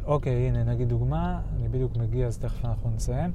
אוקיי, 0.06 0.48
הנה 0.48 0.64
נגיד 0.64 0.90
דוגמה, 0.90 1.40
אני 1.60 1.68
בדיוק 1.68 1.98
מגיע 1.98 2.28
אז 2.28 2.38
תכף 2.38 2.66
אנחנו 2.66 2.90
נסיים. 2.96 3.32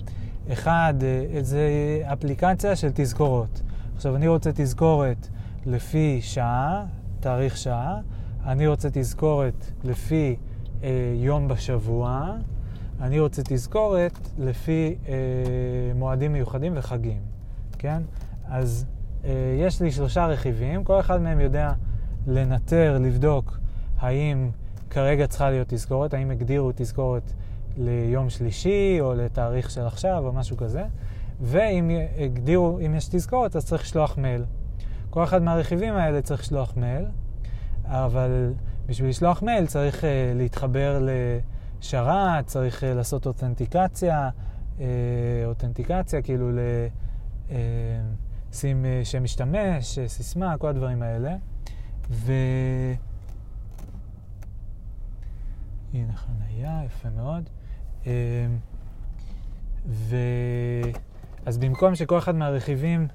אחד, 0.53 0.95
אה, 1.03 1.43
זה 1.43 1.69
אפליקציה 2.13 2.77
של 2.77 2.89
תזכורות. 2.95 3.63
עכשיו, 3.97 4.17
אני 4.17 4.29
רוצה 4.29 4.51
תזכורת 4.55 5.29
לפי 5.67 6.19
שעה, 6.23 6.85
תאריך 7.21 7.57
שעה, 7.57 8.01
אני 8.45 8.67
רוצה 8.67 8.89
תזכורת 8.93 9.71
לפי 9.85 10.37
אה, 10.83 10.91
יום 11.17 11.49
בשבוע, 11.49 12.33
אני 13.01 13.21
רוצה 13.21 13.43
תזכורת 13.45 14.19
לפי 14.39 14.97
אה, 15.09 15.15
מועדים 15.95 16.33
מיוחדים 16.33 16.73
וחגים, 16.77 17.21
כן? 17.83 18.03
אז 18.45 18.87
אה, 19.25 19.31
יש 19.59 19.83
לי 19.83 19.93
שלושה 19.93 20.27
רכיבים, 20.27 20.85
כל 20.85 21.01
אחד 21.01 21.21
מהם 21.21 21.41
יודע 21.41 21.73
לנטר, 22.27 22.99
לבדוק 23.01 23.59
האם 23.99 24.51
כרגע 24.91 25.27
צריכה 25.27 25.51
להיות 25.51 25.69
תזכורת, 25.69 26.15
האם 26.15 26.31
הגדירו 26.31 26.71
תזכורת 26.75 27.33
ליום 27.77 28.31
שלישי 28.31 28.99
או 29.01 29.15
לתאריך 29.15 29.71
של 29.71 29.87
עכשיו 29.87 30.27
או 30.27 30.33
משהו 30.33 30.57
כזה, 30.57 30.85
ואם 31.41 31.91
הגדירו, 32.19 32.79
אם 32.87 32.95
יש 32.95 33.09
תזכורת 33.09 33.57
אז 33.57 33.67
צריך 33.67 33.83
לשלוח 33.83 34.19
מייל. 34.19 34.45
כל 35.11 35.25
אחד 35.25 35.43
מהרכיבים 35.43 35.95
האלה 35.95 36.23
צריך 36.23 36.41
לשלוח 36.41 36.77
מייל, 36.77 37.05
אבל 37.85 38.53
בשביל 38.87 39.09
לשלוח 39.11 39.43
מייל 39.43 39.67
צריך 39.67 40.01
uh, 40.01 40.05
להתחבר 40.35 41.07
לשרת, 41.81 42.47
צריך 42.47 42.83
uh, 42.83 42.87
לעשות 42.87 43.27
אותנטיקציה, 43.27 44.31
uh, 44.79 44.81
אותנטיקציה 45.45 46.23
כאילו 46.23 46.51
לשים 48.51 48.85
uh, 48.85 49.05
שם 49.05 49.25
משתמש, 49.25 49.99
uh, 49.99 50.09
סיסמה, 50.09 50.59
כל 50.59 50.69
הדברים 50.69 51.03
האלה. 51.03 51.37
ו... 52.11 52.33
הנה 55.95 56.13
חנייה, 56.17 56.83
יפה 56.87 57.09
מאוד. 57.11 57.49
ו... 59.87 60.17
אז 61.47 61.59
במקום 61.59 61.95
שכל 61.95 62.19
אחד 62.19 62.35
מהרכיבים 62.35 63.09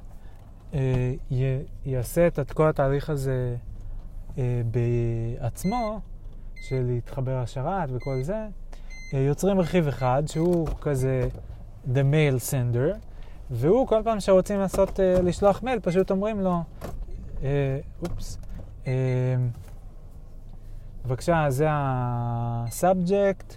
אה, 0.73 1.13
י... 1.31 1.43
יעשה 1.85 2.27
את 2.27 2.51
כל 2.53 2.69
התהליך 2.69 3.09
הזה 3.09 3.55
אה, 4.37 4.61
בעצמו, 4.71 5.99
של 6.55 6.83
להתחבר 6.87 7.41
לשרת 7.41 7.89
וכל 7.91 8.21
זה, 8.21 8.47
אה, 9.13 9.19
יוצרים 9.19 9.59
רכיב 9.59 9.87
אחד 9.87 10.23
שהוא 10.27 10.67
כזה 10.81 11.27
the 11.93 12.03
mail 12.11 12.51
sender, 12.51 12.97
והוא 13.51 13.87
כל 13.87 14.01
פעם 14.03 14.19
שרוצים 14.19 14.59
לעשות, 14.59 14.99
אה, 14.99 15.21
לשלוח 15.21 15.63
מייל, 15.63 15.79
פשוט 15.79 16.11
אומרים 16.11 16.41
לו, 16.41 16.63
אה, 17.43 17.79
אופס, 18.01 18.37
אה, 18.87 18.93
בבקשה, 21.05 21.45
זה 21.49 21.69
ה-subject, 21.69 23.53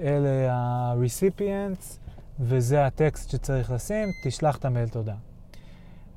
אלה 0.00 0.52
ה-recipients, 0.52 1.98
וזה 2.40 2.86
הטקסט 2.86 3.30
שצריך 3.30 3.70
לשים, 3.70 4.08
תשלח 4.24 4.56
את 4.56 4.64
המייל 4.64 4.88
תודה. 4.88 5.14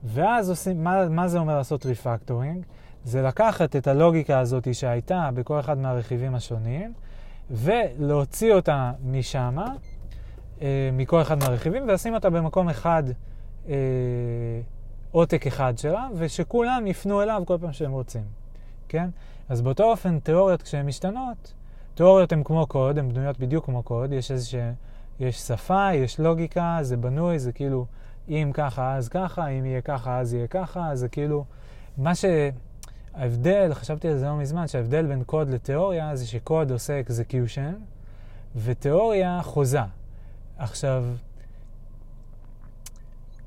ואז 0.03 0.49
עושים, 0.49 0.83
מה, 0.83 1.09
מה 1.09 1.27
זה 1.27 1.39
אומר 1.39 1.57
לעשות 1.57 1.85
refactoring? 1.85 2.65
זה 3.03 3.21
לקחת 3.21 3.75
את 3.75 3.87
הלוגיקה 3.87 4.39
הזאת 4.39 4.75
שהייתה 4.75 5.29
בכל 5.33 5.59
אחד 5.59 5.77
מהרכיבים 5.77 6.35
השונים, 6.35 6.93
ולהוציא 7.51 8.53
אותה 8.53 8.91
משם, 9.05 9.59
אה, 9.59 9.65
מכל 10.93 11.21
אחד 11.21 11.39
מהרכיבים, 11.39 11.83
ולשים 11.87 12.13
אותה 12.13 12.29
במקום 12.29 12.69
אחד, 12.69 13.03
אה, 13.67 13.73
עותק 15.11 15.47
אחד 15.47 15.77
שלה, 15.77 16.07
ושכולם 16.15 16.87
יפנו 16.87 17.21
אליו 17.21 17.43
כל 17.45 17.57
פעם 17.61 17.73
שהם 17.73 17.91
רוצים, 17.91 18.23
כן? 18.87 19.09
אז 19.49 19.61
באותו 19.61 19.83
אופן, 19.83 20.19
תיאוריות 20.19 20.61
כשהן 20.61 20.85
משתנות, 20.85 21.53
תיאוריות 21.95 22.31
הן 22.31 22.43
כמו 22.43 22.67
קוד, 22.67 22.97
הן 22.97 23.09
בנויות 23.09 23.39
בדיוק 23.39 23.65
כמו 23.65 23.83
קוד, 23.83 24.13
יש 24.13 24.31
איזושהי, 24.31 24.71
יש 25.19 25.37
שפה, 25.37 25.93
יש 25.93 26.19
לוגיקה, 26.19 26.77
זה 26.81 26.97
בנוי, 26.97 27.39
זה 27.39 27.51
כאילו, 27.51 27.85
אם 28.29 28.51
ככה 28.53 28.95
אז 28.95 29.09
ככה, 29.09 29.47
אם 29.47 29.65
יהיה 29.65 29.81
ככה 29.81 30.19
אז 30.19 30.33
יהיה 30.33 30.47
ככה, 30.47 30.95
זה 30.95 31.07
כאילו, 31.07 31.45
מה 31.97 32.11
שההבדל, 32.15 33.73
חשבתי 33.73 34.07
על 34.07 34.17
זה 34.17 34.25
לא 34.25 34.35
מזמן, 34.35 34.67
שההבדל 34.67 35.05
בין 35.05 35.23
קוד 35.23 35.49
לתיאוריה 35.49 36.15
זה 36.15 36.27
שקוד 36.27 36.71
עושה 36.71 37.01
execution, 37.07 37.75
ותיאוריה 38.55 39.39
חוזה. 39.43 39.79
עכשיו, 40.63 41.05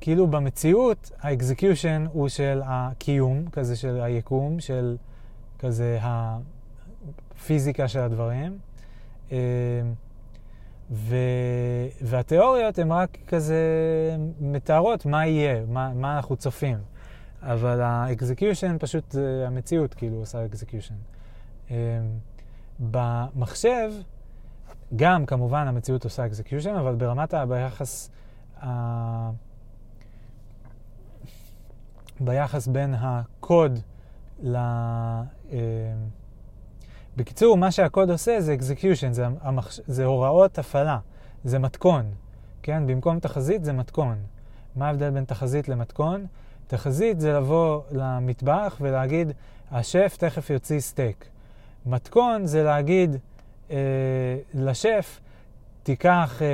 כאילו 0.00 0.26
במציאות, 0.26 1.10
האקזקיושן 1.20 2.06
הוא 2.12 2.28
של 2.28 2.60
הקיום, 2.64 3.50
כזה 3.50 3.76
של 3.76 4.00
היקום, 4.00 4.60
של 4.60 4.96
כזה 5.58 5.98
הפיזיקה 6.02 7.88
של 7.88 7.98
הדברים. 7.98 8.58
אה, 9.32 9.38
ו... 10.90 11.16
והתיאוריות 12.02 12.78
הן 12.78 12.92
רק 12.92 13.18
כזה 13.26 13.56
מתארות 14.40 15.06
מה 15.06 15.26
יהיה, 15.26 15.64
מה, 15.68 15.94
מה 15.94 16.16
אנחנו 16.16 16.36
צופים. 16.36 16.78
אבל 17.42 17.80
ה 17.80 17.90
execution 17.90 18.76
פשוט 18.80 19.14
המציאות, 19.46 19.94
כאילו, 19.94 20.16
עושה 20.16 20.44
execution. 20.44 20.94
אה, 21.70 21.76
במחשב, 22.80 23.92
גם 24.96 25.26
כמובן 25.26 25.68
המציאות 25.68 26.04
עושה 26.04 26.26
execution, 26.26 26.74
אבל 26.74 26.94
ברמת 26.94 27.34
ה... 27.34 27.46
ביחס, 27.46 28.10
ה... 28.62 29.30
ביחס 32.20 32.66
בין 32.66 32.94
הקוד 32.98 33.78
ל... 34.42 34.56
אה, 34.56 35.58
בקיצור, 37.16 37.56
מה 37.56 37.70
שהקוד 37.70 38.10
עושה 38.10 38.40
זה 38.40 38.56
execution, 38.60 39.12
זה, 39.12 39.26
המחש... 39.40 39.80
זה 39.86 40.04
הוראות 40.04 40.58
הפעלה, 40.58 40.98
זה 41.44 41.58
מתכון, 41.58 42.10
כן? 42.62 42.86
במקום 42.86 43.20
תחזית 43.20 43.64
זה 43.64 43.72
מתכון. 43.72 44.18
מה 44.76 44.86
ההבדל 44.86 45.10
בין 45.10 45.24
תחזית 45.24 45.68
למתכון? 45.68 46.26
תחזית 46.66 47.20
זה 47.20 47.32
לבוא 47.32 47.82
למטבח 47.90 48.76
ולהגיד, 48.80 49.32
השף 49.70 50.16
תכף 50.18 50.50
יוציא 50.50 50.80
סטייק. 50.80 51.28
מתכון 51.86 52.46
זה 52.46 52.62
להגיד 52.62 53.16
אה, 53.70 53.76
לשף, 54.54 55.20
תיקח 55.82 56.42
אה, 56.42 56.46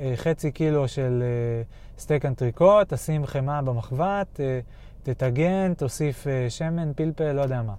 אה, 0.00 0.16
חצי 0.16 0.52
קילו 0.52 0.88
של 0.88 1.22
אה, 1.22 1.62
סטייק 1.98 2.24
אנטריקוט, 2.24 2.94
תשים 2.94 3.26
חמאה 3.26 3.62
במחבת, 3.62 4.40
אה, 4.40 4.60
תטגן, 5.02 5.74
תוסיף 5.74 6.26
אה, 6.26 6.50
שמן, 6.50 6.92
פלפל, 6.96 7.32
לא 7.32 7.40
יודע 7.40 7.62
מה. 7.62 7.74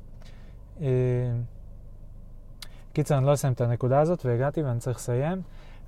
אה, 0.82 0.88
קיצר, 2.93 3.17
אני 3.17 3.26
לא 3.26 3.34
אסיים 3.34 3.53
את 3.53 3.61
הנקודה 3.61 3.99
הזאת, 3.99 4.26
והגעתי 4.26 4.63
ואני 4.63 4.80
צריך 4.80 4.97
לסיים. 4.97 5.41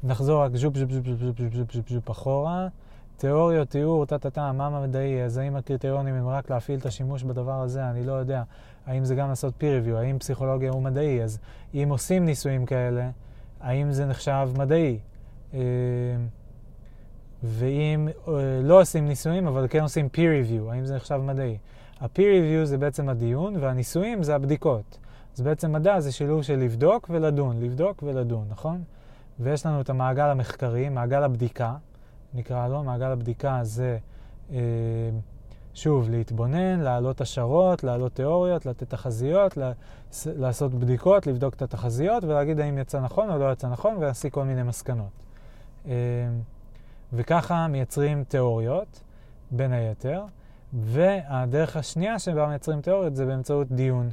נחזור 0.04 0.44
רק 0.44 0.56
ז'ופ 0.56 0.78
ז'ופ 0.78 0.92
ז'ופ 0.92 1.06
ז'ופ 1.08 1.20
ז'ופ 1.20 1.54
ז'ופ 1.54 1.74
ז'ופ 1.74 1.90
ז'ופ 1.90 2.12
אחורה. 2.12 2.68
תיאוריות, 3.18 3.70
תיאור, 3.70 4.06
טה-טה-טה, 4.06 4.52
מה 4.52 4.82
מדעי, 4.82 5.24
אז 5.24 5.38
האם 5.38 5.56
הקריטריונים 5.56 6.16
הם 6.16 6.28
רק 6.28 6.50
להפעיל 6.50 6.80
את 6.80 6.86
השימוש 6.86 7.24
בדבר 7.24 7.62
הזה, 7.62 7.90
אני 7.90 8.06
לא 8.06 8.14
יודע. 8.14 8.44
האם 8.86 9.06
זה 9.06 9.16
גם 9.16 9.30
לעשות 9.30 9.54
peer 9.60 9.86
review, 9.86 9.96
האם 9.96 10.20
פסיכולוגיה 10.20 10.72
הוא 10.72 10.82
מדעי, 10.82 11.24
אז 11.24 11.40
אם 11.74 11.88
עושים 11.90 12.26
ניסויים 12.26 12.66
כאלה, 12.66 13.10
האם 13.62 13.92
זה 13.92 14.06
נחשב 14.06 14.50
מדעי? 14.58 15.00
אה, 15.54 15.60
ואם 17.44 18.08
אה, 18.28 18.34
לא 18.64 18.82
עושים 18.82 19.08
ניסויים, 19.08 19.48
אבל 19.48 19.68
כן 19.70 19.82
עושים 19.82 20.10
peer 20.14 20.18
review, 20.18 20.72
האם 20.72 20.86
זה 20.86 20.96
נחשב 20.96 21.18
מדעי? 21.18 21.58
ה-peer 22.02 22.18
review 22.18 22.66
זה 22.66 22.78
בעצם 22.78 23.10
הדיון, 23.10 23.56
והניסויים 23.60 24.24
זה 24.24 24.36
הבדיקות. 24.36 24.98
אז 25.36 25.42
בעצם 25.42 25.72
מדע 25.72 26.00
זה 26.00 26.12
שילוב 26.12 26.42
של 26.42 26.56
לבדוק 26.56 27.10
ולדון, 27.10 27.60
לבדוק 27.60 28.04
ולדון, 28.04 28.46
נכון? 28.50 28.84
ויש 29.40 29.66
לנו 29.66 29.82
את 29.82 29.90
המעגל 29.90 30.30
המחקרי, 30.30 30.90
מעגל 30.90 31.24
הבדיקה, 31.24 31.76
נקרא 32.34 32.68
לו, 32.68 32.84
מעגל 32.84 33.12
הבדיקה 33.12 33.60
זה, 33.64 33.98
אה, 34.52 34.60
שוב, 35.74 36.10
להתבונן, 36.10 36.80
להעלות 36.80 37.22
השערות, 37.22 37.84
להעלות 37.84 38.14
תיאוריות, 38.14 38.66
לתת 38.66 38.90
תחזיות, 38.90 39.58
לעשות 40.26 40.74
בדיקות, 40.74 41.28
לבדוק 41.28 41.54
את 41.54 41.62
התחזיות 41.62 42.24
ולהגיד 42.24 42.60
האם 42.60 42.78
יצא 42.78 43.00
נכון 43.00 43.30
או 43.30 43.38
לא 43.38 43.52
יצא 43.52 43.68
נכון 43.68 43.98
ולהסיק 43.98 44.34
כל 44.34 44.44
מיני 44.44 44.64
מסקנות. 44.64 45.12
אה, 45.86 45.92
וככה 47.14 47.68
מייצרים 47.68 48.24
תיאוריות, 48.24 49.04
בין 49.52 49.74
היתר, 49.74 50.24
והדרך 50.74 51.76
השנייה 51.76 52.20
שבה 52.20 52.48
מייצרים 52.48 52.82
תיאוריות 52.82 53.16
זה 53.16 53.26
באמצעות 53.26 53.72
דיון. 53.72 54.10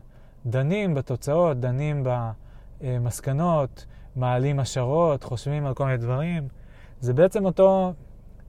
דנים 0.46 0.94
בתוצאות, 0.94 1.60
דנים 1.60 2.06
במסקנות, 2.80 3.86
מעלים 4.16 4.60
השערות, 4.60 5.24
חושבים 5.24 5.66
על 5.66 5.74
כל 5.74 5.84
מיני 5.84 5.96
דברים. 5.96 6.48
זה 7.00 7.14
בעצם 7.14 7.44
אותו 7.44 7.92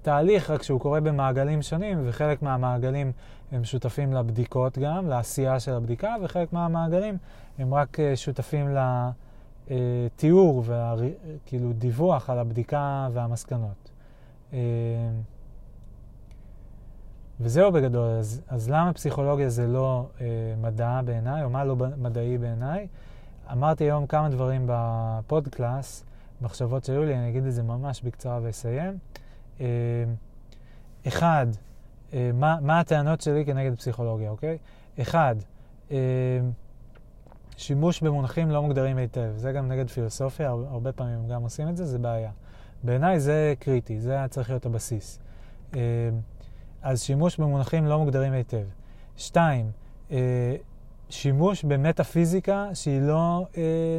תהליך, 0.02 0.50
רק 0.50 0.64
שהוא 0.64 0.80
קורה 0.80 1.00
במעגלים 1.00 1.62
שונים, 1.62 2.02
וחלק 2.06 2.42
מהמעגלים 2.42 3.12
הם 3.52 3.64
שותפים 3.64 4.14
לבדיקות 4.14 4.78
גם, 4.78 5.08
לעשייה 5.08 5.60
של 5.60 5.74
הבדיקה, 5.74 6.16
וחלק 6.22 6.54
מהמעגלים 6.54 7.18
הם 7.60 7.74
רק 7.74 8.00
אה, 8.00 8.16
שותפים 8.16 8.76
לתיאור 9.68 10.64
וכאילו 10.66 11.74
דיווח 11.74 12.30
על 12.30 12.40
הבדיקה 12.40 13.08
והמסקנות. 13.14 13.90
אה, 14.54 14.60
וזהו 17.42 17.72
בגדול, 17.72 18.10
אז, 18.10 18.42
אז 18.48 18.70
למה 18.70 18.94
פסיכולוגיה 18.94 19.50
זה 19.50 19.68
לא 19.68 20.06
אה, 20.22 20.26
מדע 20.62 21.02
בעיניי, 21.06 21.44
או 21.44 21.50
מה 21.50 21.66
לא 21.66 21.76
מדעי 21.98 22.38
בעיניי? 22.38 22.88
אמרתי 23.52 23.84
היום 23.84 24.08
כמה 24.08 24.30
דברים 24.30 24.66
בפודקאסט, 24.68 26.04
מחשבות 26.42 26.86
שהיו 26.86 27.04
לי, 27.04 27.16
אני 27.16 27.30
אגיד 27.30 27.46
את 27.46 27.54
זה 27.54 27.64
ממש 27.64 28.02
בקצרה 28.02 28.40
ואסיים. 28.44 28.90
אה, 28.90 29.29
אחד, 31.08 31.48
אה, 32.14 32.32
מה, 32.34 32.58
מה 32.62 32.80
הטענות 32.80 33.22
שלי 33.22 33.46
כנגד 33.46 33.78
פסיכולוגיה, 33.78 34.30
אוקיי? 34.30 34.58
אחד, 35.02 35.36
אה, 35.92 35.98
שימוש 37.58 38.02
במונחים 38.02 38.52
לא 38.52 38.62
מוגדרים 38.62 38.98
היטב. 38.98 39.32
זה 39.36 39.52
גם 39.52 39.68
נגד 39.68 39.90
פילוסופיה, 39.90 40.50
הרבה 40.50 40.92
פעמים 40.92 41.28
גם 41.28 41.44
עושים 41.44 41.70
את 41.70 41.78
זה, 41.78 41.86
זה 41.86 42.00
בעיה. 42.00 42.32
בעיניי 42.84 43.20
זה 43.20 43.54
קריטי, 43.60 44.00
זה 44.00 44.12
היה 44.12 44.28
צריך 44.28 44.50
להיות 44.50 44.66
הבסיס. 44.66 45.20
אז 46.82 47.02
שימוש 47.02 47.38
במונחים 47.38 47.86
לא 47.86 48.00
מוגדרים 48.00 48.34
היטב. 48.34 48.66
שתיים, 49.18 49.72
שימוש 51.10 51.64
במטאפיזיקה 51.64 52.70
שהיא 52.74 53.02
לא 53.02 53.46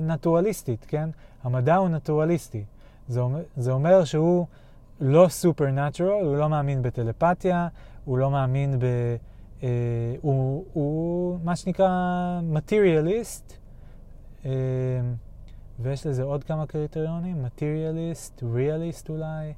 נטורליסטית, 0.02 0.84
כן? 0.88 1.10
המדע 1.42 1.76
הוא 1.76 1.88
נטורליסטי. 1.88 2.64
זה 3.08 3.20
אומר, 3.20 3.40
זה 3.56 3.72
אומר 3.72 4.04
שהוא 4.04 4.46
לא 5.00 5.28
סופרנטורל, 5.28 6.24
הוא 6.24 6.36
לא 6.36 6.48
מאמין 6.48 6.82
בטלפתיה, 6.82 7.68
הוא 8.04 8.18
לא 8.18 8.30
מאמין 8.30 8.78
ב... 8.78 8.84
אה, 9.62 9.68
הוא, 10.20 10.64
הוא 10.72 11.38
מה 11.44 11.56
שנקרא 11.56 11.88
מטריאליסט, 12.42 13.52
אה, 14.44 14.50
ויש 15.80 16.06
לזה 16.06 16.22
עוד 16.22 16.44
כמה 16.44 16.66
קריטריונים, 16.66 17.42
מטריאליסט, 17.42 18.42
ריאליסט 18.54 19.08
אולי, 19.08 19.52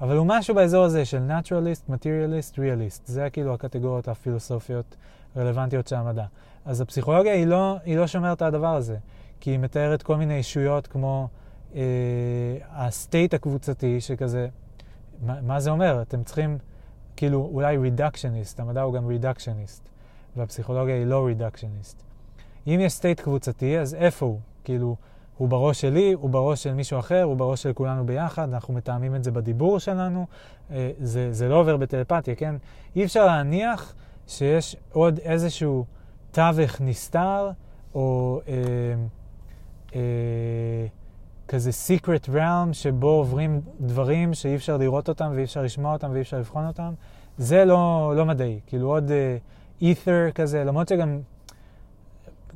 אבל 0.00 0.16
הוא 0.16 0.26
משהו 0.26 0.54
באזור 0.54 0.84
הזה 0.84 1.04
של 1.04 1.18
נטרליסט, 1.18 1.88
מטריאליסט, 1.88 2.58
ריאליסט. 2.58 3.06
זה 3.06 3.30
כאילו 3.30 3.54
הקטגוריות 3.54 4.08
הפילוסופיות 4.08 4.96
הרלוונטיות 5.36 5.88
של 5.88 5.96
המדע. 5.96 6.24
אז 6.64 6.80
הפסיכולוגיה 6.80 7.32
היא 7.32 7.46
לא, 7.46 7.76
היא 7.84 7.96
לא 7.96 8.06
שומרת 8.06 8.42
על 8.42 8.48
הדבר 8.48 8.74
הזה, 8.76 8.96
כי 9.40 9.50
היא 9.50 9.58
מתארת 9.58 10.02
כל 10.02 10.16
מיני 10.16 10.36
ישויות 10.36 10.86
כמו 10.86 11.28
אה, 11.74 11.82
ה 12.70 12.81
state 12.81 13.34
הקבוצתי, 13.34 14.00
שכזה, 14.00 14.48
מה, 15.22 15.40
מה 15.40 15.60
זה 15.60 15.70
אומר? 15.70 16.02
אתם 16.02 16.24
צריכים, 16.24 16.58
כאילו, 17.16 17.50
אולי 17.52 17.76
reductionist, 17.76 18.60
המדע 18.60 18.82
הוא 18.82 18.94
גם 18.94 19.06
reductionist, 19.06 19.88
והפסיכולוגיה 20.36 20.94
היא 20.94 21.06
לא 21.06 21.26
reductionist. 21.26 22.02
אם 22.66 22.80
יש 22.82 22.92
state 22.92 23.20
קבוצתי, 23.20 23.78
אז 23.78 23.94
איפה 23.94 24.26
הוא? 24.26 24.40
כאילו, 24.64 24.96
הוא 25.36 25.48
בראש 25.48 25.80
שלי, 25.80 26.12
הוא 26.12 26.30
בראש 26.30 26.62
של 26.62 26.74
מישהו 26.74 26.98
אחר, 26.98 27.22
הוא 27.22 27.36
בראש 27.36 27.62
של 27.62 27.72
כולנו 27.72 28.06
ביחד, 28.06 28.52
אנחנו 28.52 28.74
מתאמים 28.74 29.14
את 29.14 29.24
זה 29.24 29.30
בדיבור 29.30 29.78
שלנו, 29.78 30.26
אה, 30.70 30.90
זה, 31.00 31.32
זה 31.32 31.48
לא 31.48 31.60
עובר 31.60 31.76
בטלפתיה, 31.76 32.34
כן? 32.34 32.54
אי 32.96 33.04
אפשר 33.04 33.26
להניח 33.26 33.94
שיש 34.26 34.76
עוד 34.92 35.18
איזשהו 35.18 35.84
תווך 36.30 36.80
נסתר, 36.80 37.50
או 37.94 38.40
אה, 38.48 38.54
אה, 39.94 40.86
כזה 41.48 41.70
secret 41.70 42.28
realm 42.28 42.72
שבו 42.72 43.08
עוברים 43.08 43.60
דברים 43.80 44.34
שאי 44.34 44.56
אפשר 44.56 44.76
לראות 44.76 45.08
אותם 45.08 45.32
ואי 45.34 45.44
אפשר 45.44 45.62
לשמוע 45.62 45.92
אותם 45.92 46.10
ואי 46.12 46.20
אפשר 46.20 46.38
לבחון 46.38 46.66
אותם. 46.66 46.92
זה 47.38 47.64
לא, 47.64 48.12
לא 48.16 48.26
מדעי, 48.26 48.60
כאילו 48.66 48.88
עוד 48.88 49.10
אית'ר 49.80 50.26
uh, 50.28 50.32
כזה, 50.32 50.64
למרות 50.64 50.88
שגם, 50.88 51.20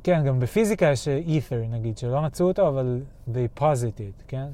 כן, 0.03 0.23
גם 0.25 0.39
בפיזיקה 0.39 0.85
יש 0.85 1.07
אית'ר 1.07 1.61
נגיד, 1.69 1.97
שלא 1.97 2.21
מצאו 2.21 2.47
אותו, 2.47 2.67
אבל 2.67 3.01
they 3.27 3.59
posited, 3.59 4.23
כן? 4.27 4.47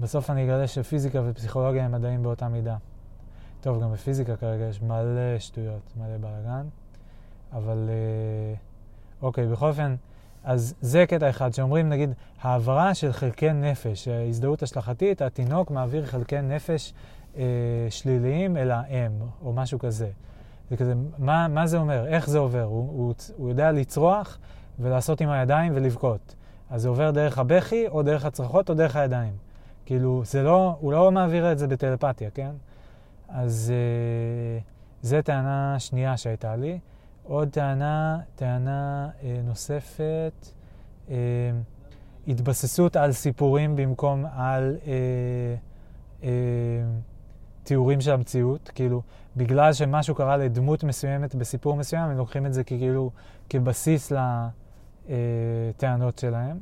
בסוף 0.00 0.30
אני 0.30 0.44
אגלה 0.44 0.66
שפיזיקה 0.66 1.20
ופסיכולוגיה 1.24 1.84
הם 1.84 1.92
מדעים 1.92 2.22
באותה 2.22 2.48
מידה. 2.48 2.76
טוב, 3.60 3.82
גם 3.82 3.92
בפיזיקה 3.92 4.36
כרגע 4.36 4.64
יש 4.64 4.82
מלא 4.82 5.38
שטויות, 5.38 5.92
מלא 5.96 6.16
בלאגן, 6.20 6.66
אבל 7.52 7.88
uh, 7.88 9.22
אוקיי, 9.22 9.46
בכל 9.46 9.68
אופן, 9.68 9.94
אז 10.44 10.74
זה 10.80 11.04
קטע 11.08 11.30
אחד, 11.30 11.54
שאומרים 11.54 11.88
נגיד 11.88 12.10
העברה 12.42 12.94
של 12.94 13.12
חלקי 13.12 13.52
נפש, 13.52 14.08
ההזדהות 14.08 14.62
השלכתית, 14.62 15.22
התינוק 15.22 15.70
מעביר 15.70 16.06
חלקי 16.06 16.42
נפש 16.42 16.92
אה, 17.36 17.42
שליליים 17.90 18.56
אל 18.56 18.70
האם, 18.70 19.12
או 19.44 19.52
משהו 19.52 19.78
כזה. 19.78 20.08
זה 20.70 20.76
כזה, 20.76 20.94
מה, 21.18 21.48
מה 21.48 21.66
זה 21.66 21.78
אומר? 21.78 22.06
איך 22.06 22.28
זה 22.28 22.38
עובר? 22.38 22.62
הוא, 22.62 22.88
הוא, 22.88 23.14
הוא 23.36 23.48
יודע 23.48 23.72
לצרוח 23.72 24.38
ולעשות 24.78 25.20
עם 25.20 25.30
הידיים 25.30 25.72
ולבכות. 25.74 26.34
אז 26.70 26.82
זה 26.82 26.88
עובר 26.88 27.10
דרך 27.10 27.38
הבכי, 27.38 27.88
או 27.88 28.02
דרך 28.02 28.24
הצרחות, 28.24 28.70
או 28.70 28.74
דרך 28.74 28.96
הידיים. 28.96 29.32
כאילו, 29.86 30.22
זה 30.24 30.42
לא, 30.42 30.76
הוא 30.80 30.92
לא 30.92 31.12
מעביר 31.12 31.52
את 31.52 31.58
זה 31.58 31.66
בטלפתיה, 31.66 32.30
כן? 32.30 32.50
אז 33.28 33.72
אה, 33.74 34.60
זו 35.02 35.16
טענה 35.24 35.76
שנייה 35.78 36.16
שהייתה 36.16 36.56
לי. 36.56 36.78
עוד 37.28 37.48
טענה, 37.48 38.18
טענה 38.34 39.08
אה, 39.22 39.40
נוספת, 39.44 40.48
אה, 41.10 41.16
התבססות 42.28 42.96
על 42.96 43.12
סיפורים 43.12 43.76
במקום 43.76 44.24
על 44.36 44.76
אה, 44.86 44.92
אה, 46.22 46.28
תיאורים 47.62 48.00
של 48.00 48.12
המציאות. 48.12 48.70
כאילו, 48.74 49.02
בגלל 49.36 49.72
שמשהו 49.72 50.14
קרה 50.14 50.36
לדמות 50.36 50.84
מסוימת 50.84 51.34
בסיפור 51.34 51.76
מסוים, 51.76 52.10
הם 52.10 52.16
לוקחים 52.16 52.46
את 52.46 52.54
זה 52.54 52.64
כאילו 52.64 53.10
כבסיס 53.50 54.12
לטענות 55.08 56.18
שלהם, 56.18 56.58